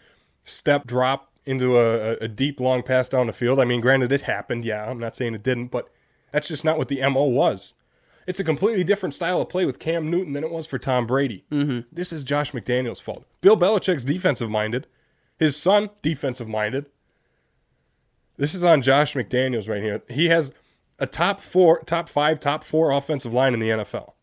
step 0.44 0.86
drop 0.86 1.30
into 1.46 1.78
a, 1.78 2.16
a, 2.16 2.28
deep 2.28 2.58
long 2.58 2.82
pass 2.82 3.08
down 3.08 3.28
the 3.28 3.32
field. 3.32 3.60
I 3.60 3.64
mean, 3.64 3.80
granted, 3.80 4.10
it 4.10 4.22
happened. 4.22 4.64
Yeah, 4.64 4.90
I'm 4.90 4.98
not 4.98 5.14
saying 5.14 5.34
it 5.34 5.44
didn't, 5.44 5.68
but 5.68 5.88
that's 6.32 6.48
just 6.48 6.64
not 6.64 6.76
what 6.76 6.88
the 6.88 7.00
MO 7.08 7.24
was. 7.24 7.72
It's 8.26 8.40
a 8.40 8.44
completely 8.44 8.82
different 8.82 9.14
style 9.14 9.40
of 9.40 9.48
play 9.48 9.64
with 9.64 9.78
Cam 9.78 10.10
Newton 10.10 10.32
than 10.32 10.42
it 10.42 10.50
was 10.50 10.66
for 10.66 10.78
Tom 10.78 11.06
Brady. 11.06 11.44
Mm-hmm. 11.52 11.88
This 11.92 12.12
is 12.12 12.24
Josh 12.24 12.50
McDaniels' 12.50 13.00
fault. 13.00 13.24
Bill 13.40 13.56
Belichick's 13.56 14.04
defensive 14.04 14.50
minded. 14.50 14.88
His 15.38 15.56
son, 15.56 15.90
defensive 16.02 16.48
minded. 16.48 16.86
This 18.36 18.54
is 18.54 18.64
on 18.64 18.82
Josh 18.82 19.14
McDaniels 19.14 19.68
right 19.68 19.82
here. 19.82 20.02
He 20.08 20.26
has 20.26 20.52
a 20.98 21.06
top 21.06 21.40
four, 21.40 21.82
top 21.84 22.08
five, 22.08 22.40
top 22.40 22.64
four 22.64 22.90
offensive 22.90 23.32
line 23.32 23.54
in 23.54 23.60
the 23.60 23.68
NFL. 23.68 24.14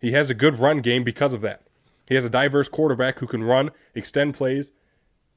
He 0.00 0.12
has 0.12 0.30
a 0.30 0.34
good 0.34 0.58
run 0.58 0.80
game 0.80 1.04
because 1.04 1.34
of 1.34 1.42
that. 1.42 1.62
He 2.06 2.14
has 2.14 2.24
a 2.24 2.30
diverse 2.30 2.68
quarterback 2.68 3.18
who 3.18 3.26
can 3.26 3.44
run, 3.44 3.70
extend 3.94 4.34
plays, 4.34 4.72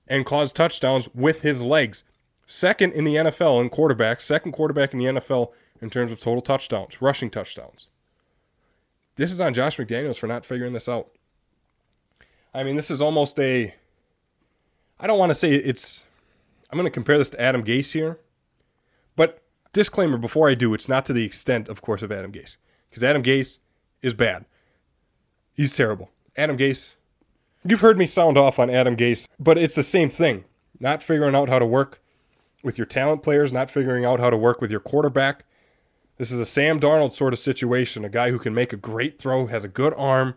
and 0.10 0.26
cause 0.26 0.52
touchdowns 0.52 1.08
with 1.14 1.42
his 1.42 1.62
legs. 1.62 2.04
Second 2.46 2.94
in 2.94 3.04
the 3.04 3.16
NFL 3.16 3.62
in 3.62 3.70
quarterbacks, 3.70 4.22
second 4.22 4.54
quarterback 4.54 4.92
in 4.92 5.00
the 5.00 5.06
NFL 5.06 5.52
in 5.82 5.90
terms 5.90 6.12
of 6.12 6.20
total 6.20 6.42
touchdowns, 6.42 7.02
rushing 7.02 7.30
touchdowns. 7.30 7.90
This 9.16 9.32
is 9.32 9.40
on 9.40 9.54
Josh 9.54 9.78
McDaniels 9.78 10.18
for 10.18 10.28
not 10.28 10.46
figuring 10.46 10.74
this 10.74 10.90
out. 10.90 11.10
I 12.54 12.64
mean, 12.64 12.76
this 12.76 12.90
is 12.90 13.02
almost 13.02 13.40
a. 13.40 13.76
I 15.00 15.08
don't 15.08 15.20
want 15.20 15.30
to 15.30 15.36
say 15.36 15.54
it's. 15.54 16.06
I'm 16.72 16.78
going 16.78 16.86
to 16.86 16.92
compare 16.92 17.18
this 17.18 17.30
to 17.32 17.42
Adam 17.42 17.64
Gase 17.64 17.92
here. 17.92 18.20
But 19.16 19.44
disclaimer 19.74 20.18
before 20.18 20.50
I 20.50 20.56
do, 20.56 20.74
it's 20.74 20.88
not 20.88 21.06
to 21.06 21.14
the 21.14 21.24
extent, 21.24 21.70
of 21.70 21.82
course, 21.82 22.02
of 22.02 22.12
Adam 22.12 22.32
Gase. 22.32 22.58
Because 22.90 23.04
Adam 23.04 23.22
Gase 23.22 23.60
is 24.02 24.14
bad. 24.14 24.46
He's 25.54 25.76
terrible. 25.76 26.10
Adam 26.38 26.58
Gase, 26.58 26.96
you've 27.66 27.82
heard 27.82 27.98
me 27.98 28.06
sound 28.06 28.38
off 28.38 28.60
on 28.60 28.70
Adam 28.70 28.96
Gase, 28.96 29.28
but 29.40 29.58
it's 29.58 29.76
the 29.76 29.84
same 29.84 30.10
thing. 30.10 30.46
Not 30.80 31.04
figuring 31.04 31.36
out 31.36 31.50
how 31.50 31.60
to 31.60 31.66
work 31.66 32.02
with 32.64 32.78
your 32.78 32.86
talent 32.86 33.24
players, 33.24 33.52
not 33.52 33.70
figuring 33.70 34.06
out 34.06 34.20
how 34.20 34.30
to 34.30 34.38
work 34.38 34.62
with 34.62 34.72
your 34.72 34.80
quarterback. 34.80 35.46
This 36.18 36.32
is 36.32 36.40
a 36.40 36.46
Sam 36.46 36.80
Darnold 36.80 37.16
sort 37.16 37.34
of 37.34 37.40
situation, 37.40 38.04
a 38.04 38.10
guy 38.10 38.32
who 38.32 38.40
can 38.40 38.54
make 38.54 38.74
a 38.74 38.78
great 38.78 39.18
throw, 39.18 39.48
has 39.48 39.64
a 39.64 39.70
good 39.70 39.94
arm, 39.96 40.36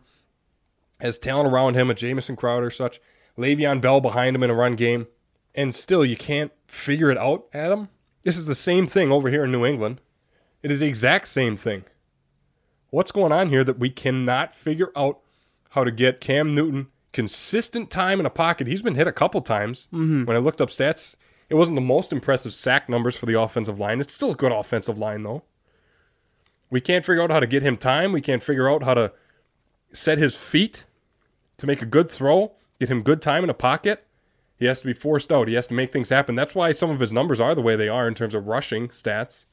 has 1.01 1.19
talent 1.19 1.53
around 1.53 1.75
him, 1.75 1.91
a 1.91 1.95
Jamison 1.95 2.37
Crowder, 2.37 2.71
such, 2.71 3.01
Le'Veon 3.37 3.81
Bell 3.81 4.01
behind 4.01 4.37
him 4.37 4.43
in 4.43 4.51
a 4.51 4.55
run 4.55 4.77
game, 4.77 5.09
and 5.55 5.75
still 5.75 6.05
you 6.05 6.17
can't 6.17 6.53
figure 6.69 7.11
it 7.11 7.19
out, 7.19 7.47
Adam. 7.53 7.89
This 8.23 8.37
is 8.37 8.47
the 8.47 8.55
same 8.55 8.87
thing 8.87 9.11
over 9.11 9.29
here 9.29 9.45
in 9.45 9.51
New 9.51 9.67
England. 9.67 10.01
It 10.63 10.71
is 10.71 10.81
the 10.81 10.87
exact 10.87 11.27
same 11.27 11.57
thing. 11.57 11.85
What's 12.91 13.11
going 13.11 13.33
on 13.33 13.49
here 13.49 13.65
that 13.65 13.79
we 13.81 13.91
cannot 13.91 14.55
figure 14.55 14.93
out 14.95 15.19
how 15.71 15.83
to 15.83 15.91
get 15.91 16.21
Cam 16.21 16.55
Newton 16.55 16.89
consistent 17.13 17.91
time 17.91 18.21
in 18.21 18.27
a 18.27 18.31
pocket? 18.31 18.67
He's 18.67 18.83
been 18.83 18.95
hit 18.95 19.07
a 19.07 19.13
couple 19.13 19.41
times. 19.41 19.87
Mm-hmm. 19.93 20.25
When 20.25 20.37
I 20.37 20.41
looked 20.41 20.61
up 20.61 20.71
stats, 20.71 21.15
it 21.49 21.55
wasn't 21.55 21.77
the 21.77 21.83
most 21.83 22.13
impressive 22.13 22.53
sack 22.53 22.89
numbers 22.89 23.17
for 23.17 23.27
the 23.27 23.39
offensive 23.39 23.79
line. 23.79 24.01
It's 24.01 24.15
still 24.15 24.31
a 24.31 24.37
good 24.37 24.53
offensive 24.53 24.99
line, 24.99 25.23
though. 25.23 25.43
We 26.71 26.81
can't 26.81 27.05
figure 27.05 27.23
out 27.23 27.31
how 27.31 27.41
to 27.41 27.47
get 27.47 27.63
him 27.63 27.77
time. 27.77 28.13
We 28.13 28.23
can't 28.23 28.43
figure 28.43 28.71
out 28.71 28.83
how 28.83 28.95
to 28.95 29.13
set 29.93 30.19
his 30.19 30.35
feet 30.35 30.85
to 31.59 31.67
make 31.67 31.83
a 31.83 31.87
good 31.87 32.11
throw, 32.11 32.53
get 32.81 32.89
him 32.89 33.03
good 33.03 33.21
time 33.21 33.45
in 33.45 33.51
a 33.51 33.55
pocket. 33.55 34.07
He 34.57 34.65
has 34.67 34.81
to 34.81 34.87
be 34.87 34.95
forced 34.95 35.31
out. 35.31 35.49
He 35.49 35.55
has 35.55 35.67
to 35.67 35.75
make 35.75 35.93
things 35.93 36.09
happen. 36.09 36.35
That's 36.35 36.55
why 36.55 36.73
some 36.73 36.89
of 36.91 37.01
his 37.01 37.13
numbers 37.13 37.41
are 37.41 37.55
the 37.55 37.61
way 37.61 37.77
they 37.77 37.89
are 37.89 38.09
in 38.09 38.15
terms 38.15 38.35
of 38.35 38.47
rushing 38.47 38.89
stats. 38.89 39.45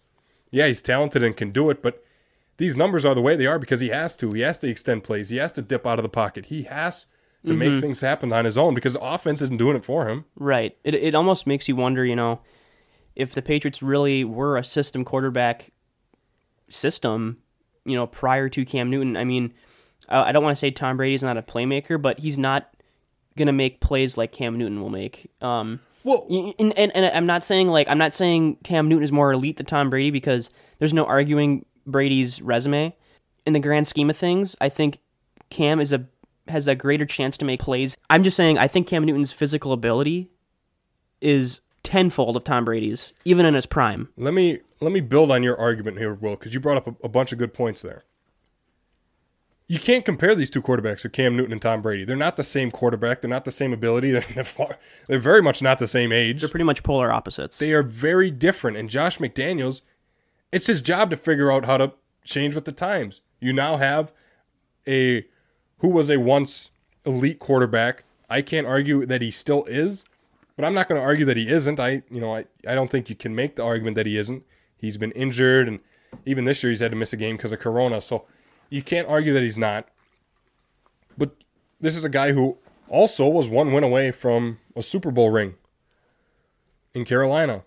Yeah, 0.52 0.68
he's 0.68 0.82
talented 0.82 1.24
and 1.24 1.36
can 1.36 1.52
do 1.52 1.70
it, 1.70 1.82
but 1.82 2.04
these 2.58 2.78
numbers 2.78 3.06
are 3.06 3.16
the 3.16 3.22
way 3.22 3.36
they 3.36 3.46
are 3.46 3.60
because 3.60 3.80
he 3.80 3.90
has 3.90 4.16
to. 4.18 4.32
He 4.34 4.42
has 4.42 4.60
to 4.60 4.70
extend 4.70 5.04
plays. 5.04 5.30
He 5.30 5.38
has 5.38 5.52
to 5.54 5.62
dip 5.62 5.86
out 5.86 6.00
of 6.00 6.04
the 6.04 6.10
pocket. 6.10 6.46
He 6.46 6.64
has 6.64 7.06
to 7.46 7.54
make 7.54 7.82
things 7.82 8.02
happen 8.02 8.34
on 8.34 8.46
his 8.46 8.58
own 8.58 8.74
because 8.74 8.94
the 8.94 9.02
offense 9.02 9.42
isn't 9.42 9.58
doing 9.58 9.78
it 9.78 9.86
for 9.86 10.10
him. 10.10 10.26
Right. 10.36 10.76
It 10.84 10.94
it 10.94 11.16
almost 11.16 11.48
makes 11.48 11.68
you 11.68 11.76
wonder, 11.76 12.06
you 12.06 12.16
know, 12.16 12.42
if 13.16 13.34
the 13.34 13.42
Patriots 13.42 13.82
really 13.82 14.24
were 14.24 14.58
a 14.58 14.64
system 14.64 15.06
quarterback 15.06 15.72
system, 16.70 17.38
you 17.86 17.96
know, 17.96 18.08
prior 18.08 18.50
to 18.50 18.66
Cam 18.66 18.90
Newton. 18.90 19.18
I 19.18 19.24
mean, 19.24 19.54
I 20.08 20.32
don't 20.32 20.44
want 20.44 20.56
to 20.56 20.60
say 20.60 20.72
Tom 20.72 20.98
Brady's 20.98 21.24
not 21.24 21.38
a 21.38 21.42
playmaker, 21.42 22.02
but 22.02 22.20
he's 22.20 22.38
not 22.38 22.74
gonna 23.38 23.54
make 23.54 23.80
plays 23.80 24.18
like 24.18 24.32
Cam 24.32 24.58
Newton 24.58 24.82
will 24.82 24.90
make. 24.90 25.32
Um, 25.42 25.80
Well, 26.04 26.26
and, 26.30 26.78
and, 26.78 26.96
and 26.96 27.06
I'm 27.06 27.26
not 27.26 27.44
saying 27.44 27.68
like 27.70 27.88
I'm 27.90 27.98
not 27.98 28.14
saying 28.14 28.58
Cam 28.64 28.88
Newton 28.88 29.04
is 29.04 29.12
more 29.12 29.32
elite 29.32 29.58
than 29.58 29.66
Tom 29.66 29.90
Brady 29.90 30.12
because 30.12 30.50
there's 30.80 30.94
no 30.94 31.06
arguing 31.06 31.66
Brady's 31.86 32.42
resume. 32.42 32.96
In 33.46 33.54
the 33.54 33.60
grand 33.60 33.88
scheme 33.88 34.10
of 34.10 34.18
things, 34.18 34.56
I 34.62 34.70
think 34.70 35.00
Cam 35.50 35.80
is 35.80 35.92
a 35.92 36.06
has 36.50 36.68
a 36.68 36.76
greater 36.76 37.06
chance 37.06 37.38
to 37.38 37.46
make 37.46 37.60
plays. 37.60 37.98
I'm 38.10 38.24
just 38.24 38.38
saying 38.38 38.58
I 38.58 38.68
think 38.68 38.88
Cam 38.88 39.04
Newton's 39.06 39.32
physical 39.32 39.72
ability 39.72 40.30
is 41.22 41.62
tenfold 41.84 42.36
of 42.36 42.44
Tom 42.44 42.66
Brady's, 42.66 43.14
even 43.26 43.46
in 43.46 43.54
his 43.54 43.66
prime. 43.66 44.10
let 44.18 44.34
me 44.34 44.60
let 44.82 44.92
me 44.92 45.02
build 45.02 45.32
on 45.32 45.44
your 45.44 45.58
argument 45.58 45.98
here, 45.98 46.14
Will, 46.14 46.36
because 46.36 46.54
you 46.54 46.60
brought 46.60 46.78
up 46.78 46.88
a, 46.88 47.06
a 47.06 47.10
bunch 47.10 47.32
of 47.32 47.38
good 47.38 47.54
points 47.54 47.82
there. 47.82 48.04
You 49.68 49.78
can't 49.78 50.04
compare 50.04 50.34
these 50.34 50.50
two 50.50 50.64
quarterbacks 50.64 51.02
to 51.02 51.10
Cam 51.10 51.36
Newton 51.36 51.52
and 51.52 51.62
Tom 51.62 51.84
Brady. 51.84 52.04
They're 52.04 52.16
not 52.16 52.38
the 52.38 52.44
same 52.44 52.72
quarterback. 52.72 53.22
They're 53.22 53.30
not 53.30 53.46
the 53.46 53.52
same 53.52 53.72
ability. 53.72 54.12
They're, 54.34 54.44
far, 54.44 54.80
they're 55.08 55.20
very 55.20 55.44
much 55.44 55.62
not 55.62 55.78
the 55.78 55.88
same 55.88 56.12
age. 56.12 56.42
They're 56.42 56.50
pretty 56.50 56.64
much 56.64 56.82
polar 56.82 57.12
opposites. 57.12 57.58
They 57.58 57.72
are 57.74 57.84
very 57.84 58.32
different. 58.32 58.78
And 58.78 58.90
Josh 58.90 59.20
McDaniels, 59.20 59.82
it's 60.52 60.66
his 60.66 60.82
job 60.82 61.12
to 61.12 61.18
figure 61.18 61.52
out 61.52 61.66
how 61.66 61.78
to 61.78 61.94
change 62.24 62.56
with 62.56 62.66
the 62.66 62.72
times. 62.72 63.22
You 63.40 63.54
now 63.54 63.78
have 63.78 64.12
a 64.88 65.28
who 65.80 65.88
was 65.88 66.10
a 66.10 66.18
once 66.18 66.70
elite 67.06 67.40
quarterback. 67.40 68.04
I 68.30 68.42
can't 68.42 68.68
argue 68.68 69.06
that 69.06 69.22
he 69.22 69.32
still 69.32 69.66
is, 69.66 70.06
but 70.56 70.66
I'm 70.66 70.74
not 70.74 70.88
going 70.88 71.00
to 71.00 71.06
argue 71.06 71.26
that 71.26 71.38
he 71.38 71.50
isn't. 71.50 71.80
I, 71.80 72.04
you 72.12 72.22
know, 72.22 72.36
I, 72.36 72.46
I 72.68 72.76
don't 72.76 72.90
think 72.90 73.10
you 73.10 73.16
can 73.16 73.36
make 73.36 73.56
the 73.56 73.64
argument 73.64 73.96
that 73.96 74.06
he 74.06 74.18
isn't. 74.18 74.44
He's 74.78 74.98
been 74.98 75.12
injured, 75.12 75.68
and 75.68 75.80
even 76.26 76.46
this 76.46 76.64
year 76.64 76.70
he's 76.70 76.80
had 76.80 76.92
to 76.92 76.98
miss 76.98 77.14
a 77.14 77.18
game 77.18 77.38
because 77.38 77.52
of 77.52 77.60
Corona. 77.60 78.02
So 78.02 78.26
you 78.70 78.84
can't 78.84 79.08
argue 79.08 79.34
that 79.34 79.44
he's 79.44 79.58
not. 79.58 79.88
But 81.18 81.32
this 81.82 81.98
is 81.98 82.04
a 82.04 82.10
guy 82.10 82.34
who 82.34 82.58
also 82.88 83.28
was 83.28 83.50
one 83.50 83.74
win 83.74 83.84
away 83.84 84.12
from 84.12 84.60
a 84.76 84.82
Super 84.82 85.12
Bowl 85.12 85.30
ring 85.30 85.56
in 86.94 87.06
Carolina, 87.06 87.64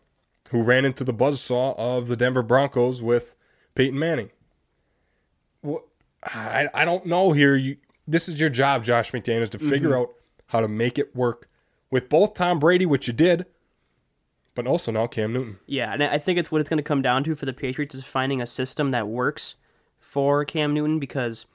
who 0.51 0.63
ran 0.63 0.85
into 0.85 1.05
the 1.05 1.15
buzzsaw 1.15 1.77
of 1.79 2.09
the 2.09 2.17
Denver 2.17 2.43
Broncos 2.43 3.03
with 3.03 3.37
Peyton 3.75 3.99
Manning. 3.99 4.31
Well, 5.63 5.85
I, 6.25 6.69
I 6.75 6.85
don't 6.85 7.07
know 7.07 7.33
here. 7.33 7.57
You, 7.57 7.77
this 8.07 8.29
is 8.29 8.41
your 8.41 8.51
job, 8.51 8.85
Josh 8.85 9.13
McDaniels, 9.13 9.51
to 9.51 9.59
figure 9.59 9.97
out 9.97 10.11
how 10.47 10.61
to 10.61 10.69
make 10.69 10.99
it 10.99 11.15
work 11.15 11.49
with 11.91 12.09
both 12.09 12.35
Tom 12.35 12.59
Brady, 12.59 12.87
which 12.87 13.07
you 13.07 13.13
did, 13.13 13.47
but 14.55 14.67
also 14.67 14.91
now 14.93 15.07
Cam 15.07 15.33
Newton. 15.33 15.59
Yeah, 15.67 15.93
and 15.93 16.03
I 16.03 16.19
think 16.19 16.39
it's 16.39 16.51
what 16.51 16.61
it's 16.61 16.71
going 16.71 16.79
to 16.79 16.83
come 16.83 17.03
down 17.03 17.25
to 17.25 17.35
for 17.35 17.47
the 17.47 17.53
Patriots 17.53 17.95
is 17.95 18.05
finding 18.05 18.41
a 18.41 18.47
system 18.47 18.91
that 18.91 19.09
works 19.09 19.55
for 20.01 20.45
Cam 20.45 20.75
Newton 20.75 20.99
because 20.99 21.47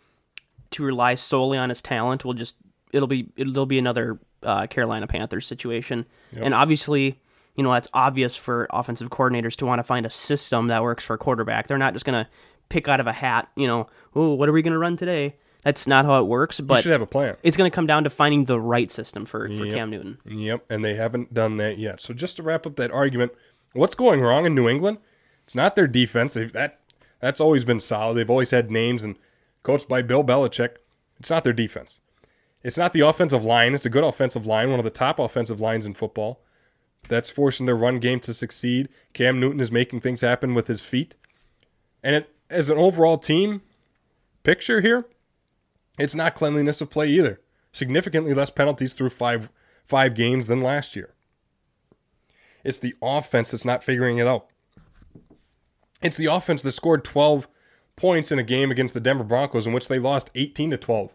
to 0.72 0.84
rely 0.84 1.16
solely 1.16 1.58
on 1.58 1.70
his 1.70 1.82
talent 1.82 2.26
will 2.26 2.34
just 2.34 2.56
it'll 2.92 3.08
be 3.08 3.30
it'll 3.36 3.66
be 3.66 3.80
another 3.80 4.20
uh, 4.44 4.68
Carolina 4.68 5.08
Panthers 5.08 5.46
situation. 5.46 6.06
And 6.34 6.54
obviously, 6.54 7.20
you 7.56 7.64
know 7.64 7.72
that's 7.72 7.88
obvious 7.94 8.36
for 8.36 8.68
offensive 8.72 9.10
coordinators 9.10 9.56
to 9.58 9.66
want 9.66 9.80
to 9.80 9.84
find 9.84 10.06
a 10.06 10.10
system 10.10 10.68
that 10.68 10.84
works 10.84 11.04
for 11.04 11.14
a 11.14 11.18
quarterback. 11.18 11.68
They're 11.68 11.78
not 11.78 11.94
just 11.94 12.06
going 12.06 12.24
to 12.24 12.30
pick 12.70 12.88
out 12.88 13.00
of 13.00 13.08
a 13.08 13.14
hat. 13.14 13.50
You 13.56 13.68
know, 13.68 13.88
oh, 14.16 14.34
what 14.34 14.50
are 14.50 14.54
we 14.54 14.62
going 14.62 14.74
to 14.74 14.80
run 14.80 14.98
today? 14.98 15.36
That's 15.68 15.86
not 15.86 16.06
how 16.06 16.22
it 16.22 16.28
works. 16.28 16.60
You 16.60 16.66
But 16.66 16.82
should 16.82 16.94
have 16.94 17.02
a 17.02 17.06
plan. 17.06 17.36
it's 17.44 17.58
going 17.58 17.70
to 17.70 17.76
come 17.76 17.86
down 17.88 18.06
to 18.06 18.10
finding 18.10 18.46
the 18.46 18.58
right 18.58 18.90
system 18.90 19.26
for, 19.26 19.48
for 19.50 19.66
Yep. 19.66 19.76
Cam 19.76 19.90
Newton. 19.90 20.18
Yep, 20.26 20.64
and 20.70 20.86
they 20.86 20.96
haven't 20.96 21.34
done 21.34 21.58
that 21.58 21.78
yet. 21.78 22.00
So 22.00 22.14
just 22.14 22.38
to 22.38 22.44
wrap 22.44 22.66
up 22.66 22.78
that 22.78 22.90
argument, 22.92 23.34
what's 23.74 23.94
going 23.94 24.22
wrong 24.22 24.46
in 24.46 24.56
New 24.56 24.70
England? 24.70 25.00
It's 25.44 25.56
not 25.56 25.76
their 25.76 25.86
defense. 25.88 26.36
They've, 26.36 26.54
that 26.54 26.80
that's 27.20 27.42
always 27.42 27.66
been 27.66 27.82
solid. 27.82 28.16
They've 28.16 28.30
always 28.30 28.52
had 28.52 28.72
names 28.72 29.04
and 29.04 29.18
coached 29.64 29.90
by 29.90 30.02
Bill 30.02 30.24
Belichick. 30.24 30.78
It's 31.20 31.30
not 31.30 31.44
their 31.44 31.52
defense. 31.52 32.00
It's 32.64 32.78
not 32.78 32.94
the 32.94 33.02
offensive 33.02 33.44
line. 33.44 33.76
It's 33.76 33.86
a 33.86 33.90
good 33.90 34.06
offensive 34.06 34.46
line, 34.46 34.70
one 34.70 34.80
of 34.80 34.86
the 34.86 34.90
top 34.90 35.20
offensive 35.20 35.60
lines 35.60 35.86
in 35.86 35.96
football. 35.96 36.40
That's 37.10 37.30
forcing 37.30 37.66
their 37.66 37.76
run 37.76 38.00
game 38.00 38.22
to 38.22 38.34
succeed. 38.34 38.88
Cam 39.12 39.38
Newton 39.42 39.60
is 39.60 39.72
making 39.72 40.00
things 40.00 40.22
happen 40.22 40.54
with 40.54 40.68
his 40.68 40.80
feet. 40.80 41.16
And 42.02 42.16
it, 42.16 42.30
as 42.50 42.70
an 42.70 42.78
overall 42.78 43.18
team 43.18 43.64
picture 44.44 44.80
here, 44.80 45.06
it's 45.98 46.16
not 46.16 46.36
cleanliness 46.36 46.82
of 46.82 46.90
play 46.90 47.08
either. 47.08 47.42
Significantly 47.72 48.34
less 48.34 48.50
penalties 48.50 48.94
through 48.94 49.10
five 49.10 49.50
five 49.86 50.16
games 50.16 50.48
than 50.48 50.62
last 50.62 50.96
year. 50.96 51.14
It's 52.64 52.80
the 52.80 52.96
offense 53.02 53.52
that's 53.52 53.66
not 53.66 53.84
figuring 53.84 54.18
it 54.18 54.28
out. 54.28 54.48
It's 56.02 56.18
the 56.18 56.26
offense 56.26 56.62
that 56.62 56.74
scored 56.74 57.04
12 57.04 57.48
points 57.96 58.32
in 58.32 58.40
a 58.40 58.44
game 58.44 58.70
against 58.70 58.94
the 58.94 59.00
Denver 59.00 59.24
Broncos 59.24 59.66
in 59.66 59.74
which 59.74 59.88
they 59.88 60.00
lost 60.00 60.30
18 60.36 60.72
to 60.72 60.78
12. 60.78 61.14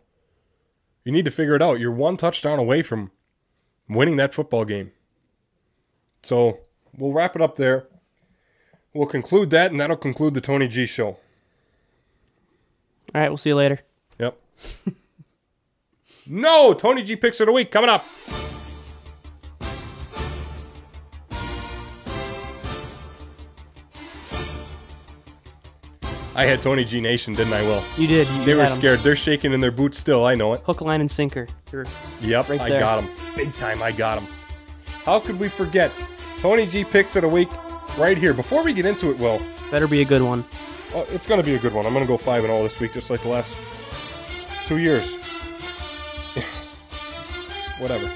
You 1.05 1.13
need 1.13 1.25
to 1.27 1.31
figure 1.31 1.55
it 1.55 1.63
out. 1.63 1.79
You're 1.79 1.93
one 1.93 2.17
touchdown 2.17 2.59
away 2.59 2.83
from 2.83 3.11
winning 3.89 4.17
that 4.17 4.33
football 4.33 4.65
game. 4.65 4.93
So, 6.23 6.61
we'll 6.97 7.13
wrap 7.13 7.37
it 7.37 7.43
up 7.43 7.57
there. 7.57 7.87
We'll 8.95 9.07
conclude 9.07 9.51
that 9.51 9.71
and 9.71 9.81
that'll 9.81 9.97
conclude 9.97 10.35
the 10.35 10.41
Tony 10.41 10.69
G 10.69 10.87
show. 10.87 11.19
All 13.15 13.21
right, 13.21 13.29
we'll 13.29 13.39
see 13.39 13.51
you 13.51 13.57
later. 13.57 13.81
No, 16.27 16.73
Tony 16.73 17.03
G 17.03 17.17
picks 17.17 17.41
of 17.41 17.47
the 17.47 17.53
week 17.53 17.71
coming 17.71 17.91
up. 17.91 18.05
I 26.35 26.45
had 26.47 26.63
Tony 26.63 26.85
G 26.85 27.01
Nation, 27.01 27.35
didn't 27.35 27.53
I? 27.53 27.63
Will 27.63 27.83
You 27.99 28.07
did. 28.07 28.27
You 28.29 28.45
they 28.45 28.55
were 28.55 28.67
scared. 28.69 29.01
They're 29.01 29.17
shaking 29.17 29.53
in 29.53 29.61
their 29.61 29.71
boots 29.71 29.99
still. 29.99 30.25
I 30.25 30.35
know 30.35 30.55
it. 30.55 30.63
Hook, 30.65 30.81
line, 30.81 31.01
and 31.03 31.11
sinker. 31.11 31.47
You're- 31.71 31.85
Yep, 32.23 32.49
Right 32.49 32.61
I 32.61 32.69
got 32.79 32.97
them 33.03 33.11
Big 33.37 33.55
time, 33.57 33.83
I 33.83 33.93
got 33.93 34.15
them. 34.17 34.27
How 35.05 35.21
could 35.21 35.39
we 35.39 35.49
forget? 35.49 35.91
Tony 36.39 36.67
G 36.67 36.85
picks 36.85 37.17
of 37.17 37.23
the 37.23 37.29
week 37.29 37.51
right 37.99 38.17
here. 38.17 38.33
Before 38.33 38.63
we 38.65 38.73
get 38.73 38.87
into 38.87 39.11
it, 39.11 39.19
Will, 39.19 39.41
better 39.71 39.87
be 39.87 40.01
a 40.01 40.05
good 40.05 40.23
one. 40.23 40.45
Oh, 40.95 41.07
it's 41.11 41.27
gonna 41.27 41.43
be 41.43 41.55
a 41.55 41.59
good 41.59 41.75
one. 41.75 41.85
I'm 41.87 41.93
gonna 41.93 42.07
go 42.07 42.17
five 42.17 42.45
and 42.45 42.53
all 42.53 42.63
this 42.63 42.81
week, 42.81 42.93
just 42.95 43.11
like 43.11 43.23
the 43.23 43.29
last 43.29 43.57
two 44.67 44.79
years. 44.79 45.15
Whatever. 47.79 48.11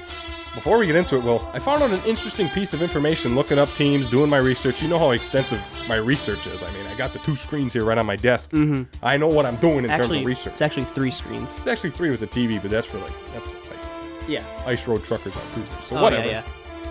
Before 0.55 0.79
we 0.79 0.87
get 0.87 0.95
into 0.95 1.15
it, 1.17 1.23
Will, 1.23 1.47
I 1.53 1.59
found 1.59 1.83
out 1.83 1.91
an 1.91 2.01
interesting 2.05 2.47
piece 2.49 2.73
of 2.73 2.81
information 2.81 3.35
looking 3.35 3.59
up 3.59 3.71
teams, 3.73 4.07
doing 4.07 4.27
my 4.29 4.37
research. 4.37 4.81
You 4.81 4.87
know 4.87 4.97
how 4.97 5.11
extensive 5.11 5.61
my 5.87 5.95
research 5.97 6.47
is. 6.47 6.63
I 6.63 6.71
mean, 6.71 6.87
I 6.87 6.95
got 6.95 7.13
the 7.13 7.19
two 7.19 7.35
screens 7.35 7.73
here 7.73 7.83
right 7.85 7.97
on 7.97 8.05
my 8.07 8.15
desk. 8.15 8.51
Mm-hmm. 8.51 8.83
I 9.05 9.17
know 9.17 9.27
what 9.27 9.45
I'm 9.45 9.57
doing 9.57 9.85
in 9.85 9.91
Actually, 9.91 10.07
terms 10.07 10.21
of 10.21 10.25
research. 10.25 10.53
it's 10.53 10.61
actually 10.63 10.85
three 10.85 11.11
screens. 11.11 11.51
It's 11.57 11.67
actually 11.67 11.91
three 11.91 12.09
with 12.09 12.21
the 12.21 12.27
TV, 12.27 12.59
but 12.59 12.71
that's 12.71 12.87
for 12.87 12.97
like 12.97 13.11
that's 13.33 13.53
like 13.53 14.27
Yeah. 14.27 14.43
Ice 14.65 14.87
Road 14.87 15.03
Truckers 15.03 15.35
on 15.37 15.43
Tuesday. 15.53 15.77
So 15.81 15.97
Oh, 15.97 16.01
whatever. 16.03 16.25
yeah, 16.25 16.43
yeah. 16.45 16.89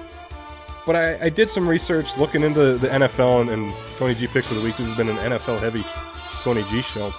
But 0.86 0.94
I, 0.94 1.24
I 1.24 1.28
did 1.30 1.50
some 1.50 1.66
research 1.66 2.16
looking 2.16 2.42
into 2.44 2.78
the 2.78 2.86
NFL 2.88 3.40
and, 3.40 3.50
and 3.50 3.74
Tony 3.98 4.14
G 4.14 4.28
picks 4.28 4.48
of 4.52 4.58
the 4.58 4.62
week. 4.62 4.76
This 4.76 4.86
has 4.86 4.96
been 4.96 5.08
an 5.08 5.16
NFL 5.16 5.58
heavy 5.58 5.84
Tony 6.44 6.62
G 6.70 6.82
show. 6.82 7.12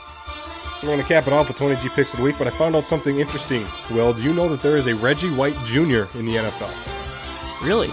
So 0.79 0.85
we're 0.85 0.93
going 0.93 1.01
to 1.01 1.07
cap 1.07 1.25
it 1.25 1.33
off 1.33 1.47
with 1.47 1.57
Tony 1.57 1.75
G 1.77 1.89
picks 1.89 2.13
of 2.13 2.19
the 2.19 2.23
week. 2.23 2.35
But 2.37 2.45
I 2.45 2.51
found 2.51 2.75
out 2.75 2.85
something 2.85 3.19
interesting. 3.19 3.65
Will, 3.89 4.13
do 4.13 4.21
you 4.21 4.31
know 4.31 4.47
that 4.47 4.61
there 4.61 4.77
is 4.77 4.85
a 4.85 4.93
Reggie 4.93 5.33
White 5.33 5.55
Jr. 5.65 6.05
in 6.15 6.27
the 6.27 6.35
NFL? 6.35 7.65
Really? 7.65 7.89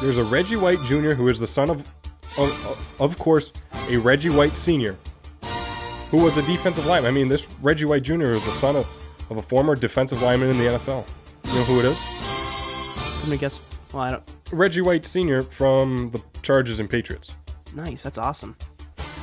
There's 0.00 0.18
a 0.18 0.22
Reggie 0.24 0.54
White 0.54 0.80
Jr. 0.84 1.14
who 1.14 1.26
is 1.26 1.40
the 1.40 1.48
son 1.48 1.68
of, 1.68 1.80
of, 2.38 2.96
of 3.00 3.18
course, 3.18 3.52
a 3.90 3.96
Reggie 3.96 4.30
White 4.30 4.54
Sr. 4.54 4.96
who 6.12 6.22
was 6.22 6.36
a 6.36 6.42
defensive 6.42 6.86
lineman. 6.86 7.10
I 7.10 7.12
mean, 7.12 7.26
this 7.26 7.48
Reggie 7.60 7.86
White 7.86 8.04
Jr. 8.04 8.26
is 8.26 8.44
the 8.44 8.52
son 8.52 8.76
of, 8.76 8.88
of 9.30 9.38
a 9.38 9.42
former 9.42 9.74
defensive 9.74 10.22
lineman 10.22 10.50
in 10.50 10.58
the 10.58 10.64
NFL. 10.64 11.08
You 11.46 11.54
know 11.54 11.64
who 11.64 11.80
it 11.80 11.86
is? 11.86 11.98
I'm 13.16 13.24
gonna 13.24 13.36
guess. 13.36 13.58
Well, 13.92 14.04
I 14.04 14.10
don't. 14.10 14.22
Reggie 14.52 14.82
White 14.82 15.04
Sr. 15.04 15.42
from 15.42 16.12
the 16.12 16.22
Chargers 16.42 16.78
and 16.78 16.88
Patriots. 16.88 17.32
Nice. 17.74 18.04
That's 18.04 18.18
awesome. 18.18 18.56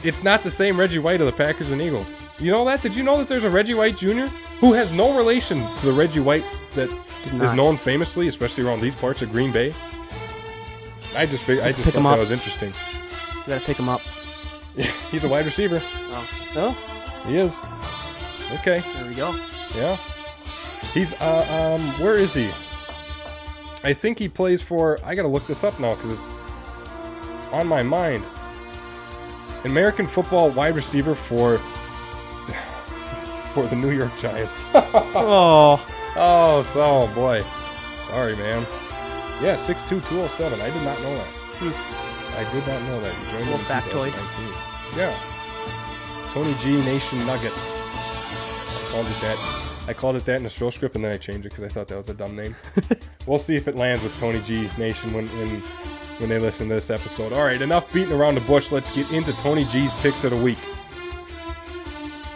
It's 0.03 0.22
not 0.22 0.43
the 0.43 0.51
same 0.51 0.78
Reggie 0.78 0.99
White 0.99 1.22
of 1.22 1.28
the 1.28 1.32
Packers 1.32 1.72
and 1.72 1.82
Eagles. 1.82 2.07
You 2.40 2.52
know 2.52 2.66
that? 2.66 2.82
Did 2.82 2.96
you 2.96 3.04
know 3.04 3.18
that 3.18 3.28
there's 3.28 3.44
a 3.46 3.50
Reggie 3.50 3.74
White 3.74 3.98
Jr. 3.98 4.26
who 4.60 4.74
has 4.74 4.92
no 4.92 5.16
relation 5.18 5.60
to 5.80 5.86
the 5.86 5.94
Reggie 5.94 6.20
White 6.20 6.44
that 6.76 6.90
Did 7.24 7.34
is 7.36 7.40
not. 7.52 7.56
known 7.56 7.78
famously, 7.78 8.28
especially 8.28 8.64
around 8.66 8.82
these 8.82 8.96
parts 8.96 9.22
of 9.22 9.32
Green 9.32 9.52
Bay? 9.52 9.74
I 11.16 11.26
just 11.26 11.44
fig- 11.44 11.60
I 11.60 11.72
just 11.72 11.86
thought 11.86 11.96
him 11.96 12.04
that 12.04 12.14
up. 12.14 12.20
was 12.20 12.32
interesting. 12.32 12.74
You 13.38 13.44
gotta 13.48 13.66
pick 13.66 13.78
him 13.78 13.88
up. 13.88 14.02
He's 15.12 15.24
a 15.24 15.30
wide 15.30 15.46
receiver. 15.46 15.82
Oh. 15.84 16.30
Oh. 16.56 17.24
He 17.28 17.38
is. 17.38 17.58
Okay. 18.60 18.84
There 18.96 19.08
we 19.08 19.16
go. 19.16 19.34
Yeah. 19.74 19.98
He's 20.94 21.14
uh 21.22 21.74
um 21.74 21.82
where 22.04 22.16
is 22.18 22.34
he? 22.34 22.50
I 23.86 23.94
think 23.94 24.20
he 24.20 24.28
plays 24.28 24.62
for 24.62 24.98
I 25.06 25.16
gotta 25.16 25.28
look 25.30 25.48
this 25.48 25.64
up 25.64 25.80
now 25.80 25.96
because 25.96 26.12
it's 26.12 26.28
on 27.54 27.66
my 27.68 27.82
mind. 27.82 28.26
American 29.64 30.06
football 30.08 30.50
wide 30.52 30.76
receiver 30.76 31.16
for 31.16 31.60
for 33.56 33.66
the 33.66 33.76
New 33.76 33.91
York 33.91 34.12
Giants. 34.18 34.62
Oh. 35.18 35.86
oh, 36.18 36.62
so 36.74 37.08
boy. 37.16 37.41
Sorry, 38.08 38.36
man. 38.36 38.64
Yeah, 39.41 39.56
6'2", 39.56 39.88
207. 39.88 40.62
I 40.62 40.70
did 40.70 40.84
not 40.84 40.99
know 41.01 41.16
that. 41.16 41.28
Hmm. 41.58 42.36
I 42.38 42.43
did 42.53 42.68
not 42.68 42.82
know 42.84 43.01
that. 43.01 43.14
He 43.14 43.32
joined 43.32 43.45
Little 43.45 43.66
factoid. 43.66 44.12
Yeah. 44.97 45.18
Tony 46.34 46.53
G 46.62 46.84
Nation 46.84 47.26
Nugget. 47.26 47.53
I 47.53 48.88
called 48.91 49.08
it 49.08 49.22
that. 49.22 49.86
I 49.88 49.93
called 49.93 50.16
it 50.18 50.26
that 50.26 50.36
in 50.36 50.43
the 50.43 50.49
show 50.49 50.70
script, 50.70 50.95
and 50.95 51.06
then 51.06 51.14
I 51.14 51.18
changed 51.18 51.45
it 51.45 51.49
because 51.56 51.64
I 51.64 51.70
thought 51.70 51.88
that 51.88 51.97
was 51.97 52.10
a 52.10 52.14
dumb 52.14 52.36
name. 52.36 52.56
we'll 53.26 53.39
see 53.39 53.56
if 53.56 53.70
it 53.70 53.76
lands 53.76 54.03
with 54.03 54.18
Tony 54.20 54.41
G 54.41 54.70
Nation 54.78 55.14
when, 55.14 55.28
when 55.38 55.62
when 56.20 56.30
they 56.30 56.39
listen 56.39 56.68
to 56.70 56.76
this 56.76 56.89
episode. 56.89 57.34
All 57.34 57.43
right, 57.43 57.62
enough 57.62 57.91
beating 57.93 58.14
around 58.14 58.36
the 58.36 58.41
bush. 58.41 58.72
Let's 58.72 58.91
get 58.91 59.10
into 59.12 59.34
Tony 59.34 59.66
G's 59.66 59.91
picks 59.93 60.24
of 60.24 60.32
the 60.32 60.38
week. 60.38 60.60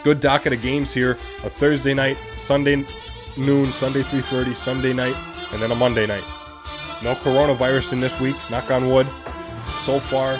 Good 0.04 0.20
docket 0.20 0.54
of 0.54 0.62
games 0.62 0.93
here. 0.93 1.18
A 1.43 1.50
Thursday 1.50 1.93
night, 1.93 2.18
Sunday 2.38 2.86
noon, 3.38 3.66
Sunday 3.66 4.02
3:30, 4.04 4.56
Sunday 4.56 4.93
night, 4.93 5.16
and 5.52 5.62
then 5.62 5.72
a 5.72 5.76
Monday 5.76 6.06
night. 6.08 6.24
No 7.04 7.16
coronavirus 7.16 7.93
in 7.93 8.00
this 8.02 8.18
week. 8.20 8.36
Knock 8.50 8.72
on 8.72 8.89
wood. 8.89 9.08
So 9.84 10.00
far, 10.00 10.38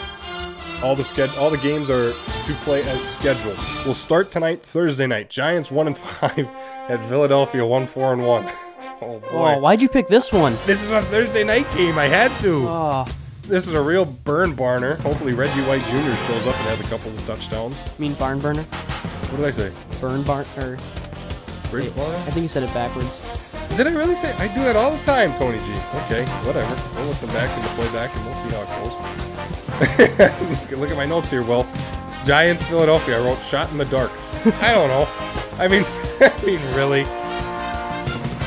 all 0.84 0.96
the 0.96 1.04
sched- 1.04 1.38
all 1.38 1.50
the 1.50 1.58
games 1.58 1.90
are 1.90 2.12
to 2.12 2.54
play 2.64 2.82
as 2.82 3.02
scheduled. 3.10 3.58
We'll 3.86 3.96
start 3.96 4.32
tonight, 4.32 4.62
Thursday 4.64 5.08
night. 5.08 5.30
Giants 5.30 5.72
one 5.72 5.88
and 5.88 5.98
five 6.20 6.48
at 6.88 7.00
Philadelphia 7.10 7.66
one 7.66 7.88
four 7.88 8.14
and 8.14 8.26
one. 8.26 8.50
Oh 9.02 9.20
boy. 9.20 9.28
Oh, 9.56 9.60
why'd 9.60 9.82
you 9.82 9.88
pick 9.88 10.08
this 10.08 10.30
one? 10.34 10.52
This 10.66 10.84
is 10.84 10.92
a 10.92 11.02
Thursday 11.04 11.46
night 11.46 11.66
game. 11.74 11.98
I 11.98 12.08
had 12.08 12.32
to. 12.42 12.66
Oh, 12.68 13.06
This 13.44 13.66
is 13.66 13.74
a 13.74 13.82
real 13.82 14.04
burn 14.04 14.54
barner. 14.58 15.00
Hopefully 15.00 15.34
Reggie 15.34 15.62
White 15.62 15.82
Jr. 15.84 16.16
shows 16.28 16.46
up 16.48 16.56
and 16.60 16.68
has 16.68 16.82
a 16.82 16.90
couple 16.90 17.10
of 17.10 17.26
touchdowns. 17.26 17.78
you 17.98 18.02
mean 18.10 18.14
barn 18.16 18.42
burner? 18.42 18.66
What 19.30 19.38
did 19.38 19.46
I 19.46 19.52
say? 19.52 19.72
Burn 20.02 20.24
barn 20.24 20.46
or 20.58 20.78
Bridge 21.70 21.94
I 21.96 22.32
think 22.32 22.44
you 22.44 22.48
said 22.48 22.64
it 22.64 22.74
backwards. 22.74 23.22
Did 23.78 23.86
I 23.86 23.94
really 23.94 24.16
say? 24.16 24.34
I 24.34 24.48
do 24.48 24.64
that 24.64 24.76
all 24.76 24.90
the 24.92 24.98
time, 25.04 25.36
Tony 25.36 25.60
G. 25.60 25.66
Okay, 26.06 26.26
whatever. 26.48 26.76
We'll 26.96 27.06
listen 27.06 27.30
back 27.30 27.54
to 27.54 27.60
the 27.62 27.68
playback 27.76 28.10
and 28.16 28.26
we'll 28.26 28.34
see 28.42 28.50
how 28.56 28.64
it 28.66 28.70
goes. 30.72 30.72
Look 30.80 30.90
at 30.90 30.98
my 30.98 31.06
notes 31.06 31.30
here. 31.30 31.44
Well, 31.44 31.68
Giants, 32.26 32.64
Philadelphia. 32.64 33.20
I 33.20 33.24
wrote 33.24 33.38
shot 33.38 33.72
in 33.72 33.78
the 33.78 33.86
dark. 33.86 34.10
I 34.62 34.74
don't 34.74 34.88
know. 34.88 35.08
I 35.60 35.68
mean, 35.68 35.86
I 36.22 36.34
mean, 36.44 36.60
really. 36.76 37.06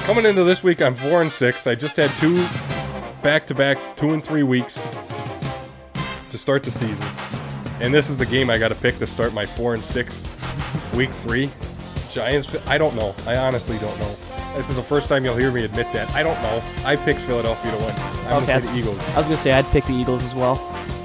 Coming 0.05 0.27
into 0.27 0.43
this 0.43 0.65
week, 0.65 0.83
I'm 0.83 0.97
four 0.97 1.23
and 1.23 1.31
six. 1.31 1.69
I 1.69 1.77
just 1.77 1.97
had 1.97 2.11
two 2.17 2.45
back-to-back 3.23 3.79
two 3.97 4.11
and 4.11 4.25
three 4.25 4.43
weeks 4.43 4.83
to 6.31 6.39
start 6.39 6.65
the 6.65 6.73
season, 6.73 7.07
and 7.81 7.95
this 7.95 8.11
is 8.11 8.21
a 8.21 8.27
game 8.27 8.51
I 8.51 8.59
got 8.59 8.69
to 8.69 8.75
pick 8.75 8.99
to 8.99 9.07
start 9.07 9.33
my 9.33 9.47
four 9.47 9.75
and 9.75 9.85
six 9.85 10.27
week 10.95 11.11
three. 11.11 11.51
Giants. 12.11 12.55
I 12.69 12.79
don't 12.79 12.95
know. 12.95 13.15
I 13.27 13.37
honestly 13.37 13.79
don't 13.79 13.99
know. 13.99 14.15
This 14.57 14.69
is 14.69 14.77
the 14.77 14.83
first 14.83 15.09
time 15.09 15.25
you'll 15.25 15.37
hear 15.37 15.51
me 15.51 15.65
admit 15.65 15.91
that. 15.95 16.11
I 16.13 16.23
don't 16.23 16.41
know. 16.43 16.63
I 16.85 16.97
picked 16.97 17.21
Philadelphia 17.21 17.73
to 17.73 17.79
win. 17.79 17.95
I'm 18.27 18.43
Okay, 18.43 18.59
the 18.61 18.75
Eagles. 18.77 18.99
I 18.99 19.19
was 19.19 19.27
gonna 19.27 19.39
say 19.39 19.53
I'd 19.53 19.65
pick 19.67 19.85
the 19.87 19.95
Eagles 19.95 20.23
as 20.25 20.35
well. 20.35 20.59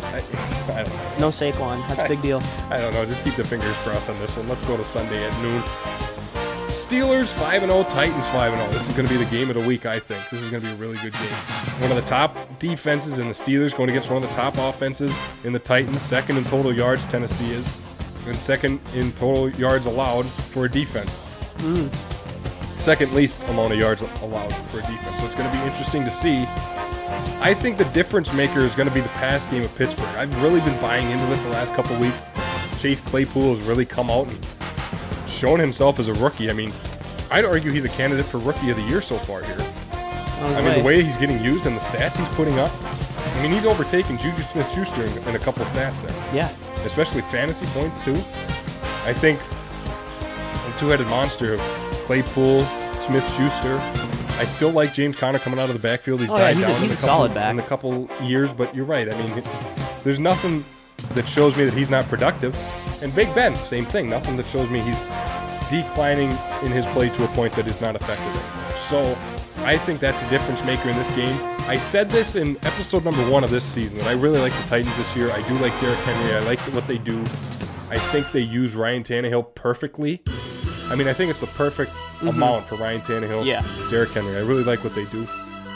I, 0.03 0.17
I 0.79 0.83
don't 0.83 0.93
know. 0.93 1.19
No 1.19 1.29
Saquon. 1.29 1.87
That's 1.87 2.01
a 2.01 2.07
big 2.09 2.21
deal. 2.21 2.41
I 2.69 2.79
don't 2.79 2.93
know. 2.93 3.05
Just 3.05 3.23
keep 3.23 3.35
the 3.35 3.43
fingers 3.45 3.73
crossed 3.77 4.09
on 4.09 4.19
this 4.19 4.35
one. 4.35 4.49
Let's 4.49 4.65
go 4.65 4.75
to 4.75 4.83
Sunday 4.83 5.23
at 5.23 5.41
noon. 5.41 5.61
Steelers 6.67 7.27
5 7.27 7.61
0, 7.61 7.83
Titans 7.83 8.27
5 8.27 8.53
0. 8.53 8.67
This 8.71 8.89
is 8.89 8.95
going 8.95 9.07
to 9.07 9.13
be 9.13 9.21
the 9.21 9.29
game 9.29 9.49
of 9.49 9.55
the 9.55 9.67
week, 9.67 9.85
I 9.85 9.99
think. 9.99 10.29
This 10.29 10.41
is 10.41 10.49
going 10.51 10.63
to 10.63 10.69
be 10.69 10.73
a 10.73 10.77
really 10.77 10.97
good 10.97 11.13
game. 11.13 11.31
One 11.81 11.91
of 11.91 11.97
the 11.97 12.03
top 12.03 12.37
defenses 12.59 13.19
in 13.19 13.27
the 13.27 13.33
Steelers 13.33 13.75
going 13.75 13.89
against 13.89 14.09
one 14.09 14.23
of 14.23 14.29
the 14.29 14.35
top 14.35 14.57
offenses 14.57 15.17
in 15.43 15.53
the 15.53 15.59
Titans. 15.59 16.01
Second 16.01 16.37
in 16.37 16.43
total 16.45 16.73
yards, 16.73 17.05
Tennessee 17.07 17.53
is. 17.53 17.86
And 18.27 18.35
second 18.39 18.79
in 18.93 19.11
total 19.13 19.49
yards 19.51 19.85
allowed 19.85 20.25
for 20.25 20.65
a 20.65 20.69
defense. 20.69 21.11
Second 22.77 23.13
least 23.13 23.41
amount 23.49 23.73
of 23.73 23.79
yards 23.79 24.01
allowed 24.21 24.53
for 24.69 24.79
a 24.79 24.83
defense. 24.83 25.19
So 25.19 25.25
it's 25.25 25.35
going 25.35 25.49
to 25.51 25.57
be 25.57 25.63
interesting 25.65 26.03
to 26.03 26.11
see. 26.11 26.45
I 27.39 27.53
think 27.53 27.77
the 27.77 27.85
difference 27.85 28.33
maker 28.33 28.59
is 28.59 28.75
going 28.75 28.87
to 28.89 28.93
be 28.95 29.01
the 29.01 29.09
pass 29.09 29.45
game 29.45 29.63
of 29.63 29.75
Pittsburgh. 29.77 30.07
I've 30.15 30.43
really 30.43 30.59
been 30.61 30.79
buying 30.81 31.09
into 31.09 31.25
this 31.27 31.41
the 31.43 31.49
last 31.49 31.73
couple 31.73 31.97
weeks. 31.99 32.27
Chase 32.81 33.01
Claypool 33.01 33.55
has 33.55 33.61
really 33.61 33.85
come 33.85 34.09
out 34.09 34.27
and 34.27 34.45
shown 35.29 35.59
himself 35.59 35.99
as 35.99 36.07
a 36.07 36.13
rookie. 36.15 36.49
I 36.49 36.53
mean, 36.53 36.71
I'd 37.31 37.45
argue 37.45 37.71
he's 37.71 37.85
a 37.85 37.89
candidate 37.89 38.25
for 38.25 38.37
rookie 38.39 38.69
of 38.69 38.77
the 38.77 38.83
year 38.83 39.01
so 39.01 39.17
far 39.17 39.41
here. 39.43 39.57
I 40.39 40.61
mean, 40.61 40.77
the 40.79 40.83
way 40.83 41.01
he's 41.01 41.17
getting 41.17 41.41
used 41.43 41.65
and 41.65 41.75
the 41.75 41.79
stats 41.81 42.17
he's 42.17 42.27
putting 42.35 42.59
up. 42.59 42.71
I 42.83 43.41
mean, 43.41 43.51
he's 43.51 43.65
overtaken 43.65 44.17
Juju 44.17 44.41
Smith-Schuster 44.43 45.03
in, 45.03 45.29
in 45.29 45.35
a 45.35 45.39
couple 45.39 45.61
of 45.63 45.67
stats 45.69 46.01
there, 46.05 46.35
Yeah. 46.35 46.49
Especially 46.87 47.21
fantasy 47.21 47.65
points 47.67 48.03
too. 48.03 48.13
I 49.05 49.13
think 49.13 49.39
a 49.39 50.79
two-headed 50.79 51.07
monster 51.07 51.53
of 51.53 51.59
Claypool, 52.07 52.61
Smith-Schuster. 52.97 53.77
I 54.39 54.45
still 54.45 54.71
like 54.71 54.93
James 54.93 55.15
Conner 55.15 55.39
coming 55.39 55.59
out 55.59 55.69
of 55.69 55.73
the 55.73 55.79
backfield. 55.79 56.19
He's 56.21 56.31
Oh, 56.31 56.35
yeah, 56.37 56.41
died 56.53 56.55
he's 56.57 56.65
a- 56.65 56.67
down 56.69 56.81
he's 56.81 56.91
in 56.91 56.97
a 56.97 56.99
couple, 57.01 57.07
solid 57.07 57.33
back. 57.33 57.51
in 57.51 57.59
a 57.59 57.63
couple 57.63 58.09
years, 58.23 58.53
but 58.53 58.73
you're 58.75 58.85
right. 58.85 59.11
I 59.13 59.17
mean, 59.23 59.43
there's 60.03 60.19
nothing 60.19 60.63
that 61.15 61.27
shows 61.27 61.55
me 61.55 61.63
that 61.65 61.73
he's 61.73 61.89
not 61.89 62.05
productive. 62.05 62.55
And 63.03 63.13
Big 63.15 63.33
Ben, 63.35 63.55
same 63.55 63.85
thing. 63.85 64.09
Nothing 64.09 64.35
that 64.37 64.47
shows 64.47 64.69
me 64.69 64.79
he's 64.81 65.03
declining 65.69 66.31
in 66.63 66.71
his 66.71 66.85
play 66.87 67.09
to 67.09 67.23
a 67.23 67.27
point 67.29 67.53
that 67.53 67.67
is 67.67 67.79
not 67.81 67.95
effective. 67.95 68.81
So 68.89 69.17
I 69.67 69.77
think 69.77 69.99
that's 69.99 70.23
the 70.23 70.29
difference 70.29 70.63
maker 70.63 70.87
in 70.87 70.95
this 70.95 71.13
game. 71.13 71.37
I 71.67 71.75
said 71.75 72.09
this 72.09 72.37
in 72.37 72.55
episode 72.65 73.03
number 73.03 73.29
one 73.29 73.43
of 73.43 73.49
this 73.49 73.65
season 73.65 73.97
that 73.97 74.07
I 74.07 74.13
really 74.13 74.39
like 74.39 74.53
the 74.53 74.63
Titans 74.69 74.95
this 74.95 75.13
year. 75.13 75.29
I 75.29 75.45
do 75.45 75.55
like 75.55 75.77
Derrick 75.81 75.99
Henry. 75.99 76.35
I 76.35 76.39
like 76.39 76.59
what 76.73 76.87
they 76.87 76.97
do. 76.97 77.19
I 77.89 77.97
think 77.97 78.31
they 78.31 78.39
use 78.39 78.75
Ryan 78.75 79.03
Tannehill 79.03 79.53
perfectly. 79.55 80.23
I 80.89 80.95
mean, 80.95 81.09
I 81.09 81.13
think 81.13 81.31
it's 81.31 81.41
the 81.41 81.47
perfect 81.47 81.91
mm-hmm. 81.91 82.29
amount 82.29 82.63
for 82.63 82.75
Ryan 82.75 83.01
Tannehill, 83.01 83.43
Yeah. 83.43 83.61
Derrick 83.89 84.11
Henry. 84.11 84.37
I 84.37 84.39
really 84.39 84.63
like 84.63 84.85
what 84.85 84.95
they 84.95 85.03
do. 85.03 85.27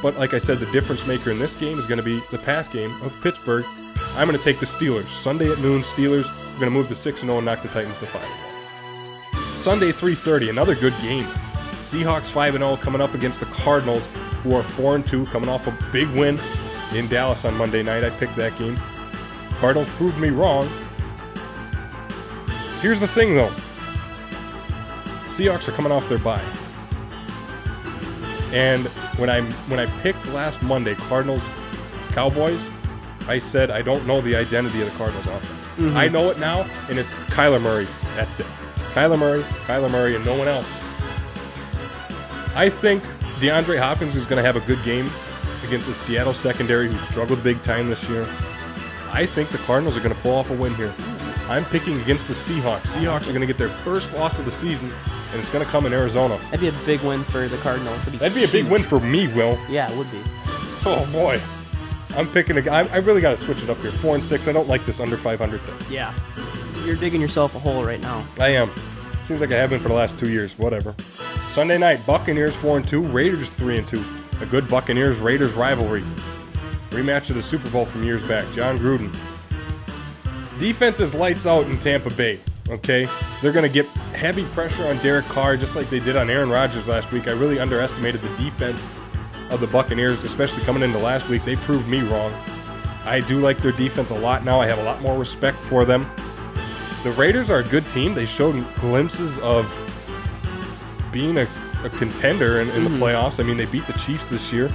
But 0.02 0.18
like 0.18 0.34
I 0.34 0.38
said, 0.38 0.60
the 0.60 0.72
difference 0.72 1.06
maker 1.06 1.30
in 1.30 1.38
this 1.38 1.58
game 1.58 1.78
is 1.78 1.86
going 1.86 2.00
to 2.00 2.06
be 2.06 2.22
the 2.32 2.38
pass 2.38 2.70
game 2.70 2.92
of 3.02 3.14
Pittsburgh. 3.22 3.66
I'm 4.16 4.26
going 4.26 4.39
to 4.39 4.44
take 4.44 4.62
the 4.62 4.66
Steelers. 4.66 5.10
Sunday 5.10 5.52
at 5.52 5.60
noon, 5.60 5.82
Steelers. 5.82 6.32
We're 6.54 6.62
going 6.62 6.72
to 6.72 6.78
move 6.78 6.88
to 6.88 6.96
6 6.96 7.20
0 7.20 7.36
and 7.36 7.46
knock 7.46 7.62
the 7.62 7.68
Titans 7.68 7.98
to 7.98 8.06
5 8.06 8.24
Sunday, 9.62 9.92
3:30, 9.92 10.50
another 10.50 10.76
good 10.76 10.94
game. 11.02 11.28
Seahawks 11.92 12.32
5 12.32 12.54
0 12.54 12.78
coming 12.78 13.02
up 13.02 13.14
against 13.14 13.42
the 13.42 13.46
Cardinals, 13.48 14.08
who 14.44 14.56
are 14.56 14.64
4 14.64 15.00
2, 15.00 15.26
coming 15.26 15.50
off 15.50 15.68
a 15.68 15.92
big 15.92 16.08
win 16.12 16.39
in 16.96 17.06
Dallas 17.10 17.44
on 17.44 17.54
Monday 17.58 17.84
night. 17.84 18.06
I 18.06 18.12
picked 18.12 18.38
that 18.38 18.58
game. 18.58 18.78
Cardinals 19.60 19.89
proved 19.98 20.18
me 20.18 20.30
wrong. 20.30 20.66
Here's 22.80 23.02
the 23.02 23.10
thing, 23.10 23.36
though. 23.36 23.52
Seahawks 25.28 25.68
are 25.68 25.74
coming 25.74 25.92
off 25.92 26.08
their 26.08 26.18
bye. 26.20 26.42
And 28.54 28.88
when 29.18 29.30
I 29.30 29.42
when 29.68 29.82
I 29.82 29.86
picked 30.02 30.26
last 30.30 30.64
Monday 30.64 30.96
Cardinals 30.96 31.46
Cowboys, 32.12 32.66
I 33.28 33.38
said 33.38 33.70
I 33.70 33.82
don't 33.82 34.06
know 34.08 34.22
the 34.22 34.38
identity 34.38 34.82
of 34.82 34.89
the 34.89 34.98
Cardinals 34.98 35.28
offense. 35.28 35.46
Mm-hmm. 35.78 35.98
I 35.98 36.08
know 36.08 36.32
it 36.32 36.39
now, 36.39 36.66
and 36.89 36.98
it's 36.98 37.14
Kyler 37.36 37.62
Murray. 37.62 37.88
That's 38.16 38.39
it. 38.39 38.46
Kyler 38.94 39.20
Murray, 39.20 39.44
Kyler 39.66 39.92
Murray, 39.92 40.16
and 40.16 40.26
no 40.26 40.38
one 40.38 40.48
else. 40.48 40.81
I 42.56 42.70
think 42.70 43.02
DeAndre 43.39 43.80
Hopkins 43.80 44.16
is 44.16 44.26
going 44.26 44.38
to 44.38 44.43
have 44.43 44.56
a 44.56 44.66
good 44.68 44.84
game 44.84 45.06
against 45.66 45.88
the 45.88 45.93
Seattle 45.93 46.34
secondary, 46.34 46.88
who 46.88 46.97
struggled 46.97 47.43
big 47.43 47.62
time 47.64 47.89
this 47.89 48.08
year. 48.10 48.24
I 49.12 49.26
think 49.26 49.49
the 49.49 49.58
Cardinals 49.60 49.97
are 49.97 50.02
going 50.02 50.16
to 50.16 50.22
pull 50.22 50.36
off 50.36 50.49
a 50.49 50.56
win 50.56 50.74
here. 50.76 50.93
I'm 51.47 51.66
picking 51.66 51.99
against 52.02 52.28
the 52.28 52.34
Seahawks. 52.34 52.88
Seahawks 52.95 53.24
are 53.24 53.34
going 53.34 53.41
to 53.41 53.47
get 53.47 53.58
their 53.58 53.70
first 53.70 54.14
loss 54.14 54.39
of 54.39 54.45
the 54.45 54.52
season, 54.52 54.89
and 55.32 55.39
it's 55.39 55.49
going 55.49 55.64
to 55.66 55.70
come 55.70 55.86
in 55.86 55.93
Arizona. 55.93 56.38
That'd 56.45 56.62
be 56.62 56.68
a 56.70 56.86
big 56.86 57.02
win 57.02 57.24
for 57.24 57.47
the 57.47 57.58
Cardinals. 57.58 58.04
That'd 58.06 58.36
be 58.36 58.43
a 58.43 58.47
big 58.47 58.66
win 58.68 58.84
for 58.84 58.99
me, 58.99 59.28
Will. 59.30 59.58
Yeah, 59.70 59.91
it 59.91 59.97
would 59.97 60.12
be. 60.12 60.22
Oh 60.86 61.08
boy, 61.12 61.39
I'm 62.18 62.28
picking 62.28 62.58
a 62.58 62.62
guy. 62.62 62.88
I 62.93 62.97
really 62.97 63.22
got 63.22 63.38
to 63.38 63.43
switch 63.43 63.62
it 63.64 63.70
up 63.70 63.78
here. 63.78 63.91
Four 63.91 64.16
and 64.16 64.24
six. 64.24 64.47
I 64.47 64.52
don't 64.52 64.68
like 64.68 64.86
this 64.86 64.99
under 64.99 65.18
500 65.18 65.62
thing. 65.62 65.93
Yeah. 65.93 66.14
You're 66.86 66.95
digging 66.95 67.22
yourself 67.22 67.56
a 67.56 67.60
hole 67.60 67.84
right 67.84 68.02
now. 68.02 68.26
I 68.39 68.49
am. 68.49 68.72
Seems 69.24 69.41
like 69.41 69.52
I 69.52 69.58
have 69.58 69.70
been 69.70 69.80
for 69.80 69.89
the 69.89 69.93
last 69.93 70.18
two 70.18 70.30
years. 70.30 70.58
Whatever. 70.58 70.95
Sunday 71.52 71.78
night, 71.78 71.99
Buccaneers 72.08 72.56
four 72.56 72.78
and 72.78 72.88
two, 72.88 73.02
Raiders 73.02 73.49
three 73.49 73.78
and 73.78 73.86
two. 73.86 74.02
A 74.39 74.45
good 74.45 74.70
Buccaneers 74.70 75.20
Raiders 75.20 75.52
rivalry. 75.52 75.99
Rematch 76.91 77.30
of 77.30 77.36
the 77.36 77.41
Super 77.41 77.70
Bowl 77.72 77.84
from 77.84 78.04
years 78.04 78.26
back. 78.26 78.45
Jon 78.54 78.78
Gruden. 78.80 79.12
Defense 80.60 81.02
is 81.02 81.14
lights 81.14 81.45
out 81.45 81.68
in 81.68 81.78
Tampa 81.78 82.10
Bay. 82.12 82.39
Okay, 82.70 83.06
they're 83.41 83.52
going 83.52 83.68
to 83.68 83.74
get 83.74 83.86
heavy 84.16 84.45
pressure 84.45 84.82
on 84.86 84.95
Derek 84.99 85.26
Carr, 85.26 85.58
just 85.58 85.76
like 85.76 85.89
they 85.89 85.99
did 85.99 86.16
on 86.16 86.30
Aaron 86.30 86.49
Rodgers 86.49 86.88
last 86.88 87.12
week. 87.12 87.28
I 87.28 87.32
really 87.32 87.60
underestimated 87.60 88.22
the 88.22 88.30
defense 88.38 88.86
of 89.49 89.60
the 89.60 89.68
Buccaneers, 89.68 90.24
especially 90.24 90.64
coming 90.64 90.84
into 90.84 90.99
last 90.99 91.28
week. 91.28 91.43
They 91.43 91.58
proved 91.58 91.89
me 91.89 91.99
wrong. 91.99 92.34
I 93.04 93.20
do 93.28 93.41
like 93.41 93.58
their 93.58 93.74
defense 93.74 94.12
a 94.12 94.16
lot 94.16 94.45
now. 94.45 94.62
I 94.62 94.68
have 94.68 94.80
a 94.80 94.84
lot 94.84 95.02
more 95.02 95.20
respect 95.20 95.58
for 95.58 95.84
them. 95.84 96.10
The 97.04 97.12
Raiders 97.18 97.49
are 97.49 97.60
a 97.60 97.64
good 97.66 97.86
team. 97.89 98.14
They 98.14 98.26
showed 98.26 98.56
glimpses 98.76 99.38
of 99.39 99.66
being 101.12 101.38
a, 101.38 101.47
a 101.84 101.89
contender 101.89 102.62
in, 102.62 102.70
in 102.70 102.84
the 102.84 102.89
mm-hmm. 102.89 103.03
playoffs. 103.03 103.39
I 103.39 103.43
mean, 103.43 103.57
they 103.57 103.66
beat 103.66 103.86
the 103.88 103.93
Chiefs 103.93 104.30
this 104.30 104.51
year. 104.51 104.70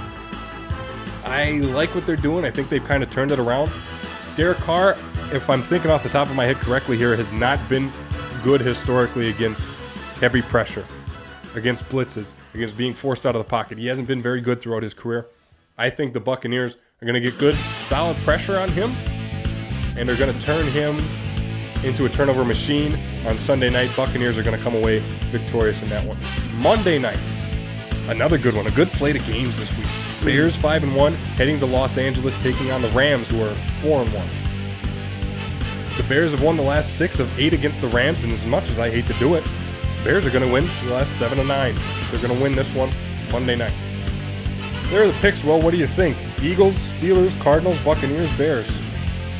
I 1.25 1.59
like 1.59 1.93
what 1.93 2.05
they're 2.05 2.15
doing. 2.15 2.45
I 2.45 2.51
think 2.51 2.69
they've 2.69 2.83
kind 2.83 3.03
of 3.03 3.09
turned 3.09 3.31
it 3.31 3.39
around. 3.39 3.71
Derek 4.35 4.57
Carr, 4.59 4.91
if 5.33 5.49
I'm 5.49 5.61
thinking 5.61 5.91
off 5.91 6.03
the 6.03 6.09
top 6.09 6.29
of 6.29 6.35
my 6.35 6.45
head 6.45 6.57
correctly 6.57 6.97
here, 6.97 7.15
has 7.15 7.31
not 7.33 7.59
been 7.67 7.91
good 8.43 8.61
historically 8.61 9.29
against 9.29 9.63
heavy 10.19 10.41
pressure, 10.41 10.85
against 11.55 11.83
blitzes, 11.89 12.31
against 12.53 12.77
being 12.77 12.93
forced 12.93 13.25
out 13.25 13.35
of 13.35 13.43
the 13.43 13.49
pocket. 13.49 13.77
He 13.77 13.87
hasn't 13.87 14.07
been 14.07 14.21
very 14.21 14.41
good 14.41 14.61
throughout 14.61 14.83
his 14.83 14.93
career. 14.93 15.27
I 15.77 15.89
think 15.89 16.13
the 16.13 16.19
Buccaneers 16.19 16.75
are 17.01 17.05
going 17.05 17.21
to 17.21 17.21
get 17.21 17.37
good, 17.37 17.55
solid 17.55 18.15
pressure 18.17 18.57
on 18.57 18.69
him, 18.69 18.91
and 19.97 20.07
they're 20.07 20.17
going 20.17 20.33
to 20.33 20.41
turn 20.45 20.65
him 20.67 20.97
into 21.83 22.05
a 22.05 22.09
turnover 22.09 22.43
machine 22.43 22.97
on 23.27 23.35
Sunday 23.37 23.69
night. 23.69 23.91
Buccaneers 23.95 24.37
are 24.37 24.43
going 24.43 24.57
to 24.57 24.63
come 24.63 24.75
away 24.75 24.99
victorious 25.31 25.81
in 25.81 25.89
that 25.89 26.03
one. 26.05 26.17
Monday 26.61 26.99
night, 26.99 27.19
another 28.09 28.37
good 28.37 28.55
one, 28.55 28.67
a 28.67 28.71
good 28.71 28.89
slate 28.91 29.15
of 29.15 29.25
games 29.25 29.57
this 29.57 29.75
week. 29.77 29.87
Bears 30.23 30.55
five 30.55 30.83
and 30.83 30.95
one, 30.95 31.13
heading 31.35 31.59
to 31.59 31.65
Los 31.65 31.97
Angeles, 31.97 32.35
taking 32.43 32.71
on 32.71 32.81
the 32.81 32.89
Rams, 32.89 33.29
who 33.29 33.41
are 33.43 33.53
four 33.81 34.01
and 34.01 34.09
one. 34.13 34.27
The 35.97 36.03
Bears 36.03 36.31
have 36.31 36.43
won 36.43 36.57
the 36.57 36.63
last 36.63 36.95
six 36.95 37.19
of 37.19 37.39
eight 37.39 37.53
against 37.53 37.81
the 37.81 37.87
Rams, 37.87 38.23
and 38.23 38.31
as 38.31 38.45
much 38.45 38.69
as 38.69 38.79
I 38.79 38.89
hate 38.89 39.07
to 39.07 39.13
do 39.13 39.35
it, 39.35 39.43
Bears 40.03 40.25
are 40.25 40.29
going 40.29 40.45
to 40.45 40.51
win 40.51 40.67
the 40.85 40.93
last 40.93 41.17
seven 41.17 41.39
of 41.39 41.47
nine. 41.47 41.75
They're 42.11 42.21
going 42.21 42.35
to 42.35 42.43
win 42.43 42.55
this 42.55 42.73
one 42.73 42.89
Monday 43.31 43.55
night. 43.55 43.73
There 44.89 45.03
are 45.03 45.07
the 45.07 45.19
picks. 45.19 45.43
Well, 45.43 45.59
what 45.59 45.71
do 45.71 45.77
you 45.77 45.87
think? 45.87 46.17
Eagles, 46.41 46.75
Steelers, 46.75 47.39
Cardinals, 47.41 47.83
Buccaneers, 47.83 48.31
Bears. 48.37 48.69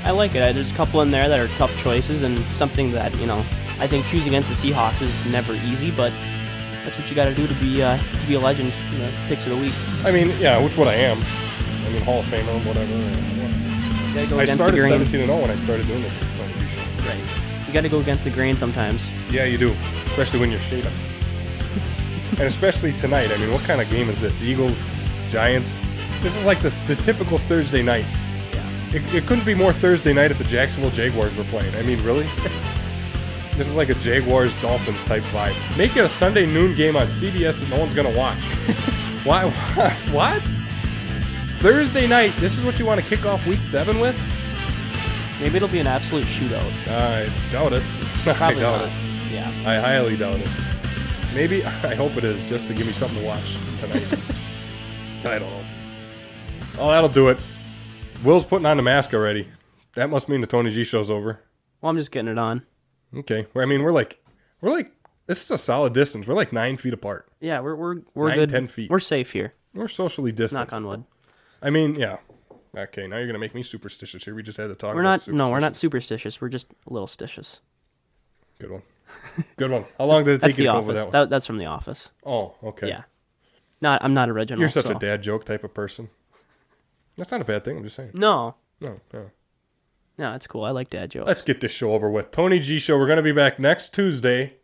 I 0.07 0.11
like 0.11 0.35
it. 0.35 0.55
There's 0.55 0.71
a 0.71 0.75
couple 0.75 1.01
in 1.01 1.11
there 1.11 1.27
that 1.27 1.37
are 1.37 1.49
tough 1.57 1.77
choices 1.83 2.21
and 2.21 2.39
something 2.55 2.91
that, 2.91 3.13
you 3.19 3.27
know, 3.27 3.39
I 3.77 3.87
think 3.87 4.05
choosing 4.05 4.29
against 4.29 4.47
the 4.47 4.55
Seahawks 4.55 5.01
is 5.01 5.29
never 5.33 5.53
easy, 5.53 5.91
but 5.91 6.13
that's 6.85 6.97
what 6.97 7.09
you 7.09 7.13
got 7.13 7.25
to 7.25 7.35
do 7.35 7.45
to 7.45 7.53
be 7.55 7.83
uh, 7.83 7.97
to 7.97 8.25
be 8.25 8.35
a 8.35 8.39
legend 8.39 8.71
in 8.93 8.99
the 9.01 9.13
picks 9.27 9.45
of 9.45 9.51
the 9.51 9.57
week. 9.57 9.73
I 10.05 10.11
mean, 10.11 10.31
yeah, 10.39 10.63
which 10.63 10.77
what 10.77 10.87
I 10.87 10.93
am. 10.93 11.17
I 11.17 11.89
mean, 11.91 12.01
Hall 12.03 12.21
of 12.21 12.25
Famer, 12.27 12.65
whatever. 12.65 12.89
You 12.89 14.29
go 14.29 14.39
I 14.39 14.45
started 14.45 14.81
17 14.81 15.19
and 15.19 15.27
0 15.27 15.41
when 15.41 15.51
I 15.51 15.55
started 15.57 15.85
doing 15.87 16.01
this. 16.01 16.15
on 16.15 16.47
the 16.57 16.65
show. 16.69 17.09
Right. 17.09 17.67
You 17.67 17.73
got 17.73 17.81
to 17.81 17.89
go 17.89 17.99
against 17.99 18.23
the 18.23 18.29
grain 18.29 18.53
sometimes. 18.53 19.05
Yeah, 19.29 19.43
you 19.43 19.57
do, 19.57 19.75
especially 20.05 20.39
when 20.39 20.51
you're 20.51 20.61
shaving. 20.61 20.93
and 22.39 22.47
especially 22.47 22.93
tonight. 22.93 23.29
I 23.33 23.37
mean, 23.39 23.51
what 23.51 23.63
kind 23.63 23.81
of 23.81 23.89
game 23.91 24.07
is 24.07 24.21
this? 24.21 24.41
Eagles, 24.41 24.81
Giants. 25.29 25.77
This 26.21 26.33
is 26.33 26.45
like 26.45 26.61
the, 26.61 26.69
the 26.87 26.95
typical 26.95 27.37
Thursday 27.37 27.83
night. 27.83 28.05
It, 28.93 29.13
it 29.13 29.25
couldn't 29.25 29.45
be 29.45 29.53
more 29.53 29.73
Thursday 29.73 30.13
night 30.13 30.31
if 30.31 30.37
the 30.37 30.45
Jacksonville 30.45 30.91
Jaguars 30.91 31.35
were 31.35 31.43
playing. 31.45 31.75
I 31.75 31.81
mean, 31.81 32.01
really? 32.03 32.23
this 33.55 33.67
is 33.67 33.75
like 33.75 33.89
a 33.89 33.95
Jaguars 33.95 34.59
Dolphins 34.61 35.03
type 35.03 35.23
vibe. 35.23 35.77
Make 35.77 35.97
it 35.97 36.05
a 36.05 36.09
Sunday 36.09 36.45
noon 36.45 36.75
game 36.75 36.95
on 36.95 37.07
CBS 37.07 37.59
that 37.59 37.69
no 37.69 37.79
one's 37.79 37.93
gonna 37.93 38.17
watch. 38.17 38.39
Why? 39.23 39.49
What? 40.11 40.41
Thursday 41.59 42.07
night. 42.07 42.31
This 42.35 42.57
is 42.57 42.63
what 42.63 42.79
you 42.79 42.85
want 42.85 43.01
to 43.01 43.07
kick 43.07 43.25
off 43.25 43.45
Week 43.47 43.61
Seven 43.61 43.99
with? 43.99 44.15
Maybe 45.39 45.57
it'll 45.57 45.67
be 45.67 45.79
an 45.79 45.87
absolute 45.87 46.25
shootout. 46.25 46.71
I 46.87 47.29
doubt 47.51 47.73
it. 47.73 47.83
I 48.27 48.53
doubt 48.53 48.81
not. 48.81 48.85
it. 48.85 48.91
Yeah. 49.31 49.49
I 49.65 49.75
highly 49.75 50.15
doubt 50.15 50.35
it. 50.35 50.49
Maybe 51.35 51.65
I 51.65 51.95
hope 51.95 52.15
it 52.15 52.23
is 52.23 52.45
just 52.47 52.67
to 52.67 52.73
give 52.73 52.87
me 52.87 52.93
something 52.93 53.19
to 53.19 53.25
watch 53.25 53.57
tonight. 53.79 54.07
I 55.25 55.39
don't 55.39 55.49
know. 55.49 55.65
Oh, 56.79 56.89
that'll 56.89 57.09
do 57.09 57.29
it. 57.29 57.39
Will's 58.23 58.45
putting 58.45 58.65
on 58.65 58.77
the 58.77 58.83
mask 58.83 59.13
already. 59.13 59.47
That 59.95 60.09
must 60.09 60.29
mean 60.29 60.41
the 60.41 60.47
Tony 60.47 60.71
G 60.71 60.83
show's 60.83 61.09
over. 61.09 61.41
Well, 61.81 61.89
I'm 61.89 61.97
just 61.97 62.11
getting 62.11 62.31
it 62.31 62.39
on. 62.39 62.63
Okay. 63.15 63.47
Well, 63.53 63.63
I 63.63 63.67
mean, 63.67 63.83
we're 63.83 63.91
like, 63.91 64.23
we're 64.61 64.71
like, 64.71 64.91
this 65.27 65.41
is 65.41 65.51
a 65.51 65.57
solid 65.57 65.93
distance. 65.93 66.27
We're 66.27 66.33
like 66.35 66.51
nine 66.51 66.77
feet 66.77 66.93
apart. 66.93 67.29
Yeah, 67.39 67.59
we're 67.59 67.75
we're 67.75 68.01
we're 68.13 68.29
Nine, 68.29 68.37
good. 68.37 68.49
10 68.49 68.67
feet. 68.67 68.89
We're 68.89 68.99
safe 68.99 69.31
here. 69.31 69.53
We're 69.73 69.87
socially 69.87 70.31
distant. 70.31 70.71
Knock 70.71 70.73
on 70.73 70.87
wood. 70.87 71.03
I 71.61 71.69
mean, 71.69 71.95
yeah. 71.95 72.17
Okay, 72.75 73.07
now 73.07 73.17
you're 73.17 73.27
gonna 73.27 73.39
make 73.39 73.55
me 73.55 73.63
superstitious 73.63 74.23
here. 74.25 74.35
We 74.35 74.43
just 74.43 74.57
had 74.57 74.67
to 74.67 74.75
talk. 74.75 74.95
We're 74.95 75.03
not. 75.03 75.27
No, 75.27 75.49
we're 75.49 75.59
not 75.59 75.75
superstitious. 75.75 76.41
We're 76.41 76.49
just 76.49 76.71
a 76.87 76.93
little 76.93 77.07
stitious. 77.07 77.59
Good 78.59 78.71
one. 78.71 78.81
Good 79.57 79.71
one. 79.71 79.85
How 79.97 80.05
long 80.05 80.23
did 80.23 80.35
it 80.35 80.45
take 80.45 80.57
you 80.57 80.65
to 80.65 80.71
up 80.71 80.75
office. 80.77 80.95
that 80.95 81.03
one? 81.03 81.11
That, 81.11 81.29
that's 81.29 81.45
from 81.45 81.57
the 81.57 81.65
office. 81.65 82.09
oh, 82.25 82.55
okay. 82.63 82.87
Yeah. 82.87 83.03
Not. 83.81 84.03
I'm 84.03 84.13
not 84.13 84.29
original. 84.29 84.59
You're 84.59 84.69
such 84.69 84.87
so. 84.87 84.95
a 84.95 84.99
dad 84.99 85.21
joke 85.21 85.45
type 85.45 85.63
of 85.63 85.73
person. 85.73 86.09
That's 87.17 87.31
not 87.31 87.41
a 87.41 87.45
bad 87.45 87.63
thing. 87.63 87.77
I'm 87.77 87.83
just 87.83 87.95
saying. 87.95 88.11
No. 88.13 88.55
No, 88.79 88.99
no. 89.13 89.31
No, 90.17 90.31
that's 90.31 90.47
cool. 90.47 90.63
I 90.63 90.71
like 90.71 90.89
dad 90.89 91.11
jokes. 91.11 91.27
Let's 91.27 91.41
get 91.43 91.61
this 91.61 91.71
show 91.71 91.93
over 91.93 92.09
with. 92.09 92.31
Tony 92.31 92.59
G 92.59 92.79
Show. 92.79 92.97
We're 92.97 93.05
going 93.05 93.17
to 93.17 93.23
be 93.23 93.31
back 93.31 93.59
next 93.59 93.93
Tuesday. 93.93 94.55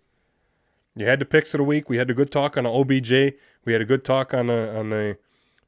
You 0.95 1.05
had 1.05 1.19
the 1.19 1.25
picks 1.25 1.53
of 1.53 1.59
the 1.59 1.63
week. 1.63 1.89
We 1.89 1.97
had 1.97 2.09
a 2.09 2.13
good 2.13 2.31
talk 2.31 2.57
on 2.57 2.63
the 2.63 2.71
OBJ. 2.71 3.35
We 3.65 3.73
had 3.73 3.81
a 3.81 3.85
good 3.85 4.03
talk 4.03 4.33
on 4.33 4.47
the 4.47 4.75
on 4.77 4.89
the 4.89 5.17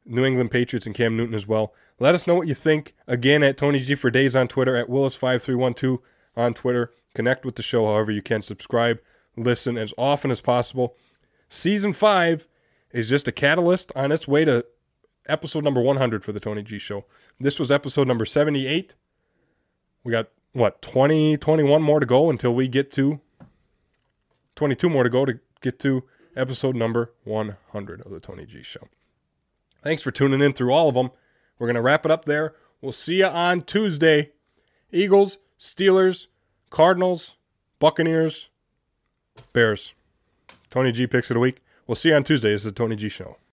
New 0.05 0.25
England 0.25 0.51
Patriots 0.51 0.85
and 0.85 0.95
Cam 0.95 1.17
Newton 1.17 1.35
as 1.35 1.47
well. 1.47 1.73
Let 1.99 2.13
us 2.15 2.27
know 2.27 2.35
what 2.35 2.47
you 2.47 2.55
think. 2.55 2.93
Again, 3.07 3.41
at 3.43 3.57
Tony 3.57 3.79
G 3.79 3.95
for 3.95 4.11
days 4.11 4.35
on 4.35 4.47
Twitter, 4.47 4.75
at 4.75 4.87
Willis5312 4.87 5.99
on 6.35 6.53
Twitter. 6.53 6.91
Connect 7.13 7.45
with 7.45 7.55
the 7.55 7.63
show 7.63 7.85
however 7.85 8.11
you 8.11 8.21
can. 8.21 8.41
Subscribe, 8.41 8.99
listen 9.37 9.77
as 9.77 9.93
often 9.97 10.31
as 10.31 10.41
possible. 10.41 10.95
Season 11.47 11.93
five 11.93 12.47
is 12.91 13.09
just 13.09 13.27
a 13.27 13.31
catalyst 13.31 13.91
on 13.95 14.11
its 14.11 14.27
way 14.27 14.45
to 14.45 14.65
episode 15.27 15.63
number 15.63 15.81
100 15.81 16.23
for 16.23 16.31
the 16.31 16.39
Tony 16.39 16.63
G 16.63 16.77
Show. 16.77 17.05
This 17.39 17.59
was 17.59 17.71
episode 17.71 18.07
number 18.07 18.25
78. 18.25 18.95
We 20.03 20.11
got 20.11 20.29
what 20.53 20.81
20, 20.81 21.37
21 21.37 21.81
more 21.81 21.99
to 21.99 22.05
go 22.05 22.29
until 22.29 22.53
we 22.53 22.67
get 22.67 22.91
to 22.93 23.19
22 24.55 24.89
more 24.89 25.03
to 25.03 25.09
go 25.09 25.25
to 25.25 25.39
get 25.61 25.79
to 25.79 26.03
episode 26.35 26.75
number 26.75 27.13
100 27.23 28.01
of 28.01 28.11
the 28.11 28.19
Tony 28.19 28.45
G 28.45 28.61
Show. 28.63 28.87
Thanks 29.83 30.01
for 30.01 30.11
tuning 30.11 30.41
in 30.41 30.53
through 30.53 30.71
all 30.71 30.89
of 30.89 30.95
them. 30.95 31.11
We're 31.59 31.67
going 31.67 31.75
to 31.75 31.81
wrap 31.81 32.05
it 32.05 32.11
up 32.11 32.25
there. 32.25 32.55
We'll 32.81 32.91
see 32.91 33.19
you 33.19 33.27
on 33.27 33.61
Tuesday. 33.61 34.31
Eagles, 34.91 35.37
Steelers, 35.59 36.27
Cardinals, 36.69 37.35
Buccaneers, 37.79 38.49
Bears. 39.53 39.93
Tony 40.69 40.91
G 40.91 41.07
picks 41.07 41.29
of 41.29 41.35
the 41.35 41.39
week. 41.39 41.61
We'll 41.87 41.95
see 41.95 42.09
you 42.09 42.15
on 42.15 42.23
Tuesday. 42.23 42.51
This 42.51 42.61
is 42.61 42.65
the 42.65 42.71
Tony 42.71 42.95
G 42.95 43.09
Show. 43.09 43.37